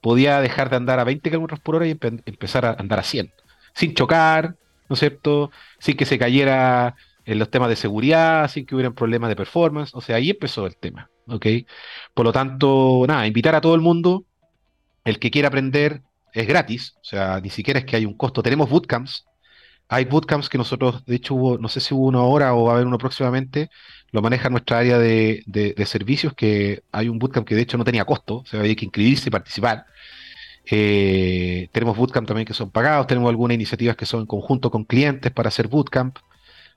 podía 0.03 0.41
dejar 0.41 0.69
de 0.69 0.77
andar 0.77 0.99
a 0.99 1.05
20 1.05 1.31
km 1.31 1.59
por 1.61 1.77
hora 1.77 1.87
y 1.87 1.91
empezar 1.93 2.67
a 2.67 2.73
andar 2.73 2.99
a 2.99 3.05
100, 3.05 3.33
sin 3.75 3.95
chocar, 3.95 4.57
¿no 4.89 4.95
es 4.95 5.01
cierto? 5.01 5.51
Sin 5.79 5.97
que 5.97 6.05
se 6.05 6.19
cayera 6.19 6.95
en 7.25 7.39
los 7.39 7.51
temas 7.51 7.69
de 7.69 7.77
seguridad, 7.77 8.51
sin 8.51 8.67
que 8.67 8.75
hubieran 8.75 8.95
problemas 8.95 9.31
de 9.31 9.37
performance, 9.37 9.95
o 9.95 10.01
sea, 10.01 10.17
ahí 10.17 10.31
empezó 10.31 10.67
el 10.67 10.77
tema, 10.77 11.09
¿ok? 11.27 11.47
Por 12.15 12.27
lo 12.27 12.33
tanto, 12.33 13.05
nada, 13.07 13.27
invitar 13.27 13.55
a 13.55 13.61
todo 13.61 13.75
el 13.75 13.81
mundo, 13.81 14.25
el 15.05 15.19
que 15.19 15.31
quiera 15.31 15.49
aprender 15.49 16.03
es 16.35 16.47
gratis, 16.47 16.97
o 17.01 17.05
sea, 17.05 17.41
ni 17.41 17.51
siquiera 17.51 17.81
es 17.81 17.87
que 17.87 17.97
hay 17.97 18.05
un 18.05 18.17
costo, 18.17 18.43
tenemos 18.43 18.69
bootcamps, 18.69 19.27
hay 19.95 20.05
bootcamps 20.07 20.49
que 20.49 20.59
nosotros, 20.59 21.05
de 21.07 21.17
hecho, 21.17 21.35
hubo, 21.35 21.59
no 21.59 21.69
sé 21.69 21.81
si 21.81 21.95
hubo 21.95 22.07
uno 22.07 22.21
ahora 22.21 22.55
o 22.55 22.65
va 22.65 22.73
a 22.73 22.75
haber 22.77 22.87
uno 22.87 22.99
próximamente, 22.99 23.71
lo 24.11 24.23
maneja 24.23 24.49
nuestra 24.51 24.79
área 24.79 24.99
de, 24.99 25.43
de- 25.47 25.75
de 25.75 25.87
servicios, 25.87 26.35
que 26.35 26.83
hay 26.93 27.09
un 27.09 27.19
bootcamp 27.19 27.47
que 27.47 27.55
de 27.55 27.63
hecho 27.63 27.79
no 27.79 27.85
tenía 27.85 28.05
costo, 28.05 28.39
o 28.39 28.45
sea, 28.47 28.61
había 28.61 28.75
que 28.77 28.85
inscribirse 28.87 29.29
y 29.29 29.33
participar. 29.33 29.87
Eh, 30.71 31.69
tenemos 31.73 31.97
bootcamp 31.97 32.27
también 32.29 32.47
que 32.47 32.55
son 32.55 32.71
pagados, 32.71 33.07
tenemos 33.09 33.31
algunas 33.31 33.55
iniciativas 33.57 33.97
que 33.97 34.07
son 34.07 34.21
en 34.23 34.27
conjunto 34.27 34.71
con 34.71 34.85
clientes 34.85 35.33
para 35.33 35.49
hacer 35.49 35.69
bootcamp. 35.69 36.19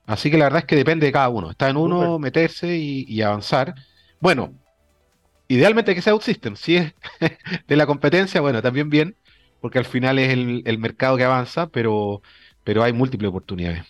Así 0.06 0.30
que 0.30 0.38
la 0.38 0.46
verdad 0.46 0.60
es 0.60 0.66
que 0.66 0.76
depende 0.76 1.06
de 1.06 1.12
cada 1.12 1.28
uno. 1.30 1.50
Está 1.50 1.70
en 1.70 1.76
uno 1.78 2.18
meterse 2.18 2.76
y, 2.76 3.04
y 3.08 3.22
avanzar. 3.22 3.74
Bueno, 4.20 4.54
idealmente 5.48 5.94
que 5.94 6.02
sea 6.02 6.14
OutSystem. 6.14 6.56
Si 6.56 6.76
es 6.76 6.94
de 7.68 7.76
la 7.76 7.86
competencia, 7.86 8.40
bueno, 8.40 8.62
también 8.62 8.90
bien, 8.90 9.16
porque 9.60 9.78
al 9.78 9.84
final 9.84 10.18
es 10.18 10.30
el, 10.32 10.62
el 10.66 10.78
mercado 10.78 11.16
que 11.16 11.24
avanza, 11.24 11.68
pero, 11.68 12.22
pero 12.66 12.82
hay 12.82 12.92
múltiples 12.92 13.28
oportunidades. 13.30 13.84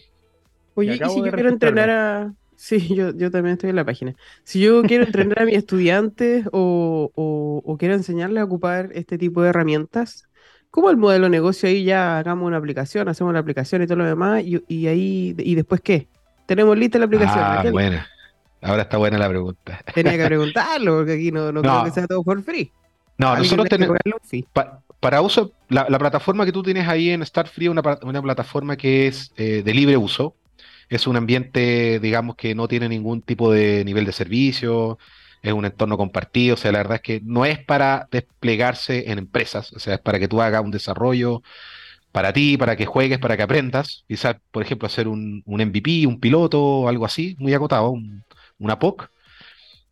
Oye, 0.74 0.96
y 0.96 0.98
si 0.98 1.00
yo 1.24 1.32
quiero 1.32 1.48
entrenar 1.48 1.88
a... 1.90 2.34
Sí, 2.56 2.94
yo, 2.94 3.10
yo 3.14 3.30
también 3.30 3.54
estoy 3.54 3.70
en 3.70 3.76
la 3.76 3.84
página. 3.86 4.14
Si 4.44 4.60
yo 4.60 4.82
quiero 4.82 5.04
entrenar 5.04 5.40
a 5.42 5.44
mis 5.46 5.56
estudiantes 5.56 6.46
o, 6.52 7.10
o, 7.14 7.62
o 7.64 7.76
quiero 7.78 7.94
enseñarles 7.94 8.42
a 8.42 8.44
ocupar 8.44 8.90
este 8.92 9.16
tipo 9.16 9.42
de 9.42 9.48
herramientas, 9.48 10.28
¿cómo 10.70 10.90
el 10.90 10.98
modelo 10.98 11.24
de 11.24 11.30
negocio 11.30 11.68
ahí 11.70 11.84
ya 11.84 12.18
hagamos 12.18 12.46
una 12.46 12.58
aplicación, 12.58 13.08
hacemos 13.08 13.32
la 13.32 13.40
aplicación 13.40 13.82
y 13.82 13.86
todo 13.86 13.96
lo 13.96 14.04
demás? 14.04 14.42
Y, 14.44 14.62
y 14.68 14.86
ahí, 14.88 15.34
¿y 15.38 15.54
después 15.54 15.80
qué? 15.80 16.08
Tenemos 16.46 16.76
lista 16.76 16.98
la 16.98 17.06
aplicación. 17.06 17.44
¿a 17.44 17.60
Ah, 17.60 17.70
buena. 17.70 18.06
Ahora 18.60 18.82
está 18.82 18.98
buena 18.98 19.18
la 19.18 19.28
pregunta. 19.28 19.80
Tenía 19.94 20.16
que 20.18 20.24
preguntarlo, 20.26 20.96
porque 20.98 21.14
aquí 21.14 21.32
no, 21.32 21.52
no, 21.52 21.62
creo 21.62 21.78
No. 21.78 21.84
que 21.84 21.90
sea 21.90 22.06
todo 22.06 22.22
por 22.22 22.42
free. 22.42 22.72
No, 23.18 23.29
nosotros 23.38 23.68
tenemos. 23.68 23.96
Pa- 24.52 24.83
para 25.00 25.20
uso, 25.20 25.52
la, 25.68 25.87
la 25.88 25.98
plataforma 25.98 26.44
que 26.44 26.52
tú 26.52 26.62
tienes 26.62 26.88
ahí 26.88 27.11
en 27.11 27.24
Startfree 27.24 27.66
es 27.66 27.70
una, 27.70 27.83
una 28.02 28.22
plataforma 28.22 28.76
que 28.76 29.07
es 29.07 29.31
eh, 29.37 29.62
de 29.64 29.74
libre 29.74 29.96
uso. 29.96 30.35
Es 30.88 31.07
un 31.07 31.16
ambiente, 31.16 31.98
digamos, 32.00 32.37
que 32.37 32.55
no 32.55 32.68
tiene 32.68 32.88
ningún 32.88 33.20
tipo 33.22 33.50
de 33.52 33.85
nivel 33.85 34.05
de 34.07 34.12
servicio, 34.12 34.98
es 35.42 35.52
un 35.52 35.64
entorno 35.64 35.96
compartido, 35.96 36.55
o 36.55 36.57
sea, 36.57 36.70
la 36.72 36.79
verdad 36.79 36.96
es 36.96 37.02
que 37.02 37.20
no 37.24 37.44
es 37.44 37.59
para 37.64 38.07
desplegarse 38.11 39.11
en 39.11 39.18
empresas, 39.18 39.72
o 39.72 39.79
sea, 39.81 39.94
es 39.94 40.00
para 40.00 40.18
que 40.20 40.29
tú 40.29 40.40
hagas 40.40 40.62
un 40.62 40.70
desarrollo 40.70 41.42
para 42.12 42.33
ti, 42.33 42.57
para 42.57 42.76
que 42.76 42.87
juegues, 42.87 43.18
para 43.18 43.37
que 43.37 43.42
aprendas, 43.42 44.05
quizás, 44.09 44.37
por 44.50 44.62
ejemplo, 44.62 44.87
hacer 44.87 45.09
un, 45.09 45.42
un 45.46 45.61
MVP, 45.61 46.07
un 46.07 46.20
piloto, 46.20 46.88
algo 46.88 47.05
así, 47.05 47.37
muy 47.38 47.52
acotado, 47.55 47.90
un- 47.90 48.24
una 48.59 48.79
POC. 48.79 49.09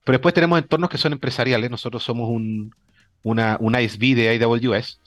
Pero 0.04 0.18
después 0.18 0.34
tenemos 0.34 0.58
entornos 0.60 0.90
que 0.90 0.98
son 0.98 1.12
empresariales, 1.12 1.70
nosotros 1.70 2.02
somos 2.02 2.28
un, 2.28 2.74
una, 3.24 3.58
un 3.60 3.74
de 3.74 4.40
AWS. 4.44 5.00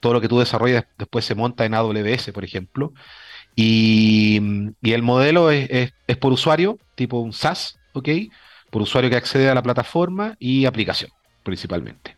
Todo 0.00 0.14
lo 0.14 0.20
que 0.22 0.28
tú 0.28 0.38
desarrollas 0.38 0.84
después 0.98 1.24
se 1.26 1.34
monta 1.36 1.64
en 1.66 1.74
AWS, 1.74 2.32
por 2.32 2.44
ejemplo. 2.44 2.92
Y, 3.56 4.40
y 4.82 4.92
el 4.92 5.02
modelo 5.02 5.50
es, 5.50 5.68
es- 5.70 5.92
es 6.06 6.16
por 6.18 6.32
usuario, 6.32 6.78
tipo 6.96 7.20
un 7.20 7.32
SaaS, 7.32 7.78
¿ok? 7.94 8.08
Por 8.70 8.82
usuario 8.82 9.10
que 9.10 9.16
accede 9.16 9.50
a 9.50 9.54
la 9.54 9.62
plataforma 9.62 10.36
y 10.38 10.66
aplicación, 10.66 11.10
principalmente. 11.44 12.16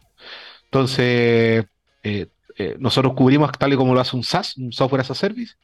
Entonces, 0.66 1.64
eh, 2.02 2.26
eh, 2.58 2.76
nosotros 2.78 3.14
cubrimos 3.14 3.52
tal 3.58 3.72
y 3.72 3.76
como 3.76 3.94
lo 3.94 4.00
hace 4.00 4.16
un 4.16 4.24
SaaS, 4.24 4.56
un 4.56 4.72
Software 4.72 5.02
as 5.02 5.10
a 5.10 5.14
Service, 5.14 5.54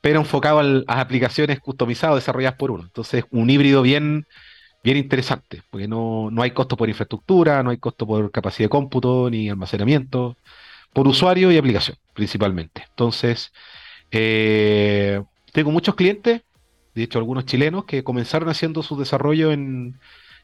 pero 0.00 0.20
enfocado 0.20 0.58
al- 0.60 0.84
a 0.88 1.00
aplicaciones 1.00 1.60
customizadas 1.60 2.16
desarrolladas 2.16 2.58
por 2.58 2.70
uno. 2.70 2.84
Entonces, 2.84 3.24
un 3.30 3.50
híbrido 3.50 3.82
bien, 3.82 4.26
bien 4.82 4.96
interesante, 4.96 5.62
porque 5.70 5.88
no, 5.88 6.30
no 6.30 6.42
hay 6.42 6.50
costo 6.52 6.76
por 6.76 6.88
infraestructura, 6.88 7.62
no 7.62 7.70
hay 7.70 7.78
costo 7.78 8.06
por 8.06 8.30
capacidad 8.30 8.66
de 8.66 8.70
cómputo 8.70 9.30
ni 9.30 9.48
almacenamiento, 9.48 10.36
por 10.92 11.08
usuario 11.08 11.52
y 11.52 11.58
aplicación, 11.58 11.96
principalmente. 12.14 12.84
Entonces, 12.88 13.52
eh, 14.10 15.22
tengo 15.52 15.70
muchos 15.70 15.94
clientes, 15.94 16.42
de 16.94 17.02
hecho 17.02 17.18
algunos 17.18 17.46
chilenos, 17.46 17.84
que 17.84 18.04
comenzaron 18.04 18.48
haciendo 18.48 18.82
su 18.82 18.96
desarrollo 18.98 19.52
en, 19.52 19.98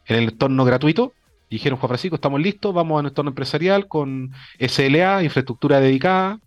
en 0.07 0.16
el 0.16 0.24
entorno 0.31 0.64
gratuito. 0.64 1.12
Dijeron, 1.51 1.79
Juan 1.79 1.88
Francisco, 1.88 2.16
estamos 2.16 2.40
listos, 2.40 2.74
vamos 2.74 2.98
a 2.98 3.03
nuestro 3.03 3.22
entorno 3.22 3.31
empresarial 3.31 3.88
con 3.88 4.33
SLA, 4.61 5.22
infraestructura 5.22 5.81
dedicada 5.81 6.40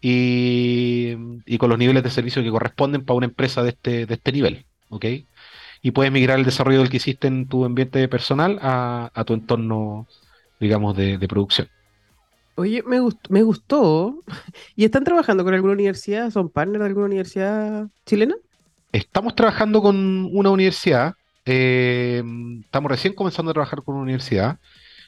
y, 0.00 1.14
y 1.46 1.58
con 1.58 1.70
los 1.70 1.78
niveles 1.78 2.02
de 2.02 2.10
servicio 2.10 2.42
que 2.42 2.50
corresponden 2.50 3.04
para 3.04 3.16
una 3.16 3.26
empresa 3.26 3.62
de 3.62 3.70
este, 3.70 4.06
de 4.06 4.14
este 4.14 4.32
nivel. 4.32 4.66
¿ok? 4.90 5.06
Y 5.82 5.92
puedes 5.92 6.12
migrar 6.12 6.38
el 6.38 6.44
desarrollo 6.44 6.78
del 6.80 6.90
que 6.90 6.98
hiciste 6.98 7.28
en 7.28 7.48
tu 7.48 7.64
ambiente 7.64 8.06
personal 8.08 8.58
a, 8.62 9.10
a 9.14 9.24
tu 9.24 9.34
entorno, 9.34 10.06
digamos, 10.58 10.96
de, 10.96 11.18
de 11.18 11.28
producción. 11.28 11.68
Oye, 12.56 12.82
me 12.86 13.00
gustó, 13.00 13.32
me 13.32 13.42
gustó. 13.42 14.22
¿Y 14.76 14.84
están 14.84 15.04
trabajando 15.04 15.44
con 15.44 15.54
alguna 15.54 15.72
universidad? 15.72 16.30
¿Son 16.30 16.50
partners 16.50 16.80
de 16.80 16.86
alguna 16.86 17.06
universidad 17.06 17.88
chilena? 18.04 18.34
Estamos 18.92 19.34
trabajando 19.34 19.80
con 19.80 19.96
una 20.32 20.50
universidad, 20.50 21.14
eh, 21.44 22.22
estamos 22.64 22.90
recién 22.90 23.14
comenzando 23.14 23.50
a 23.50 23.54
trabajar 23.54 23.82
con 23.84 23.94
una 23.94 24.02
universidad, 24.02 24.58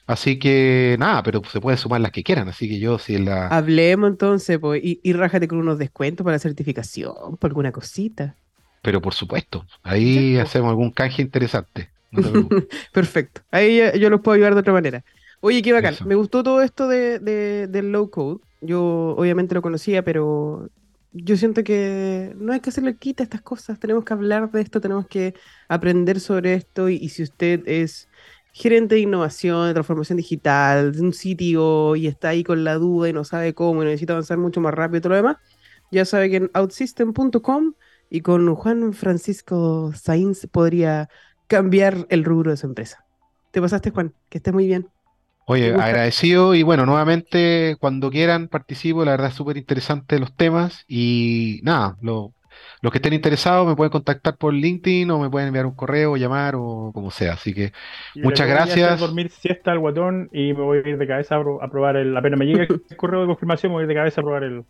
así 0.06 0.38
que 0.38 0.96
nada, 1.00 1.22
pero 1.24 1.42
se 1.50 1.60
pueden 1.60 1.78
sumar 1.78 2.00
las 2.00 2.12
que 2.12 2.22
quieran, 2.22 2.48
así 2.48 2.68
que 2.68 2.78
yo 2.78 2.98
si 3.00 3.16
es 3.16 3.20
la... 3.20 3.48
Hablemos 3.48 4.08
entonces, 4.08 4.60
pues, 4.60 4.80
y, 4.84 5.00
y 5.02 5.12
rájate 5.14 5.48
con 5.48 5.58
unos 5.58 5.78
descuentos 5.78 6.24
para 6.24 6.36
la 6.36 6.38
certificación, 6.38 7.36
por 7.38 7.50
alguna 7.50 7.72
cosita. 7.72 8.36
Pero 8.82 9.00
por 9.00 9.14
supuesto, 9.14 9.66
ahí 9.82 10.38
hacemos 10.38 10.70
algún 10.70 10.90
canje 10.92 11.22
interesante. 11.22 11.92
no 12.10 12.20
te 12.20 12.30
preocupes. 12.30 12.66
Perfecto. 12.92 13.42
Ahí 13.50 13.80
yo 13.98 14.10
los 14.10 14.20
puedo 14.20 14.34
ayudar 14.36 14.54
de 14.54 14.60
otra 14.60 14.72
manera. 14.72 15.04
Oye, 15.40 15.62
qué 15.62 15.72
bacán. 15.72 15.98
Eso. 15.98 16.04
Me 16.04 16.14
gustó 16.14 16.42
todo 16.42 16.62
esto 16.62 16.88
de, 16.88 17.18
de- 17.18 17.66
del 17.68 17.92
low 17.92 18.10
code. 18.10 18.40
Yo 18.60 18.82
obviamente 19.16 19.54
lo 19.54 19.62
conocía, 19.62 20.04
pero 20.04 20.70
yo 21.12 21.36
siento 21.36 21.64
que 21.64 22.32
no 22.36 22.52
hay 22.52 22.60
que 22.60 22.70
hacerle 22.70 22.96
quita 22.96 23.22
a 23.22 23.26
estas 23.26 23.42
cosas. 23.42 23.78
Tenemos 23.80 24.04
que 24.04 24.12
hablar 24.14 24.50
de 24.50 24.60
esto, 24.62 24.80
tenemos 24.80 25.06
que 25.08 25.34
aprender 25.68 26.20
sobre 26.20 26.54
esto. 26.54 26.88
Y, 26.88 26.96
y 26.96 27.08
si 27.10 27.22
usted 27.24 27.62
es 27.66 28.08
gerente 28.52 28.94
de 28.96 29.00
innovación, 29.02 29.66
de 29.66 29.72
transformación 29.74 30.18
digital, 30.18 30.92
de 30.92 31.00
un 31.00 31.12
sitio 31.14 31.96
y 31.96 32.06
está 32.06 32.28
ahí 32.30 32.44
con 32.44 32.64
la 32.64 32.74
duda 32.76 33.08
y 33.08 33.12
no 33.12 33.24
sabe 33.24 33.54
cómo 33.54 33.82
y 33.82 33.86
necesita 33.86 34.12
avanzar 34.12 34.38
mucho 34.38 34.60
más 34.60 34.74
rápido 34.74 34.98
y 34.98 35.00
todo 35.00 35.10
lo 35.10 35.16
demás, 35.16 35.36
ya 35.90 36.04
sabe 36.04 36.30
que 36.30 36.36
en 36.36 36.50
outsystem.com 36.54 37.74
y 38.12 38.20
con 38.22 38.54
Juan 38.56 38.92
Francisco 38.92 39.92
Sainz 39.94 40.46
podría 40.48 41.08
cambiar 41.48 42.06
el 42.10 42.24
rubro 42.24 42.50
de 42.52 42.58
su 42.58 42.66
empresa. 42.66 43.06
Te 43.52 43.60
pasaste, 43.62 43.90
Juan, 43.90 44.14
que 44.28 44.38
estés 44.38 44.54
muy 44.54 44.66
bien. 44.66 44.90
Oye, 45.44 45.74
agradecido 45.74 46.54
y 46.54 46.62
bueno, 46.62 46.86
nuevamente 46.86 47.76
cuando 47.80 48.10
quieran 48.10 48.48
participo, 48.48 49.04
la 49.04 49.10
verdad 49.12 49.28
es 49.30 49.34
súper 49.34 49.56
interesante 49.56 50.18
los 50.20 50.34
temas 50.36 50.84
y 50.86 51.60
nada, 51.64 51.96
lo- 52.00 52.32
los 52.80 52.92
que 52.92 52.98
estén 52.98 53.12
interesados 53.12 53.66
me 53.66 53.74
pueden 53.76 53.90
contactar 53.90 54.36
por 54.36 54.54
LinkedIn 54.54 55.10
o 55.10 55.18
me 55.18 55.28
pueden 55.30 55.48
enviar 55.48 55.66
un 55.66 55.74
correo, 55.74 56.16
llamar 56.16 56.54
o 56.56 56.92
como 56.94 57.10
sea, 57.10 57.32
así 57.34 57.52
que 57.54 57.72
Yo 58.14 58.22
Muchas 58.22 58.46
le 58.46 58.54
voy 58.54 58.70
a 58.70 58.76
gracias. 58.76 58.90
dormir 58.96 59.30
siesta 59.30 59.72
al 59.72 59.78
guatón 59.78 60.28
y 60.32 60.52
me 60.52 60.62
voy 60.62 60.78
a 60.84 60.88
ir 60.88 60.98
de 60.98 61.06
cabeza 61.06 61.36
a 61.36 61.68
probar 61.70 61.96
el. 61.96 62.14
Apenas 62.16 62.38
me 62.38 62.46
llegue 62.46 62.64
el 62.90 62.96
correo 62.96 63.22
de 63.22 63.26
confirmación, 63.26 63.72
me 63.72 63.74
voy 63.76 63.82
a 63.82 63.84
ir 63.84 63.88
de 63.88 63.94
cabeza 63.94 64.20
a 64.20 64.24
probar 64.24 64.44
el 64.44 64.64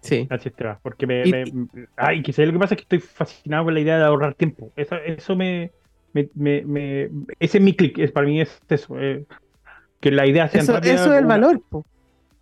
Sí. 0.00 0.26
HSTA. 0.30 0.80
Porque 0.82 1.06
me. 1.06 1.26
Y- 1.26 1.32
me- 1.32 1.46
ay, 1.96 2.22
sé, 2.32 2.46
lo 2.46 2.52
que 2.52 2.58
pasa 2.58 2.74
es 2.74 2.78
que 2.78 2.82
estoy 2.96 3.00
fascinado 3.00 3.64
con 3.64 3.74
la 3.74 3.80
idea 3.80 3.98
de 3.98 4.04
ahorrar 4.04 4.34
tiempo. 4.34 4.72
Eso, 4.76 4.96
eso 4.96 5.36
me. 5.36 5.70
me, 6.12 6.28
me- 6.34 6.62
me- 6.64 7.08
ese 7.38 7.58
es 7.58 7.64
mi 7.64 7.74
clic, 7.74 7.98
es, 7.98 8.10
para 8.12 8.26
mí 8.26 8.40
es 8.40 8.60
eso. 8.68 8.98
eh, 8.98 9.24
que 10.00 10.10
la 10.10 10.26
idea 10.26 10.48
sea 10.48 10.62
Eso, 10.62 10.78
eso 10.78 11.12
es 11.12 11.18
el 11.18 11.26
una- 11.26 11.36
valor, 11.36 11.62
po. 11.68 11.84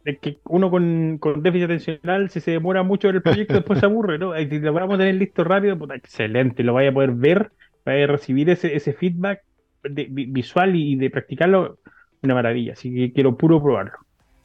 de 0.05 0.17
que 0.17 0.39
uno 0.45 0.71
con, 0.71 1.19
con 1.19 1.43
déficit 1.43 1.65
atencional, 1.65 2.31
si 2.31 2.41
se 2.41 2.53
demora 2.53 2.83
mucho 2.85 3.09
en 3.09 3.17
el 3.17 3.23
proyecto, 3.23 3.55
después 3.55 3.81
se 3.81 3.87
aburre, 3.87 4.17
¿no? 4.19 4.39
Y 4.41 4.49
Si 4.49 4.61
lo 4.61 4.73
vamos 4.73 4.95
a 4.95 4.99
tener 4.99 5.17
listo 5.17 5.43
rápido, 5.43 5.77
puta, 5.77 5.97
excelente, 5.97 6.63
lo 6.63 6.73
vaya 6.75 6.91
a 6.91 6.93
poder 6.95 7.11
ver, 7.11 7.51
vaya 7.85 8.05
a 8.05 8.07
recibir 8.07 8.49
ese, 8.49 8.75
ese 8.77 8.93
feedback 8.93 9.43
de- 9.83 10.07
vi- 10.09 10.27
visual 10.27 10.77
y 10.77 10.95
de 10.97 11.11
practicarlo, 11.11 11.79
una 12.23 12.35
maravilla. 12.35 12.73
Así 12.75 12.95
que 12.95 13.13
quiero 13.13 13.37
puro 13.37 13.61
probarlo. 13.63 13.99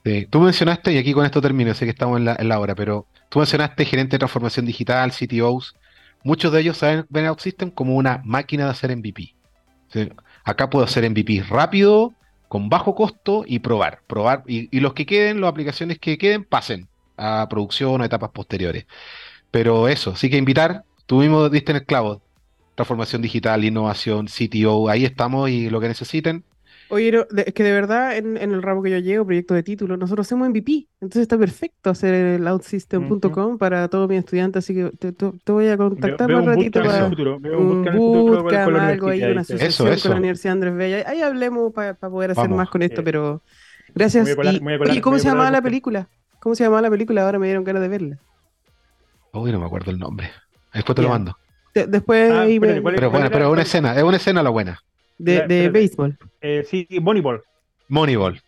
Sí, 0.06 0.28
tú 0.30 0.42
mencionaste, 0.42 0.92
y 0.92 0.98
aquí 0.98 1.14
con 1.14 1.26
esto 1.26 1.42
termino, 1.42 1.74
sé 1.74 1.86
que 1.86 1.92
estamos 1.92 2.18
en 2.18 2.26
la, 2.26 2.36
en 2.38 2.50
la 2.50 2.60
hora, 2.60 2.76
pero 2.76 3.08
tú 3.30 3.40
mencionaste 3.40 3.86
gerente 3.86 4.16
de 4.16 4.20
transformación 4.20 4.66
digital, 4.66 5.12
CTOs. 5.12 5.76
Muchos 6.24 6.52
de 6.52 6.60
ellos 6.62 6.78
saben, 6.78 7.06
ven 7.10 7.28
OutSystem 7.28 7.72
como 7.72 7.96
una 7.96 8.22
máquina 8.26 8.66
de 8.66 8.72
hacer 8.72 8.96
MVP. 8.96 9.34
Acá 10.44 10.70
puedo 10.70 10.86
hacer 10.86 11.10
MVP 11.10 11.44
rápido, 11.48 12.14
con 12.48 12.70
bajo 12.70 12.96
costo 12.96 13.46
y 13.48 13.60
probar. 13.60 14.02
probar 14.08 14.44
y, 14.48 14.80
los 14.80 14.94
que 14.94 15.06
queden, 15.06 15.42
las 15.42 15.50
aplicaciones 15.50 16.00
que 16.00 16.18
queden, 16.18 16.44
pasen 16.44 16.88
a 17.18 17.48
producción 17.50 18.02
o 18.02 18.04
etapas 18.04 18.32
posteriores. 18.32 18.86
Pero 19.52 19.88
eso, 19.88 20.16
sí 20.16 20.30
que 20.30 20.38
invitar, 20.38 20.84
tú 21.06 21.20
mismo 21.20 21.50
diste 21.50 21.72
en 21.72 21.78
el 21.78 21.86
clavo. 21.86 22.22
Transformación 22.76 23.22
digital, 23.22 23.64
innovación, 23.64 24.28
CTO, 24.28 24.90
ahí 24.90 25.06
estamos 25.06 25.50
y 25.50 25.70
lo 25.70 25.80
que 25.80 25.88
necesiten. 25.88 26.44
Oye, 26.94 27.12
no, 27.12 27.26
de- 27.30 27.44
es 27.48 27.54
que 27.54 27.64
de 27.64 27.72
verdad 27.72 28.16
en, 28.18 28.38
en 28.38 28.52
el 28.52 28.62
ramo 28.62 28.82
que 28.84 28.90
yo 28.92 28.98
llevo, 29.00 29.26
proyecto 29.26 29.54
de 29.54 29.64
título, 29.64 29.98
nosotros 29.98 30.28
hacemos 30.28 30.48
MVP. 30.50 30.88
Entonces 31.02 31.24
está 31.24 31.38
perfecto 31.38 31.90
hacer 31.90 32.14
el 32.14 32.48
outsystem.com 32.48 33.58
para 33.58 33.88
todos 33.88 34.08
mis 34.10 34.20
estudiantes. 34.20 34.64
Así 34.64 34.74
que 34.76 34.92
te, 35.00 35.12
te- 35.12 35.32
te 35.44 35.52
voy 35.52 35.66
a 35.68 35.76
Veo, 35.76 35.90
contactar 35.90 36.28
veo 36.28 36.38
más 36.38 36.48
un 36.48 36.54
ratito 36.54 36.80
bootcamp 36.80 36.86
en 36.86 36.92
el 36.92 36.98
para 37.00 37.10
futuro, 37.10 37.40
veo 37.40 37.60
un 37.60 37.68
bootcamp, 37.70 38.64
con 38.66 38.74
la 38.74 38.88
algo 38.88 39.08
ahí, 39.10 39.24
una 39.24 39.42
asociación 39.42 40.00
con 40.00 40.12
la 40.12 40.18
Universidad 40.18 40.52
Andrés 40.54 40.76
Bello. 40.76 41.04
Ahí, 41.08 41.22
hablemos 41.22 41.74
para 41.74 41.96
poder 41.96 42.32
hacer 42.32 42.44
Vamos. 42.44 42.58
más 42.58 42.70
con 42.70 42.82
esto, 42.84 43.02
Eh, 43.02 43.04
pero 43.04 43.42
gracias. 43.96 44.36
colar- 44.36 44.54
Y- 44.54 44.60
colar- 44.60 44.90
oye, 44.92 45.02
¿cómo 45.02 45.18
se 45.20 45.28
llamaba 45.28 45.52
la 45.52 45.62
película? 45.62 46.08
¿Cómo 46.40 46.56
se 46.56 46.64
llamaba 46.64 46.82
la 46.84 46.90
película? 46.90 47.26
Ahora 47.26 47.40
me 47.40 47.48
dieron 47.48 47.64
ganas 47.64 47.82
de 47.82 47.88
verla. 47.88 48.18
Uy, 49.34 49.52
no 49.52 49.60
me 49.60 49.66
acuerdo 49.66 49.90
el 49.92 49.98
nombre. 49.98 50.30
Después 50.74 50.96
te 50.96 51.02
lo 51.02 51.10
mando. 51.10 51.36
De- 51.74 51.88
después 51.88 52.32
Ah, 52.32 52.46
me- 52.46 52.60
¿cuál 52.60 52.60
Pero 52.62 52.82
¿cuál 52.84 53.10
bueno, 53.10 53.30
pero 53.32 53.46
es 53.48 53.52
una 53.52 53.62
escena, 53.64 53.96
es 53.96 54.04
una 54.04 54.18
escena 54.18 54.44
la 54.44 54.50
buena. 54.52 54.80
de, 55.18 55.70
béisbol. 55.70 56.18
Eh, 56.44 56.66
sí, 56.70 56.86
Moneyball. 57.02 57.42
Moneyball. 57.88 58.42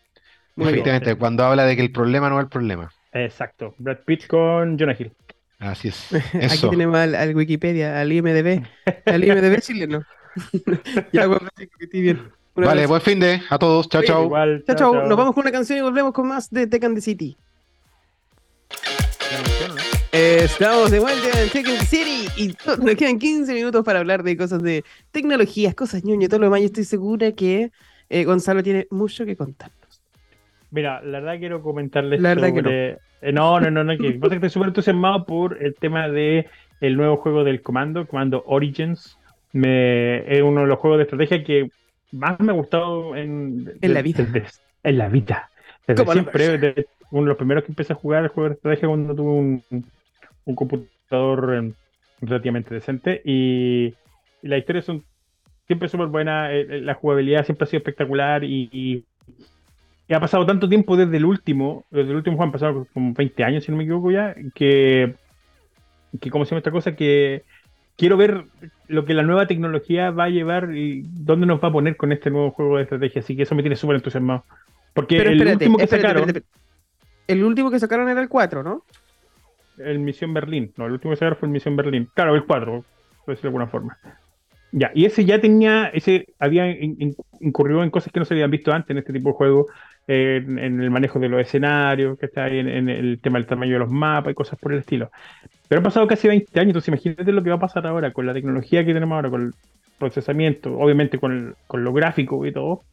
Bien. 0.56 0.70
Efectivamente, 0.70 1.16
cuando 1.16 1.46
habla 1.46 1.64
de 1.64 1.78
que 1.78 1.82
el 1.82 1.92
problema 1.92 2.30
no 2.30 2.38
es 2.38 2.44
el 2.44 2.50
problema. 2.50 2.92
Exacto. 3.14 3.74
Brad 3.78 4.00
Pitt 4.06 4.28
con 4.28 4.78
Jonah 4.78 4.96
Hill. 5.00 5.14
Así 5.60 5.88
es. 5.88 6.10
Aquí 6.52 6.70
tenemos 6.70 6.98
al, 6.98 7.16
al 7.16 7.34
Wikipedia, 7.34 8.00
al 8.02 8.12
IMDB, 8.12 8.66
al 9.06 9.24
IMDB 9.24 9.60
chileno. 9.62 10.04
ya, 11.14 11.30
que 11.90 12.02
bien. 12.02 12.30
Vale, 12.56 12.86
buen 12.86 13.02
fin 13.02 13.20
de 13.20 13.42
a 13.50 13.58
todos. 13.58 13.88
Chao, 13.88 14.04
chao. 14.04 14.30
Chao, 14.66 14.76
chao. 14.76 15.08
Nos 15.08 15.18
vamos 15.18 15.34
con 15.34 15.44
una 15.44 15.52
canción 15.52 15.80
y 15.80 15.82
volvemos 15.82 16.14
con 16.14 16.28
más 16.28 16.50
de 16.52 16.68
Tekken 16.68 16.96
the 16.96 17.02
City. 17.02 17.38
Estamos 20.18 20.92
de 20.92 21.00
vuelta 21.02 21.28
en 21.42 21.50
the 21.50 21.86
City 21.86 22.30
y 22.38 22.48
nos 22.82 22.96
quedan 22.96 23.20
15 23.20 23.54
minutos 23.54 23.84
para 23.84 24.00
hablar 24.00 24.24
de 24.24 24.38
cosas 24.38 24.64
de 24.64 24.86
tecnologías, 25.12 25.76
cosas 25.76 26.06
ñoño 26.06 26.30
todo 26.30 26.40
lo 26.40 26.46
demás. 26.46 26.62
Yo 26.62 26.68
estoy 26.68 26.86
segura 26.86 27.34
que 27.34 27.72
eh, 28.10 28.24
Gonzalo 28.24 28.64
tiene 28.64 28.88
mucho 28.92 29.26
que 29.26 29.36
contarnos. 29.36 30.02
Mira, 30.72 31.02
la 31.02 31.20
verdad 31.20 31.38
quiero 31.38 31.62
comentarles 31.62 32.22
La 32.22 32.30
verdad 32.30 32.48
que 32.54 32.60
sobre... 32.62 32.92
eh, 33.24 33.32
no, 33.34 33.60
no, 33.60 33.70
no, 33.70 33.84
no, 33.84 33.98
que 33.98 34.12
pasa 34.14 34.30
que 34.30 34.36
estoy 34.36 34.50
súper 34.52 34.70
entusiasmado 34.70 35.26
por 35.26 35.62
el 35.62 35.76
tema 35.76 36.08
de 36.08 36.48
el 36.80 36.96
nuevo 36.96 37.18
juego 37.18 37.44
del 37.44 37.62
comando, 37.62 38.08
Comando 38.08 38.42
Origins. 38.48 39.18
Me, 39.52 40.20
es 40.34 40.42
uno 40.42 40.62
de 40.62 40.68
los 40.68 40.80
juegos 40.80 41.00
de 41.00 41.04
estrategia 41.04 41.44
que 41.44 41.70
más 42.14 42.40
me 42.40 42.54
ha 42.54 42.56
gustado 42.56 43.18
en, 43.18 43.70
En 43.82 43.94
la 43.94 44.02
vida. 44.02 44.24
desde- 44.24 44.48
en 44.82 44.98
la 44.98 45.10
vida. 45.10 45.50
Desde 45.86 46.10
siempre, 46.10 46.86
uno 47.12 47.24
de 47.24 47.28
los 47.28 47.38
primeros 47.38 47.66
que 47.66 47.72
empecé 47.74 47.92
a 47.92 47.98
jugar 47.98 48.24
el 48.24 48.30
juego 48.30 48.48
de 48.48 48.56
estrategia 48.56 48.88
cuando 48.88 49.14
tuve 49.14 49.30
un, 49.30 49.64
un 50.46 50.56
computador 50.56 51.56
eh, 51.56 51.74
relativamente 52.22 52.74
decente 52.74 53.22
y, 53.26 53.94
y 54.42 54.48
las 54.48 54.60
historias 54.60 54.86
son 54.86 55.04
siempre 55.68 55.90
súper 55.90 56.08
buenas, 56.08 56.52
eh, 56.52 56.68
eh, 56.70 56.82
la 56.82 56.94
jugabilidad 56.94 57.46
siempre 57.46 57.64
ha 57.66 57.68
sido 57.68 57.80
espectacular 57.80 58.44
y, 58.44 58.70
y- 58.72 59.04
y 60.08 60.14
ha 60.14 60.20
pasado 60.20 60.46
tanto 60.46 60.70
tiempo 60.70 60.96
desde 60.96 61.18
el 61.18 61.26
último, 61.26 61.84
desde 61.90 62.12
el 62.12 62.18
último 62.18 62.36
juego 62.38 62.46
han 62.48 62.52
pasado 62.52 62.88
como 62.94 63.12
20 63.14 63.44
años 63.44 63.64
si 63.64 63.72
no 63.72 63.78
me 63.78 63.86
equivoco 63.86 64.12
ya, 64.12 64.36
que, 64.54 65.16
que 66.22 66.30
¿cómo 66.30 66.46
se 66.46 66.52
llama 66.52 66.60
esta 66.60 66.70
cosa? 66.70 66.96
Que 66.96 67.42
quiero 67.98 68.16
ver 68.16 68.44
lo 68.88 69.04
que 69.06 69.16
la 69.16 69.24
nueva 69.24 69.48
tecnología 69.48 70.12
va 70.12 70.26
a 70.26 70.30
llevar 70.30 70.76
y 70.76 71.02
dónde 71.08 71.48
nos 71.48 71.60
va 71.64 71.70
a 71.70 71.72
poner 71.72 71.98
con 71.98 72.12
este 72.12 72.30
nuevo 72.30 72.52
juego 72.52 72.78
de 72.78 72.84
estrategia, 72.84 73.22
así 73.22 73.36
que 73.36 73.44
eso 73.44 73.56
me 73.56 73.64
tiene 73.64 73.76
súper 73.76 73.96
entusiasmado. 73.96 74.44
Porque 74.94 75.18
Pero 75.18 75.32
el 75.32 75.38
espérate, 75.38 75.56
último 75.66 75.78
que 75.80 75.84
espérate, 75.86 76.08
sacaron, 76.08 76.30
espérate. 76.30 76.48
El 77.28 77.44
último 77.44 77.72
que 77.72 77.80
sacaron 77.80 78.08
era 78.08 78.22
el 78.22 78.30
4, 78.30 78.62
¿no? 78.62 78.84
El 79.78 80.00
Misión 80.00 80.34
Berlín. 80.34 80.74
No, 80.78 80.86
el 80.86 80.94
último 80.94 81.14
que 81.16 81.36
fue 81.36 81.48
el 81.48 81.52
Misión 81.54 81.76
Berlín. 81.76 82.10
Claro, 82.14 82.36
el 82.36 82.46
4, 82.46 82.84
por 83.26 83.34
decirlo 83.36 83.50
de 83.52 83.58
alguna 83.58 83.68
forma. 83.68 83.98
Ya, 84.72 84.92
y 84.94 85.06
ese 85.06 85.24
ya 85.26 85.40
tenía, 85.40 85.88
ese 85.88 86.28
había 86.40 86.70
in- 86.70 86.98
in- 87.00 87.16
incurrido 87.40 87.84
en 87.84 87.90
cosas 87.92 88.12
que 88.12 88.20
no 88.20 88.26
se 88.26 88.34
habían 88.34 88.52
visto 88.52 88.74
antes 88.74 88.90
en 88.92 88.98
este 88.98 89.14
tipo 89.14 89.30
de 89.30 89.36
juego, 89.36 89.68
eh, 90.08 90.44
en, 90.46 90.60
en 90.60 90.82
el 90.82 90.92
manejo 90.92 91.20
de 91.20 91.30
los 91.30 91.40
escenarios, 91.42 92.18
que 92.20 92.26
está 92.26 92.46
ahí 92.46 92.60
en, 92.60 92.68
en 92.68 92.90
el 92.90 93.20
tema 93.22 93.40
del 93.40 93.48
tamaño 93.48 93.74
de 93.74 93.80
los 93.80 93.90
mapas 93.92 94.32
y 94.32 94.36
cosas 94.36 94.60
por 94.60 94.74
el 94.74 94.80
estilo. 94.80 95.12
Pero 95.70 95.80
han 95.80 95.84
pasado 95.86 96.08
casi 96.08 96.28
20 96.28 96.60
años, 96.60 96.70
entonces 96.70 96.90
imagínate 96.90 97.32
lo 97.32 97.44
que 97.44 97.50
va 97.52 97.58
a 97.58 97.60
pasar 97.60 97.88
ahora 97.88 98.14
con 98.14 98.26
la 98.26 98.34
tecnología 98.34 98.86
que 98.86 98.94
tenemos 98.94 99.16
ahora, 99.16 99.30
con 99.30 99.44
el 99.48 99.54
procesamiento, 100.00 100.78
obviamente 100.78 101.20
con, 101.20 101.32
el- 101.32 101.56
con 101.68 101.84
lo 101.84 101.94
gráfico 101.94 102.46
y 102.46 102.54
todo. 102.54 102.84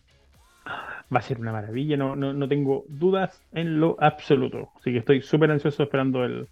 Va 1.15 1.19
a 1.19 1.23
ser 1.23 1.39
una 1.41 1.53
maravilla, 1.53 1.97
no, 1.97 2.17
no, 2.17 2.33
no 2.33 2.49
tengo 2.49 2.85
dudas 2.89 3.43
en 3.53 3.81
lo 3.81 3.97
absoluto. 4.01 4.71
Así 4.77 4.93
que 4.93 4.99
estoy 4.99 5.21
súper 5.23 5.51
ansioso 5.51 5.83
esperando 5.83 6.25
el 6.25 6.49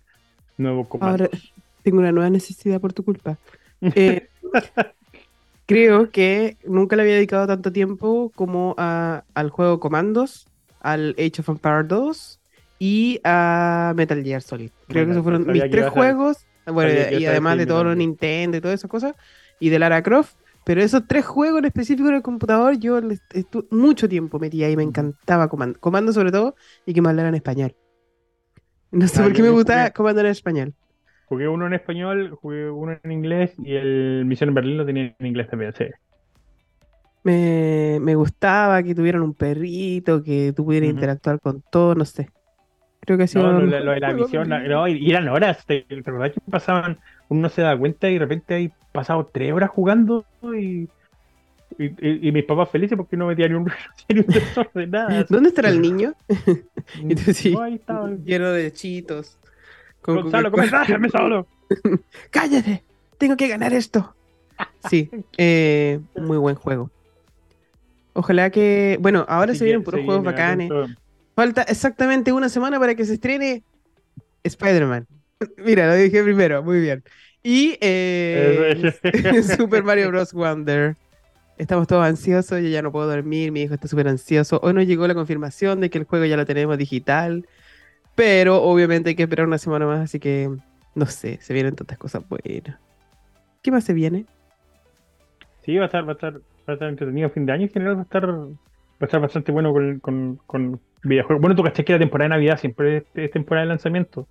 nuevo 0.61 0.89
comando. 0.89 1.25
Ahora 1.25 1.39
tengo 1.83 1.99
una 1.99 2.13
nueva 2.13 2.31
necesidad 2.31 2.81
por 2.81 2.93
tu 2.93 3.05
culpa. 3.05 3.37
Eh, 3.83 4.29
creo 5.67 6.11
que 6.11 6.57
nunca 6.67 6.97
le 6.97 7.03
había 7.03 7.15
dedicado 7.15 7.47
tanto 7.47 7.73
tiempo 7.73 8.31
como 8.35 8.75
a- 8.79 9.25
al 9.35 9.51
juego 9.51 9.81
Comandos, 9.81 10.49
al 10.81 11.15
Age 11.19 11.41
of 11.41 11.49
Empires 11.49 11.89
2 11.89 12.41
y 12.79 13.21
a 13.25 13.93
Metal 13.97 14.23
Gear 14.23 14.43
Solid. 14.43 14.71
Creo 14.89 15.07
que 15.07 15.13
esos 15.13 15.23
fueron 15.23 15.47
mis 15.47 15.71
tres 15.71 15.87
a- 15.87 15.91
juegos. 15.91 16.47
Bueno, 16.67 16.93
y 17.19 17.25
además 17.27 17.57
de 17.59 17.67
los 17.67 17.83
Gear. 17.83 17.97
Nintendo 17.97 18.57
y 18.59 18.61
todas 18.61 18.81
esas 18.81 18.91
cosas. 18.91 19.15
Y 19.59 19.69
de 19.71 19.79
Lara 19.79 20.03
Croft. 20.03 20.35
Pero 20.65 20.83
esos 20.83 21.07
tres 21.09 21.25
juegos 21.25 21.61
en 21.61 21.65
específico 21.65 22.09
en 22.11 22.17
el 22.17 22.23
computador, 22.23 22.79
yo 22.79 23.01
les- 23.01 23.23
estu- 23.31 23.67
mucho 23.71 24.09
tiempo 24.09 24.39
metía 24.39 24.71
y 24.71 24.77
me 24.77 24.83
encantaba 24.83 25.49
Comando. 25.49 25.81
Comando 25.81 26.13
sobre 26.13 26.31
todo 26.33 26.55
y 26.85 26.93
que 26.93 27.01
me 27.01 27.09
hablaran 27.09 27.35
español. 27.35 27.75
No 28.93 29.07
sé 29.09 29.21
Ah, 29.21 29.25
por 29.25 29.33
qué 29.33 29.43
me 29.43 29.49
yo 29.49 29.55
gustaba 29.55 29.83
jugué- 29.85 29.93
Comando 29.93 30.21
en 30.21 30.27
español. 30.27 30.75
Jugué 31.27 31.49
uno 31.49 31.67
en 31.67 31.75
español, 31.75 32.31
jugué 32.41 32.69
uno 32.71 32.97
en 33.03 33.13
inglés 33.13 33.55
y 33.63 33.75
el 33.77 34.25
Misión 34.27 34.49
en 34.49 34.55
Berlín 34.55 34.77
lo 34.79 34.87
tenía 34.87 35.15
en 35.17 35.27
inglés 35.27 35.49
también, 35.49 35.73
sí. 35.75 35.85
Me, 37.23 37.99
me 38.01 38.15
gustaba 38.15 38.83
que 38.83 38.95
tuvieran 38.95 39.23
un 39.23 39.35
perrito, 39.35 40.23
que 40.23 40.53
tú 40.57 40.65
pudieras 40.65 40.89
interactuar 40.91 41.39
con 41.39 41.63
todo, 41.71 41.95
no 41.95 42.05
sé. 42.05 42.31
Creo 43.03 43.17
que 43.19 43.25
ha 43.25 43.27
sido 43.27 43.45
No, 43.45 43.61
lo, 43.61 43.67
de 43.67 43.79
lo- 43.81 43.85
lo 43.87 43.93
de 43.93 44.01
la 44.01 44.13
misión, 44.13 44.49
la- 44.49 44.61
no, 44.61 44.89
y 44.89 45.09
eran 45.11 45.29
horas, 45.29 45.65
¿te, 45.67 45.87
acordás 46.05 46.33
que 46.33 46.41
pasaban, 46.51 46.99
uno 47.29 47.43
no 47.43 47.49
se 47.49 47.63
da 47.63 47.79
cuenta 47.79 48.09
y 48.09 48.15
de 48.15 48.19
repente 48.21 48.55
hay 48.55 48.73
pasado 48.93 49.31
tres 49.33 49.53
horas 49.53 49.71
jugando 49.71 50.25
y, 50.43 50.89
y, 51.79 51.85
y- 52.01 52.29
y 52.29 52.33
mis 52.33 52.45
papás 52.45 52.71
felices 52.71 52.97
porque 52.97 53.17
no 53.17 53.27
metía 53.27 53.47
ni 53.49 53.55
un, 53.55 53.65
ni 54.09 54.21
un 54.21 54.27
desorden, 54.27 54.91
nada. 54.91 55.25
¿Dónde 55.29 55.51
estará 55.51 55.69
el 55.69 55.81
niño? 55.81 56.15
Y 57.09 57.15
tú 57.15 57.33
sí. 57.33 57.57
Lleno 58.25 58.53
de 58.53 58.73
chitos. 58.73 59.39
Con 60.01 60.23
Gonzalo. 60.23 60.51
¿cómo 60.51 60.63
estás? 60.63 60.89
Solo. 61.13 61.47
¡Cállate! 62.31 62.83
Tengo 63.19 63.37
que 63.37 63.49
ganar 63.49 63.73
esto. 63.73 64.15
Sí, 64.89 65.11
eh, 65.39 66.01
muy 66.17 66.39
buen 66.39 66.57
juego. 66.57 66.91
Ojalá 68.13 68.51
que. 68.51 68.99
Bueno, 69.01 69.25
ahora 69.29 69.55
se 69.55 69.65
vienen 69.65 69.83
puros 69.83 70.05
juegos 70.05 70.25
bacanes. 70.25 70.71
Falta 71.35 71.63
exactamente 71.63 72.33
una 72.33 72.49
semana 72.49 72.79
para 72.79 72.95
que 72.95 73.05
se 73.05 73.15
estrene 73.15 73.63
Spider-Man. 74.43 75.07
Mira, 75.59 75.87
lo 75.87 75.95
dije 75.95 76.23
primero, 76.23 76.63
muy 76.63 76.81
bien. 76.81 77.03
Y 77.43 77.79
eh, 77.81 78.93
Super 79.57 79.83
Mario 79.83 80.09
Bros. 80.09 80.33
Wonder. 80.33 80.97
Estamos 81.61 81.87
todos 81.87 82.07
ansiosos, 82.07 82.63
yo 82.63 82.69
ya 82.69 82.81
no 82.81 82.91
puedo 82.91 83.07
dormir, 83.07 83.53
mi 83.53 83.61
hijo 83.61 83.75
está 83.75 83.87
súper 83.87 84.09
ansioso. 84.09 84.59
Hoy 84.63 84.73
nos 84.73 84.87
llegó 84.87 85.07
la 85.07 85.15
confirmación 85.15 85.79
de 85.83 85.91
que 85.91 85.99
el 85.99 86.05
juego 86.05 86.25
ya 86.25 86.39
lo 86.39 86.47
tenemos 86.47 86.79
digital, 86.79 87.47
pero 88.15 88.63
obviamente 88.63 89.11
hay 89.11 89.15
que 89.15 89.25
esperar 89.25 89.47
una 89.47 89.59
semana 89.59 89.85
más, 89.85 90.01
así 90.01 90.19
que 90.19 90.49
no 90.95 91.05
sé, 91.05 91.37
se 91.43 91.53
vienen 91.53 91.77
tantas 91.77 91.99
cosas 91.99 92.27
buenas. 92.27 92.79
¿Qué 93.61 93.71
más 93.71 93.85
se 93.85 93.93
viene? 93.93 94.25
Sí, 95.61 95.77
va 95.77 95.83
a 95.83 95.87
estar, 95.87 96.03
va 96.03 96.13
a 96.13 96.15
estar, 96.15 96.33
va 96.33 96.41
a 96.69 96.73
estar 96.73 96.89
entretenido 96.89 97.29
fin 97.29 97.45
de 97.45 97.53
año. 97.53 97.65
En 97.65 97.71
general 97.71 97.97
va 97.97 98.01
a 98.01 98.05
estar, 98.05 98.27
va 98.27 98.47
a 99.01 99.05
estar 99.05 99.21
bastante 99.21 99.53
bueno 99.53 99.75
con, 100.01 100.41
con, 100.47 100.81
videojuegos. 101.03 101.43
Bueno, 101.43 101.57
tú 101.57 101.63
caché 101.63 101.85
que 101.85 101.93
la 101.93 101.99
temporada 101.99 102.31
de 102.31 102.37
Navidad 102.37 102.59
siempre 102.59 103.05
es, 103.13 103.31
temporada 103.33 103.67
de 103.67 103.69
lanzamiento. 103.69 104.27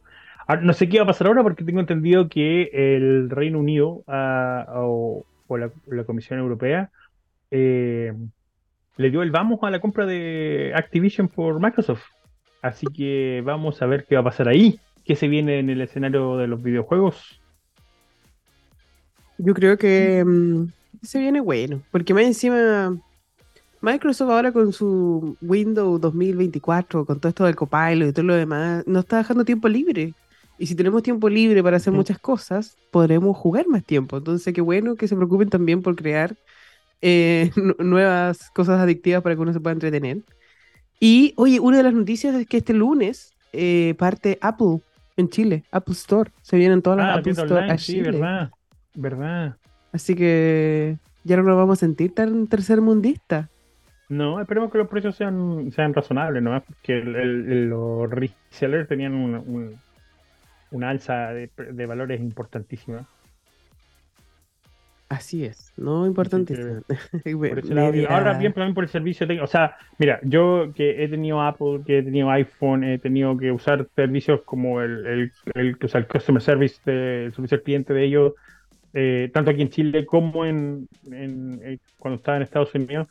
Ahora, 0.47 0.63
no 0.63 0.73
sé 0.73 0.89
qué 0.89 0.97
va 0.97 1.03
a 1.03 1.07
pasar 1.07 1.27
ahora 1.27 1.43
porque 1.43 1.63
tengo 1.63 1.79
entendido 1.79 2.27
que 2.27 2.71
el 2.73 3.29
Reino 3.29 3.59
Unido 3.59 4.01
ah, 4.07 4.65
o, 4.77 5.27
o 5.45 5.57
la, 5.59 5.69
la 5.85 6.03
Comisión 6.05 6.39
Europea 6.39 6.89
eh, 7.51 8.13
le 8.97 9.09
dio 9.09 9.21
el 9.21 9.31
vamos 9.31 9.59
a 9.63 9.69
la 9.69 9.79
compra 9.79 10.05
de 10.05 10.73
Activision 10.75 11.27
por 11.27 11.61
Microsoft. 11.61 12.03
Así 12.61 12.85
que 12.87 13.41
vamos 13.45 13.81
a 13.81 13.85
ver 13.85 14.05
qué 14.05 14.15
va 14.15 14.21
a 14.21 14.25
pasar 14.25 14.47
ahí. 14.49 14.79
¿Qué 15.05 15.15
se 15.15 15.27
viene 15.27 15.59
en 15.59 15.69
el 15.69 15.81
escenario 15.81 16.37
de 16.37 16.47
los 16.47 16.61
videojuegos? 16.61 17.41
Yo 19.37 19.53
creo 19.53 19.77
que 19.77 20.23
mm, 20.25 20.65
se 21.01 21.19
viene 21.19 21.39
bueno, 21.39 21.81
porque 21.91 22.13
más 22.13 22.23
encima 22.23 22.93
Microsoft 23.81 24.29
ahora 24.29 24.51
con 24.51 24.73
su 24.73 25.37
Windows 25.41 26.01
2024, 26.01 27.05
con 27.05 27.19
todo 27.19 27.29
esto 27.29 27.45
del 27.45 27.55
Copilot 27.55 28.09
y 28.09 28.13
todo 28.13 28.25
lo 28.25 28.35
demás, 28.35 28.85
nos 28.85 29.05
está 29.05 29.17
dejando 29.17 29.45
tiempo 29.45 29.69
libre. 29.69 30.13
Y 30.57 30.67
si 30.67 30.75
tenemos 30.75 31.01
tiempo 31.03 31.29
libre 31.29 31.63
para 31.63 31.77
hacer 31.77 31.93
muchas 31.93 32.19
cosas, 32.19 32.77
podremos 32.91 33.37
jugar 33.37 33.65
más 33.69 33.85
tiempo. 33.85 34.17
Entonces, 34.17 34.53
qué 34.53 34.59
bueno 34.59 34.95
que 34.95 35.07
se 35.07 35.15
preocupen 35.15 35.49
también 35.49 35.81
por 35.81 35.95
crear 35.95 36.35
eh, 37.01 37.51
nu- 37.55 37.75
nuevas 37.79 38.49
cosas 38.51 38.79
adictivas 38.79 39.21
para 39.21 39.35
que 39.35 39.41
uno 39.41 39.53
se 39.53 39.59
pueda 39.59 39.73
entretener. 39.73 40.17
Y, 40.99 41.33
oye, 41.37 41.59
una 41.59 41.77
de 41.77 41.83
las 41.83 41.93
noticias 41.93 42.35
es 42.35 42.45
que 42.47 42.57
este 42.57 42.73
lunes 42.73 43.33
eh, 43.53 43.95
parte 43.97 44.37
Apple 44.41 44.79
en 45.17 45.29
Chile, 45.29 45.63
Apple 45.71 45.93
Store. 45.93 46.31
Se 46.41 46.57
vienen 46.57 46.81
todas 46.81 46.97
las 46.99 47.07
Ah, 47.07 47.19
Apple 47.19 47.31
Store 47.31 47.53
online, 47.53 47.73
a 47.73 47.77
sí, 47.77 48.01
verdad. 48.01 48.51
Verdad. 48.95 49.55
Así 49.91 50.13
que 50.15 50.97
ya 51.23 51.37
no 51.37 51.43
nos 51.43 51.57
vamos 51.57 51.77
a 51.77 51.79
sentir 51.79 52.13
tan 52.13 52.47
tercermundistas. 52.47 53.47
No, 54.09 54.41
esperemos 54.41 54.71
que 54.71 54.77
los 54.79 54.87
precios 54.87 55.15
sean, 55.15 55.71
sean 55.71 55.93
razonables, 55.93 56.41
¿no? 56.41 56.59
Porque 56.63 56.97
el- 56.99 57.69
los 57.69 58.09
resellers 58.09 58.87
tenían 58.87 59.13
un- 59.13 59.35
un- 59.35 59.75
una 60.71 60.89
alza 60.89 61.29
de, 61.31 61.49
de 61.71 61.85
valores 61.85 62.19
importantísima. 62.19 63.07
Así 65.09 65.43
es, 65.43 65.73
no 65.75 66.05
importante. 66.05 66.53
Ahora 68.07 68.37
bien, 68.37 68.53
también 68.53 68.75
por 68.75 68.83
el 68.83 68.89
servicio 68.91 69.27
O 69.41 69.47
sea, 69.47 69.75
mira, 69.97 70.19
yo 70.21 70.71
que 70.75 71.03
he 71.03 71.07
tenido 71.07 71.41
Apple, 71.41 71.81
que 71.83 71.97
he 71.97 72.03
tenido 72.03 72.29
iPhone, 72.29 72.83
he 72.83 72.99
tenido 72.99 73.35
que 73.35 73.51
usar 73.51 73.87
servicios 73.95 74.41
como 74.45 74.81
el, 74.81 75.07
el, 75.07 75.31
el, 75.55 75.77
o 75.83 75.87
sea, 75.87 76.01
el 76.01 76.07
Customer 76.07 76.39
Service, 76.43 76.79
el 76.85 77.33
servicio 77.33 77.57
al 77.57 77.63
cliente 77.63 77.91
de 77.91 78.05
ellos, 78.05 78.33
eh, 78.93 79.31
tanto 79.33 79.49
aquí 79.49 79.63
en 79.63 79.69
Chile 79.69 80.05
como 80.05 80.45
en, 80.45 80.87
en, 81.11 81.59
eh, 81.63 81.79
cuando 81.97 82.17
estaba 82.17 82.37
en 82.37 82.43
Estados 82.43 82.75
Unidos. 82.75 83.07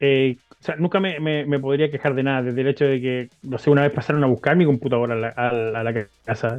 Eh, 0.00 0.38
o 0.50 0.62
sea, 0.62 0.74
nunca 0.74 0.98
me, 0.98 1.20
me, 1.20 1.58
podría 1.60 1.88
quejar 1.88 2.16
de 2.16 2.24
nada, 2.24 2.42
desde 2.42 2.60
el 2.62 2.66
hecho 2.66 2.84
de 2.84 3.00
que, 3.00 3.28
no 3.42 3.58
sé, 3.58 3.70
una 3.70 3.82
vez 3.82 3.92
pasaron 3.92 4.24
a 4.24 4.26
buscar 4.26 4.56
mi 4.56 4.64
computadora 4.64 5.14
a 5.14 5.16
la, 5.16 5.28
a 5.28 5.82
la, 5.84 6.06
casa, 6.24 6.58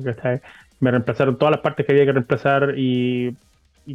me 0.79 0.91
reemplazaron 0.91 1.37
todas 1.37 1.51
las 1.51 1.61
partes 1.61 1.85
que 1.85 1.91
había 1.91 2.05
que 2.05 2.13
reemplazar 2.13 2.75
y, 2.77 3.35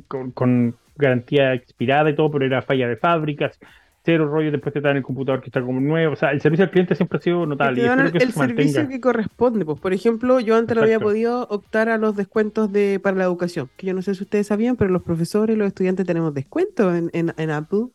con, 0.09 0.77
garantía 0.97 1.55
expirada 1.55 2.11
y 2.11 2.15
todo, 2.15 2.31
pero 2.31 2.47
era 2.47 2.63
falla 2.63 2.89
de 2.89 2.97
fábricas, 2.97 3.59
cero 4.05 4.29
rollo, 4.29 4.53
después 4.53 4.73
te 4.73 4.81
dan 4.81 4.97
el 4.97 5.03
computador 5.03 5.41
que 5.41 5.47
está 5.47 5.61
como 5.63 5.81
nuevo, 5.81 6.13
o 6.13 6.17
sea, 6.17 6.31
el 6.31 6.41
servicio 6.41 6.65
al 6.65 6.71
cliente 6.71 6.95
siempre 6.95 7.19
ha 7.19 7.21
sido 7.23 7.47
notable. 7.47 7.83
Y, 7.83 7.85
el, 7.85 8.33
servicio 8.33 8.89
que 8.89 9.01
corresponde, 9.01 9.65
pues, 9.65 9.81
por 9.81 9.93
ejemplo, 9.93 10.41
yo 10.41 10.57
antes 10.57 10.77
no 10.77 10.83
había 10.83 11.01
podido 11.01 11.49
optar 11.49 11.89
a 11.89 11.99
los 11.99 12.15
descuentos 12.15 12.71
de 12.71 13.01
para 13.03 13.17
la 13.17 13.25
educación, 13.25 13.71
que 13.77 13.87
yo 13.87 13.95
no 13.95 14.03
sé 14.03 14.15
si 14.15 14.23
ustedes 14.23 14.47
sabían, 14.47 14.77
pero 14.77 14.91
los 14.91 15.03
profesores 15.03 15.57
y 15.57 15.59
los 15.59 15.69
estudiantes 15.69 16.07
tenemos 16.07 16.35
descuentos 16.35 16.95
en, 16.95 17.11
en, 17.13 17.51
Apple, 17.51 17.87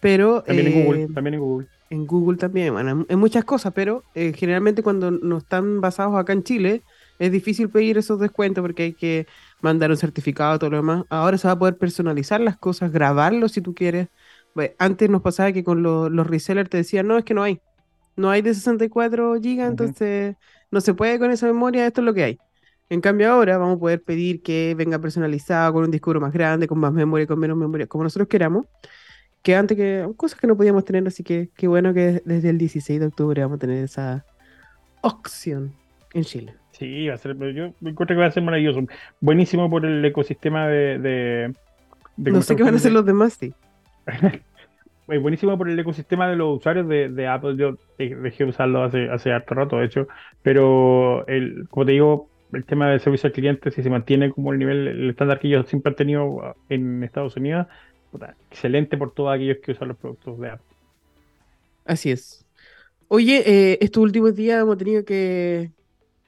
pero... 0.00 0.42
También 0.42 0.68
en 0.68 0.84
Google, 0.84 1.02
eh, 1.02 1.08
también 1.12 1.34
en 1.34 1.40
Google. 1.40 1.66
En 1.90 2.06
Google 2.06 2.38
también, 2.38 2.72
bueno, 2.74 3.06
en 3.08 3.18
muchas 3.18 3.44
cosas, 3.44 3.72
pero 3.74 4.04
eh, 4.14 4.32
generalmente 4.36 4.82
cuando 4.82 5.10
no 5.10 5.38
están 5.38 5.80
basados 5.80 6.16
acá 6.16 6.34
en 6.34 6.44
Chile, 6.44 6.82
es 7.18 7.32
difícil 7.32 7.68
pedir 7.68 7.98
esos 7.98 8.20
descuentos 8.20 8.62
porque 8.62 8.82
hay 8.84 8.92
que 8.92 9.26
mandar 9.60 9.90
un 9.90 9.96
certificado, 9.96 10.58
todo 10.58 10.70
lo 10.70 10.76
demás. 10.78 11.04
Ahora 11.10 11.38
se 11.38 11.48
va 11.48 11.52
a 11.54 11.58
poder 11.58 11.78
personalizar 11.78 12.40
las 12.40 12.56
cosas, 12.56 12.92
grabarlo 12.92 13.48
si 13.48 13.60
tú 13.60 13.74
quieres. 13.74 14.08
antes 14.78 15.10
nos 15.10 15.22
pasaba 15.22 15.52
que 15.52 15.64
con 15.64 15.82
los 15.82 16.26
resellers 16.26 16.70
te 16.70 16.78
decían, 16.78 17.06
no, 17.06 17.18
es 17.18 17.24
que 17.24 17.34
no 17.34 17.42
hay. 17.42 17.60
No 18.16 18.30
hay 18.30 18.42
de 18.42 18.54
64 18.54 19.34
GB, 19.34 19.60
entonces 19.66 20.36
no 20.70 20.80
se 20.80 20.94
puede 20.94 21.18
con 21.18 21.30
esa 21.30 21.46
memoria, 21.46 21.86
esto 21.86 22.00
es 22.00 22.04
lo 22.04 22.14
que 22.14 22.24
hay. 22.24 22.38
En 22.90 23.00
cambio 23.00 23.30
ahora 23.30 23.58
vamos 23.58 23.76
a 23.76 23.80
poder 23.80 24.02
pedir 24.02 24.42
que 24.42 24.74
venga 24.76 24.98
personalizado 24.98 25.72
con 25.74 25.84
un 25.84 25.90
disco 25.90 26.12
más 26.14 26.32
grande, 26.32 26.66
con 26.66 26.78
más 26.78 26.92
memoria, 26.92 27.26
con 27.26 27.38
menos 27.38 27.56
memoria, 27.56 27.86
como 27.86 28.04
nosotros 28.04 28.28
queramos. 28.28 28.66
Que 29.42 29.54
antes 29.56 29.76
que 29.76 30.08
cosas 30.16 30.40
que 30.40 30.46
no 30.46 30.56
podíamos 30.56 30.84
tener, 30.84 31.06
así 31.06 31.22
que 31.22 31.50
qué 31.54 31.68
bueno 31.68 31.94
que 31.94 32.22
desde 32.24 32.50
el 32.50 32.58
16 32.58 33.00
de 33.00 33.06
octubre 33.06 33.42
vamos 33.42 33.56
a 33.56 33.58
tener 33.60 33.84
esa 33.84 34.24
opción 35.02 35.74
en 36.14 36.24
Chile. 36.24 36.54
Sí, 36.78 37.08
va 37.08 37.14
a 37.14 37.18
ser, 37.18 37.36
yo 37.36 37.72
encuentro 37.82 38.06
que 38.06 38.14
va 38.14 38.26
a 38.26 38.30
ser 38.30 38.42
maravilloso. 38.42 38.86
Buenísimo 39.20 39.68
por 39.68 39.84
el 39.84 40.04
ecosistema 40.04 40.68
de. 40.68 41.52
no 42.16 42.42
sé 42.42 42.54
qué 42.54 42.62
van 42.62 42.74
a 42.74 42.76
hacer 42.76 42.92
los 42.92 43.04
demás, 43.04 43.34
sí. 43.34 43.52
buenísimo 45.06 45.56
por 45.58 45.68
el 45.68 45.78
ecosistema 45.78 46.28
de 46.28 46.36
los 46.36 46.58
usuarios 46.58 46.88
de, 46.88 47.26
Apple. 47.26 47.56
Yo 47.56 47.76
dejé 47.98 48.44
de 48.44 48.50
usarlo 48.50 48.84
hace, 48.84 49.10
hace 49.10 49.32
harto 49.32 49.54
rato, 49.54 49.78
de 49.78 49.86
hecho. 49.86 50.06
Pero, 50.42 51.26
el, 51.26 51.66
como 51.68 51.86
te 51.86 51.92
digo, 51.92 52.28
el 52.52 52.64
tema 52.64 52.90
de 52.90 53.00
servicio 53.00 53.26
al 53.26 53.32
cliente, 53.32 53.72
si 53.72 53.82
se 53.82 53.90
mantiene 53.90 54.30
como 54.30 54.52
el 54.52 54.58
nivel, 54.60 54.86
el 54.86 55.10
estándar 55.10 55.40
que 55.40 55.48
ellos 55.48 55.66
siempre 55.66 55.90
han 55.90 55.96
tenido 55.96 56.54
en 56.68 57.02
Estados 57.02 57.36
Unidos, 57.36 57.66
excelente 58.50 58.96
por 58.96 59.12
todos 59.12 59.34
aquellos 59.34 59.58
que 59.58 59.72
usan 59.72 59.88
los 59.88 59.96
productos 59.96 60.38
de 60.38 60.50
Apple. 60.50 60.76
Así 61.84 62.10
es. 62.12 62.44
Oye, 63.08 63.42
eh, 63.46 63.78
estos 63.80 64.02
últimos 64.02 64.36
días 64.36 64.60
hemos 64.62 64.76
tenido 64.76 65.04
que 65.04 65.70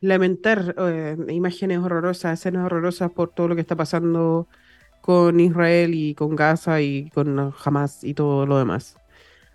lamentar 0.00 0.74
eh, 0.78 1.16
imágenes 1.28 1.78
horrorosas, 1.78 2.40
escenas 2.40 2.66
horrorosas 2.66 3.10
por 3.12 3.30
todo 3.30 3.48
lo 3.48 3.54
que 3.54 3.60
está 3.62 3.76
pasando 3.76 4.48
con 5.00 5.40
Israel 5.40 5.94
y 5.94 6.14
con 6.14 6.36
Gaza 6.36 6.80
y 6.80 7.10
con 7.10 7.52
Hamas 7.64 8.04
y 8.04 8.14
todo 8.14 8.46
lo 8.46 8.58
demás. 8.58 8.96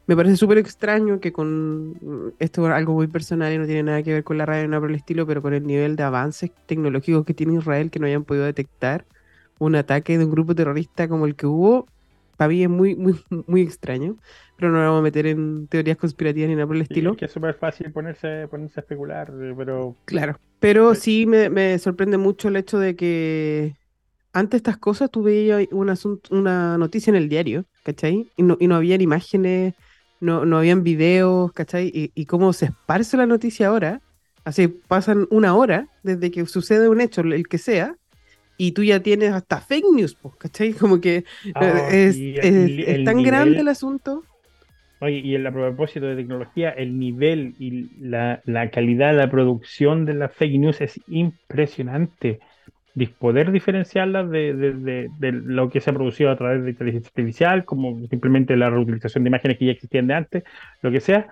Me 0.07 0.15
parece 0.15 0.37
súper 0.37 0.59
extraño 0.59 1.19
que 1.19 1.33
con 1.33 2.33
esto 2.39 2.67
es 2.67 2.73
algo 2.73 2.93
muy 2.93 3.07
personal 3.07 3.51
y 3.53 3.57
no 3.57 3.65
tiene 3.65 3.83
nada 3.83 4.03
que 4.03 4.13
ver 4.13 4.23
con 4.23 4.37
la 4.37 4.45
radio 4.45 4.63
ni 4.63 4.69
nada 4.69 4.81
por 4.81 4.91
el 4.91 4.97
estilo, 4.97 5.25
pero 5.25 5.41
con 5.41 5.53
el 5.55 5.65
nivel 5.65 5.95
de 5.95 6.03
avances 6.03 6.51
tecnológicos 6.67 7.25
que 7.25 7.33
tiene 7.33 7.55
Israel 7.55 7.89
que 7.89 7.99
no 7.99 8.05
hayan 8.07 8.23
podido 8.23 8.45
detectar 8.45 9.05
un 9.59 9.75
ataque 9.75 10.17
de 10.17 10.25
un 10.25 10.31
grupo 10.31 10.53
terrorista 10.55 11.07
como 11.07 11.25
el 11.25 11.35
que 11.35 11.47
hubo, 11.47 11.87
para 12.37 12.49
mí 12.49 12.63
es 12.63 12.69
muy, 12.69 12.95
muy, 12.95 13.15
muy 13.47 13.61
extraño 13.61 14.17
pero 14.55 14.71
no 14.71 14.77
nos 14.77 14.87
vamos 14.87 14.99
a 14.99 15.03
meter 15.03 15.27
en 15.27 15.67
teorías 15.67 15.97
conspirativas 15.97 16.49
ni 16.49 16.55
nada 16.55 16.67
por 16.67 16.75
el 16.75 16.83
estilo. 16.83 17.11
es 17.11 17.17
que 17.17 17.25
es 17.25 17.31
súper 17.31 17.55
fácil 17.55 17.91
ponerse, 17.91 18.47
ponerse 18.47 18.79
a 18.79 18.81
especular, 18.81 19.31
eh, 19.41 19.53
pero... 19.55 19.95
Claro, 20.05 20.39
pero 20.59 20.95
sí 20.95 21.25
me, 21.25 21.77
sorprende 21.79 22.17
mucho 22.17 22.47
el 22.47 22.55
hecho 22.55 22.79
de 22.79 22.95
que 22.95 23.75
antes 24.33 24.59
estas 24.59 24.77
cosas 24.77 25.11
tú 25.11 25.23
veías 25.23 25.67
una, 25.71 25.95
una 26.29 26.77
noticia 26.77 27.11
en 27.11 27.17
el 27.17 27.29
diario, 27.29 27.65
¿cachai? 27.83 28.31
Y 28.35 28.43
no, 28.43 28.57
y 28.59 28.67
no 28.67 28.75
habían 28.75 29.01
imágenes, 29.01 29.73
no, 30.19 30.45
no 30.45 30.57
habían 30.57 30.83
videos, 30.83 31.51
¿cachai? 31.51 31.91
Y, 31.93 32.11
y 32.15 32.25
cómo 32.25 32.53
se 32.53 32.65
esparce 32.65 33.17
la 33.17 33.25
noticia 33.25 33.67
ahora, 33.67 34.01
así 34.45 34.67
pasan 34.67 35.27
una 35.31 35.55
hora 35.55 35.89
desde 36.03 36.31
que 36.31 36.45
sucede 36.45 36.87
un 36.87 37.01
hecho, 37.01 37.21
el 37.21 37.47
que 37.47 37.57
sea, 37.57 37.97
y 38.57 38.71
tú 38.71 38.83
ya 38.83 38.99
tienes 39.01 39.31
hasta 39.31 39.59
fake 39.59 39.85
news, 39.95 40.17
¿cachai? 40.37 40.73
Como 40.79 41.01
que 41.01 41.25
ah, 41.55 41.89
es, 41.91 42.17
es, 42.17 43.03
tan 43.03 43.23
grande 43.23 43.59
el 43.59 43.67
asunto. 43.67 44.23
Oye, 45.01 45.17
y 45.17 45.35
a 45.35 45.51
propósito 45.51 46.05
de 46.05 46.15
tecnología, 46.15 46.69
el 46.69 46.97
nivel 46.97 47.53
y 47.59 47.89
la, 47.99 48.41
calidad 48.71 49.11
de 49.11 49.17
la 49.17 49.29
producción 49.29 50.05
de 50.05 50.13
las 50.13 50.33
fake 50.33 50.59
news 50.59 50.81
es 50.81 50.99
impresionante. 51.07 52.39
Poder 53.19 53.51
diferenciarlas 53.51 54.29
de, 54.29 55.09
lo 55.19 55.69
que 55.69 55.81
se 55.81 55.89
ha 55.89 55.93
producido 55.93 56.31
a 56.31 56.37
través 56.37 56.63
de 56.63 56.69
inteligencia 56.69 57.09
artificial, 57.09 57.65
como 57.65 58.07
simplemente 58.07 58.55
la 58.55 58.69
reutilización 58.69 59.25
de 59.25 59.27
imágenes 59.27 59.57
que 59.57 59.65
ya 59.65 59.73
existían 59.73 60.07
de 60.07 60.13
antes, 60.13 60.43
lo 60.81 60.91
que 60.91 61.01
sea, 61.01 61.27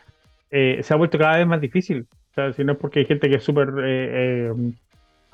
eh, 0.52 0.82
se 0.84 0.94
ha 0.94 0.98
vuelto 0.98 1.18
cada 1.18 1.38
vez 1.38 1.48
más 1.48 1.62
difícil. 1.62 2.06
O 2.32 2.34
sea, 2.36 2.52
si 2.52 2.66
no 2.66 2.74
es 2.74 2.78
porque 2.78 3.00
hay 3.00 3.06
gente 3.06 3.30
que 3.30 3.36
es 3.38 3.44
súper 3.44 3.70
eh, 3.82 4.50
eh, 4.50 4.54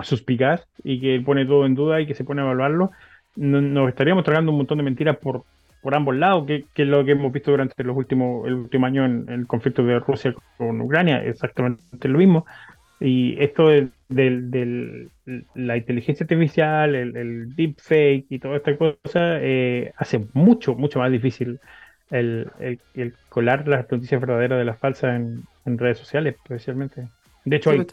suspicaz 0.02 0.66
y 0.82 1.00
que 1.00 1.20
pone 1.20 1.46
todo 1.46 1.66
en 1.66 1.74
duda 1.74 2.00
y 2.00 2.06
que 2.06 2.14
se 2.14 2.24
pone 2.24 2.40
a 2.40 2.44
evaluarlo, 2.44 2.90
nos 3.36 3.88
estaríamos 3.88 4.24
tragando 4.24 4.52
un 4.52 4.58
montón 4.58 4.78
de 4.78 4.84
mentiras 4.84 5.16
por 5.16 5.44
por 5.82 5.94
ambos 5.94 6.14
lados, 6.14 6.46
que, 6.46 6.64
es 6.74 6.86
lo 6.88 7.04
que 7.04 7.12
hemos 7.12 7.32
visto 7.32 7.50
durante 7.50 7.82
los 7.84 7.96
últimos 7.96 8.46
el 8.46 8.54
último 8.54 8.86
año 8.86 9.04
en, 9.04 9.28
el 9.28 9.46
conflicto 9.46 9.82
de 9.82 9.98
Rusia 9.98 10.34
con 10.56 10.80
Ucrania, 10.80 11.24
exactamente 11.24 12.08
lo 12.08 12.18
mismo. 12.18 12.46
Y 13.02 13.42
esto 13.42 13.68
de, 13.68 13.88
la 15.54 15.76
inteligencia 15.76 16.24
artificial, 16.24 16.94
el, 16.94 17.16
el 17.16 17.56
deepfake 17.56 18.26
y 18.28 18.38
toda 18.38 18.58
esta 18.58 18.76
cosa 18.76 19.38
eh, 19.40 19.92
hace 19.96 20.26
mucho, 20.34 20.74
mucho 20.74 20.98
más 20.98 21.10
difícil 21.10 21.60
el, 22.10 22.50
colar 23.30 23.66
las 23.66 23.90
noticias 23.90 24.20
verdaderas 24.20 24.58
de 24.58 24.64
las 24.64 24.78
falsas 24.78 25.16
en, 25.16 25.78
redes 25.78 25.98
sociales, 25.98 26.34
especialmente. 26.42 27.08
De 27.44 27.56
hecho, 27.56 27.70
hay, 27.70 27.86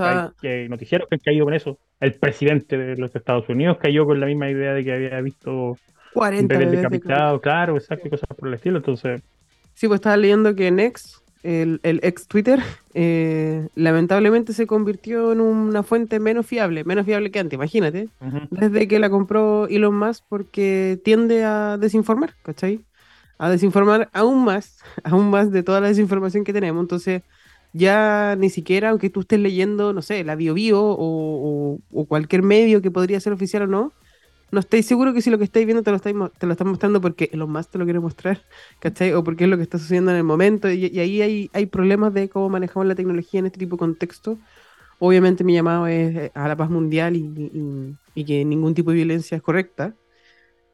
hay, 0.43 0.67
noticieros 0.67 1.07
que 1.07 1.15
han 1.15 1.19
caído 1.19 1.45
con 1.45 1.53
eso. 1.53 1.77
El 1.99 2.13
presidente 2.13 2.77
de 2.77 2.97
los 2.97 3.15
Estados 3.15 3.49
Unidos 3.49 3.77
cayó 3.81 4.05
con 4.05 4.19
la 4.19 4.27
misma 4.27 4.49
idea 4.49 4.73
de 4.73 4.83
que 4.83 4.93
había 4.93 5.21
visto 5.21 5.77
40 6.13 6.57
bebés 6.57 6.71
decapitados, 6.71 7.41
claro, 7.41 7.77
exacto, 7.77 8.09
cosas 8.09 8.29
por 8.35 8.47
el 8.47 8.55
estilo, 8.55 8.77
entonces... 8.77 9.21
Sí, 9.73 9.87
pues 9.87 9.99
estaba 9.99 10.17
leyendo 10.17 10.55
que 10.55 10.71
Nex, 10.71 11.21
el, 11.43 11.79
el 11.83 11.99
ex 12.01 12.27
Twitter, 12.27 12.59
eh, 12.95 13.67
lamentablemente 13.75 14.53
se 14.53 14.65
convirtió 14.65 15.31
en 15.31 15.41
una 15.41 15.83
fuente 15.83 16.19
menos 16.19 16.47
fiable, 16.47 16.83
menos 16.83 17.05
fiable 17.05 17.29
que 17.29 17.39
antes, 17.39 17.55
imagínate, 17.55 18.09
desde 18.49 18.87
que 18.87 18.99
la 18.99 19.09
compró 19.09 19.67
Elon 19.67 19.95
Musk 19.95 20.23
porque 20.27 20.99
tiende 21.03 21.43
a 21.43 21.77
desinformar, 21.77 22.33
¿cachai? 22.41 22.81
A 23.37 23.51
desinformar 23.51 24.09
aún 24.13 24.43
más, 24.43 24.79
aún 25.03 25.29
más 25.29 25.51
de 25.51 25.61
toda 25.61 25.81
la 25.81 25.89
desinformación 25.89 26.43
que 26.43 26.53
tenemos, 26.53 26.81
entonces 26.81 27.21
ya 27.73 28.35
ni 28.37 28.49
siquiera, 28.49 28.89
aunque 28.89 29.09
tú 29.09 29.21
estés 29.21 29.39
leyendo, 29.39 29.93
no 29.93 30.01
sé, 30.01 30.23
la 30.23 30.35
BioBio 30.35 30.81
o, 30.81 30.95
o, 30.99 31.79
o 31.91 32.05
cualquier 32.05 32.43
medio 32.43 32.81
que 32.81 32.91
podría 32.91 33.19
ser 33.19 33.33
oficial 33.33 33.63
o 33.63 33.67
no, 33.67 33.93
no 34.51 34.59
estáis 34.59 34.85
seguro 34.85 35.13
que 35.13 35.21
si 35.21 35.29
lo 35.29 35.37
que 35.37 35.43
estáis 35.43 35.65
viendo 35.65 35.83
te 35.83 35.91
lo, 35.91 35.97
estáis, 35.97 36.15
te 36.37 36.45
lo 36.45 36.53
están 36.53 36.67
mostrando 36.67 37.01
porque 37.01 37.29
los 37.33 37.49
más 37.49 37.69
te 37.69 37.77
lo 37.77 37.83
quiere 37.83 37.99
mostrar, 37.99 38.43
¿cachai? 38.79 39.13
O 39.13 39.23
porque 39.23 39.43
es 39.43 39.49
lo 39.49 39.57
que 39.57 39.63
está 39.63 39.77
sucediendo 39.77 40.11
en 40.11 40.17
el 40.17 40.23
momento. 40.23 40.69
Y, 40.71 40.85
ahí 40.99 41.21
hay, 41.21 41.49
hay 41.53 41.65
problemas 41.65 42.13
de 42.13 42.29
cómo 42.29 42.49
manejamos 42.49 42.87
la 42.87 42.95
tecnología 42.95 43.39
en 43.39 43.47
este 43.47 43.59
tipo 43.59 43.75
de 43.75 43.79
contexto. 43.79 44.37
Obviamente 44.99 45.43
mi 45.43 45.53
llamado 45.53 45.87
es 45.87 46.15
eh, 46.15 46.31
a 46.33 46.47
la 46.47 46.55
paz 46.55 46.69
mundial 46.69 47.15
y, 47.15 47.97
y, 48.15 48.25
que 48.25 48.45
ningún 48.45 48.73
tipo 48.73 48.91
de 48.91 48.97
violencia 48.97 49.35
es 49.35 49.43
correcta. 49.43 49.93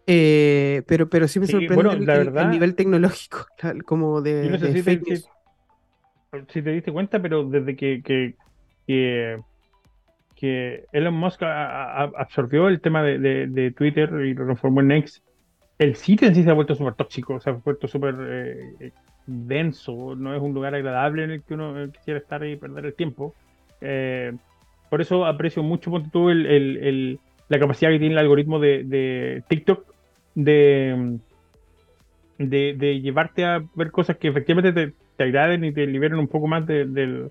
Eh, 0.05 0.83
pero, 0.85 1.09
pero 1.09 1.27
sí 1.27 1.39
me 1.39 1.47
sorprende 1.47 1.93
el, 1.93 2.49
nivel 2.49 2.75
tecnológico, 2.75 3.47
como 3.85 4.21
de, 4.21 4.49
no 4.49 4.59
sé 4.59 4.73
si, 4.73 4.83
te, 4.83 5.23
diste 6.41 6.91
cuenta, 6.91 7.21
pero 7.21 7.43
desde 7.43 7.75
que, 7.75 8.01
que, 8.01 8.35
que 10.35 10.85
Elon 10.91 11.13
Musk 11.13 11.41
absorbió 11.43 12.67
el 12.67 12.81
tema 12.81 13.03
de, 13.03 13.73
Twitter 13.77 14.09
y 14.25 14.33
lo 14.33 14.45
transformó 14.45 14.81
en 14.81 14.91
X, 14.91 15.23
el 15.79 15.95
sitio 15.95 16.27
en 16.27 16.35
sí 16.35 16.43
se 16.43 16.49
ha 16.49 16.53
vuelto 16.53 16.75
súper 16.75 16.93
tóxico, 16.95 17.39
se 17.39 17.49
ha 17.49 17.53
vuelto 17.53 17.87
súper 17.87 18.15
eh, 18.19 18.91
denso, 19.25 20.15
no 20.15 20.35
es 20.35 20.41
un 20.41 20.53
lugar 20.53 20.75
agradable 20.75 21.23
en 21.23 21.31
el 21.31 21.43
que 21.43 21.53
uno 21.53 21.91
quisiera 21.91 22.19
estar 22.19 22.45
y 22.45 22.55
perder 22.55 22.85
el 22.85 22.93
tiempo. 22.93 23.33
Eh, 23.81 24.33
por 24.89 25.01
eso 25.01 25.25
aprecio 25.25 25.63
mucho 25.63 25.91
tú, 26.11 26.29
el, 26.29 27.19
la 27.49 27.59
capacidad 27.59 27.91
que 27.91 27.99
tiene 27.99 28.13
el 28.13 28.19
algoritmo 28.19 28.59
de, 28.59 29.43
TikTok 29.47 29.85
de, 30.35 31.19
de, 32.37 32.75
de 32.77 33.01
llevarte 33.01 33.45
a 33.45 33.63
ver 33.75 33.91
cosas 33.91 34.17
que 34.17 34.27
efectivamente 34.27 34.73
te, 34.73 34.93
te 35.17 35.23
agraden 35.23 35.63
y 35.63 35.71
te 35.71 35.85
liberen 35.85 36.19
un 36.19 36.27
poco 36.27 36.47
más 36.47 36.65
de, 36.65 36.85
de- 36.85 37.29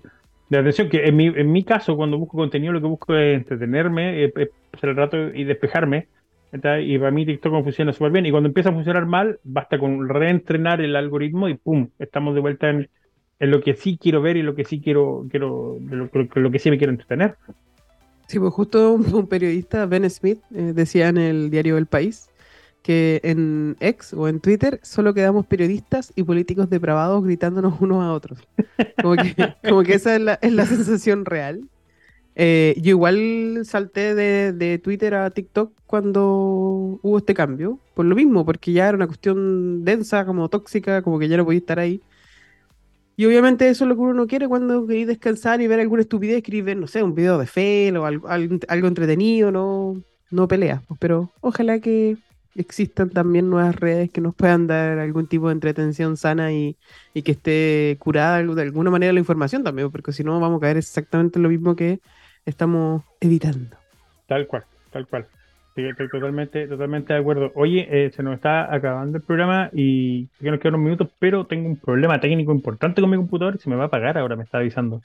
de 0.49 0.57
atención. 0.57 0.89
Que 0.89 1.05
en 1.05 1.15
mi, 1.15 1.27
en 1.27 1.51
mi 1.51 1.63
caso, 1.63 1.95
cuando 1.95 2.17
busco 2.17 2.37
contenido, 2.37 2.73
lo 2.73 2.81
que 2.81 2.87
busco 2.87 3.15
es 3.15 3.35
entretenerme, 3.35 4.25
es, 4.25 4.33
es 4.35 4.49
pasar 4.71 4.91
el 4.91 4.95
rato 4.95 5.17
y 5.33 5.43
despejarme. 5.43 6.07
Y 6.53 6.99
para 6.99 7.09
mí 7.09 7.25
TikTok 7.25 7.63
funciona 7.63 7.93
súper 7.93 8.11
bien. 8.11 8.27
Y 8.27 8.31
cuando 8.31 8.47
empieza 8.47 8.69
a 8.69 8.73
funcionar 8.73 9.07
mal, 9.07 9.39
basta 9.43 9.79
con 9.79 10.07
reentrenar 10.07 10.81
el 10.81 10.95
algoritmo 10.95 11.49
y 11.49 11.55
¡pum! 11.55 11.87
Estamos 11.97 12.35
de 12.35 12.41
vuelta 12.41 12.69
en, 12.69 12.89
lo 13.39 13.61
que 13.61 13.73
sí 13.73 13.97
quiero 13.99 14.21
ver 14.21 14.37
y 14.37 14.43
lo 14.43 14.53
que 14.53 14.63
sí 14.63 14.79
quiero, 14.79 15.25
quiero 15.31 15.79
lo, 15.81 16.51
que 16.51 16.59
sí 16.59 16.69
me 16.69 16.77
quiero 16.77 16.91
entretener. 16.91 17.35
Sí, 18.27 18.37
pues 18.39 18.53
justo 18.53 18.93
un 18.93 19.27
periodista, 19.27 19.87
Ben 19.87 20.07
Smith, 20.09 20.39
eh, 20.55 20.73
decía 20.75 21.09
en 21.09 21.17
el 21.17 21.49
diario 21.49 21.77
El 21.77 21.87
País 21.87 22.29
que 22.83 23.21
en 23.23 23.77
X 23.79 24.13
o 24.13 24.27
en 24.27 24.39
Twitter 24.41 24.79
solo 24.83 25.13
quedamos 25.13 25.47
periodistas 25.47 26.11
y 26.15 26.23
políticos 26.23 26.69
depravados 26.69 27.23
gritándonos 27.23 27.81
unos 27.81 28.03
a 28.03 28.13
otros. 28.13 28.39
Como 29.01 29.15
que, 29.15 29.35
como 29.67 29.83
que 29.83 29.95
esa 29.95 30.15
es 30.15 30.21
la, 30.21 30.33
es 30.41 30.53
la 30.53 30.65
sensación 30.65 31.25
real. 31.25 31.67
Eh, 32.35 32.75
yo 32.81 32.91
igual 32.91 33.61
salté 33.63 34.15
de, 34.15 34.53
de 34.53 34.79
Twitter 34.79 35.13
a 35.15 35.29
TikTok 35.29 35.71
cuando 35.85 36.99
hubo 37.01 37.17
este 37.17 37.33
cambio, 37.33 37.79
por 37.93 38.05
lo 38.05 38.15
mismo, 38.15 38.45
porque 38.45 38.73
ya 38.73 38.87
era 38.89 38.97
una 38.97 39.07
cuestión 39.07 39.85
densa, 39.85 40.25
como 40.25 40.49
tóxica, 40.49 41.01
como 41.03 41.19
que 41.19 41.27
ya 41.29 41.37
no 41.37 41.45
podía 41.45 41.59
estar 41.59 41.79
ahí. 41.79 42.01
Y 43.15 43.25
obviamente 43.25 43.69
eso 43.69 43.85
es 43.85 43.89
lo 43.89 43.95
que 43.95 44.01
uno 44.01 44.13
no 44.13 44.27
quiere 44.27 44.47
cuando 44.47 44.87
queréis 44.87 45.07
descansar 45.07 45.61
y 45.61 45.67
ver 45.67 45.79
alguna 45.79 46.01
estupidez, 46.01 46.37
escribir, 46.37 46.77
no 46.77 46.87
sé, 46.87 47.03
un 47.03 47.13
video 47.13 47.37
de 47.37 47.45
fe 47.45 47.95
o 47.95 48.05
algo, 48.05 48.27
algo, 48.27 48.57
algo 48.67 48.87
entretenido, 48.87 49.51
no, 49.51 50.03
no 50.31 50.47
peleas. 50.47 50.81
pues, 50.87 50.99
Pero 50.99 51.31
ojalá 51.41 51.79
que 51.79 52.17
existan 52.55 53.09
también 53.09 53.49
nuevas 53.49 53.75
redes 53.75 54.11
que 54.11 54.21
nos 54.21 54.35
puedan 54.35 54.67
dar 54.67 54.99
algún 54.99 55.27
tipo 55.27 55.47
de 55.47 55.53
entretención 55.53 56.17
sana 56.17 56.53
y, 56.53 56.77
y 57.13 57.21
que 57.23 57.31
esté 57.31 57.97
curada 57.99 58.43
de 58.43 58.61
alguna 58.61 58.91
manera 58.91 59.13
la 59.13 59.19
información 59.19 59.63
también, 59.63 59.91
porque 59.91 60.11
si 60.11 60.23
no 60.23 60.39
vamos 60.39 60.57
a 60.57 60.61
caer 60.61 60.77
exactamente 60.77 61.39
en 61.39 61.43
lo 61.43 61.49
mismo 61.49 61.75
que 61.75 61.99
estamos 62.45 63.03
evitando. 63.19 63.77
Tal 64.27 64.47
cual, 64.47 64.63
tal 64.91 65.07
cual. 65.07 65.27
Estoy 65.75 66.07
totalmente, 66.07 66.67
totalmente 66.67 67.13
de 67.13 67.19
acuerdo. 67.19 67.51
Oye, 67.55 67.87
eh, 67.89 68.11
se 68.11 68.21
nos 68.21 68.35
está 68.35 68.71
acabando 68.71 69.17
el 69.17 69.23
programa 69.23 69.71
y 69.73 70.27
ya 70.39 70.51
nos 70.51 70.59
quedan 70.59 70.75
unos 70.75 70.85
minutos, 70.85 71.09
pero 71.17 71.47
tengo 71.47 71.67
un 71.67 71.77
problema 71.77 72.19
técnico 72.19 72.51
importante 72.51 73.01
con 73.01 73.09
mi 73.09 73.17
computador 73.17 73.55
y 73.55 73.59
se 73.59 73.71
me 73.71 73.75
va 73.75 73.83
a 73.83 73.87
apagar 73.87 74.19
ahora, 74.19 74.35
me 74.35 74.43
está 74.43 74.59
avisando. 74.59 75.01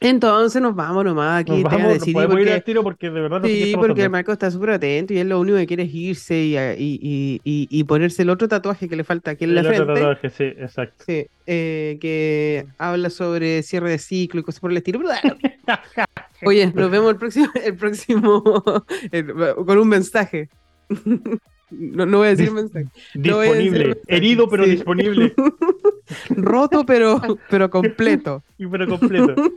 Entonces 0.00 0.62
nos 0.62 0.76
vamos 0.76 1.04
nomás 1.04 1.40
aquí, 1.40 1.50
Nos 1.50 1.62
voy 1.64 1.72
a 1.72 1.76
vamos, 1.76 1.92
decidir 1.94 2.14
podemos 2.14 2.34
ir 2.36 2.38
porque- 2.44 2.52
al 2.54 2.62
tiro 2.62 2.82
porque 2.84 3.10
de 3.10 3.20
verdad 3.20 3.40
no 3.40 3.46
sé 3.48 3.52
qué 3.52 3.64
Sí, 3.64 3.74
porque. 3.74 4.08
Marco 4.08 4.30
está 4.32 4.48
súper 4.50 4.70
atento 4.70 5.12
y 5.12 5.18
él 5.18 5.28
lo 5.28 5.40
único 5.40 5.56
que 5.58 5.66
quiere 5.66 5.82
es 5.82 5.94
irse 5.94 6.36
y, 6.38 6.56
y, 6.56 7.40
y, 7.42 7.66
y- 7.68 7.84
ponerse 7.84 8.22
el 8.22 8.30
otro 8.30 8.46
tatuaje 8.46 8.88
que 8.88 8.94
le 8.94 9.02
falta 9.02 9.32
aquí 9.32 9.42
en 9.44 9.56
la 9.56 9.62
El 9.62 9.66
otro 9.66 9.84
frente. 9.86 10.00
tatuaje, 10.00 10.30
sí, 10.30 10.44
exacto. 10.44 11.04
Sí, 11.04 11.26
eh, 11.46 11.98
que 12.00 12.66
habla 12.78 13.10
sobre 13.10 13.62
cierre 13.64 13.90
de 13.90 13.98
ciclo 13.98 14.38
y 14.40 14.44
cosas 14.44 14.60
por 14.60 14.70
el 14.70 14.76
estilo. 14.76 15.00
Oye, 16.44 16.72
nos 16.72 16.90
vemos 16.90 17.10
el 17.10 17.16
próximo, 17.16 17.48
el 17.64 17.74
próximo 17.76 18.44
el- 19.10 19.34
con 19.34 19.78
un 19.78 19.88
mensaje. 19.88 20.48
No, 21.70 22.06
no 22.06 22.16
voy 22.16 22.28
a 22.28 22.30
decir 22.30 22.50
mensaje. 22.50 22.86
No 23.12 23.36
voy 23.36 23.48
a 23.48 23.52
decir 23.52 23.62
Disponible, 23.72 23.84
mensaje. 23.88 24.16
herido 24.16 24.48
pero 24.48 24.64
Sí. 24.64 24.70
disponible 24.70 25.34
Roto, 26.30 26.84
pero, 26.84 27.20
pero 27.50 27.70
completo. 27.70 28.42
y 28.56 28.66
pero 28.66 28.86
completo. 28.86 29.34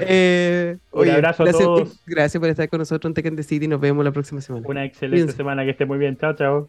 Eh, 0.00 0.76
Un 0.90 1.08
abrazo 1.08 1.44
a 1.44 1.52
todos. 1.52 2.00
Gracias 2.04 2.40
por 2.40 2.50
estar 2.50 2.68
con 2.68 2.80
nosotros 2.80 3.08
en 3.08 3.14
Tekken 3.14 3.36
the 3.36 3.44
City. 3.44 3.68
Nos 3.68 3.80
vemos 3.80 4.04
la 4.04 4.10
próxima 4.10 4.40
semana. 4.40 4.66
Una 4.66 4.84
excelente 4.84 5.32
semana, 5.32 5.62
que 5.64 5.70
esté 5.70 5.86
muy 5.86 5.98
bien. 5.98 6.16
Chao, 6.16 6.34
chao. 6.34 6.68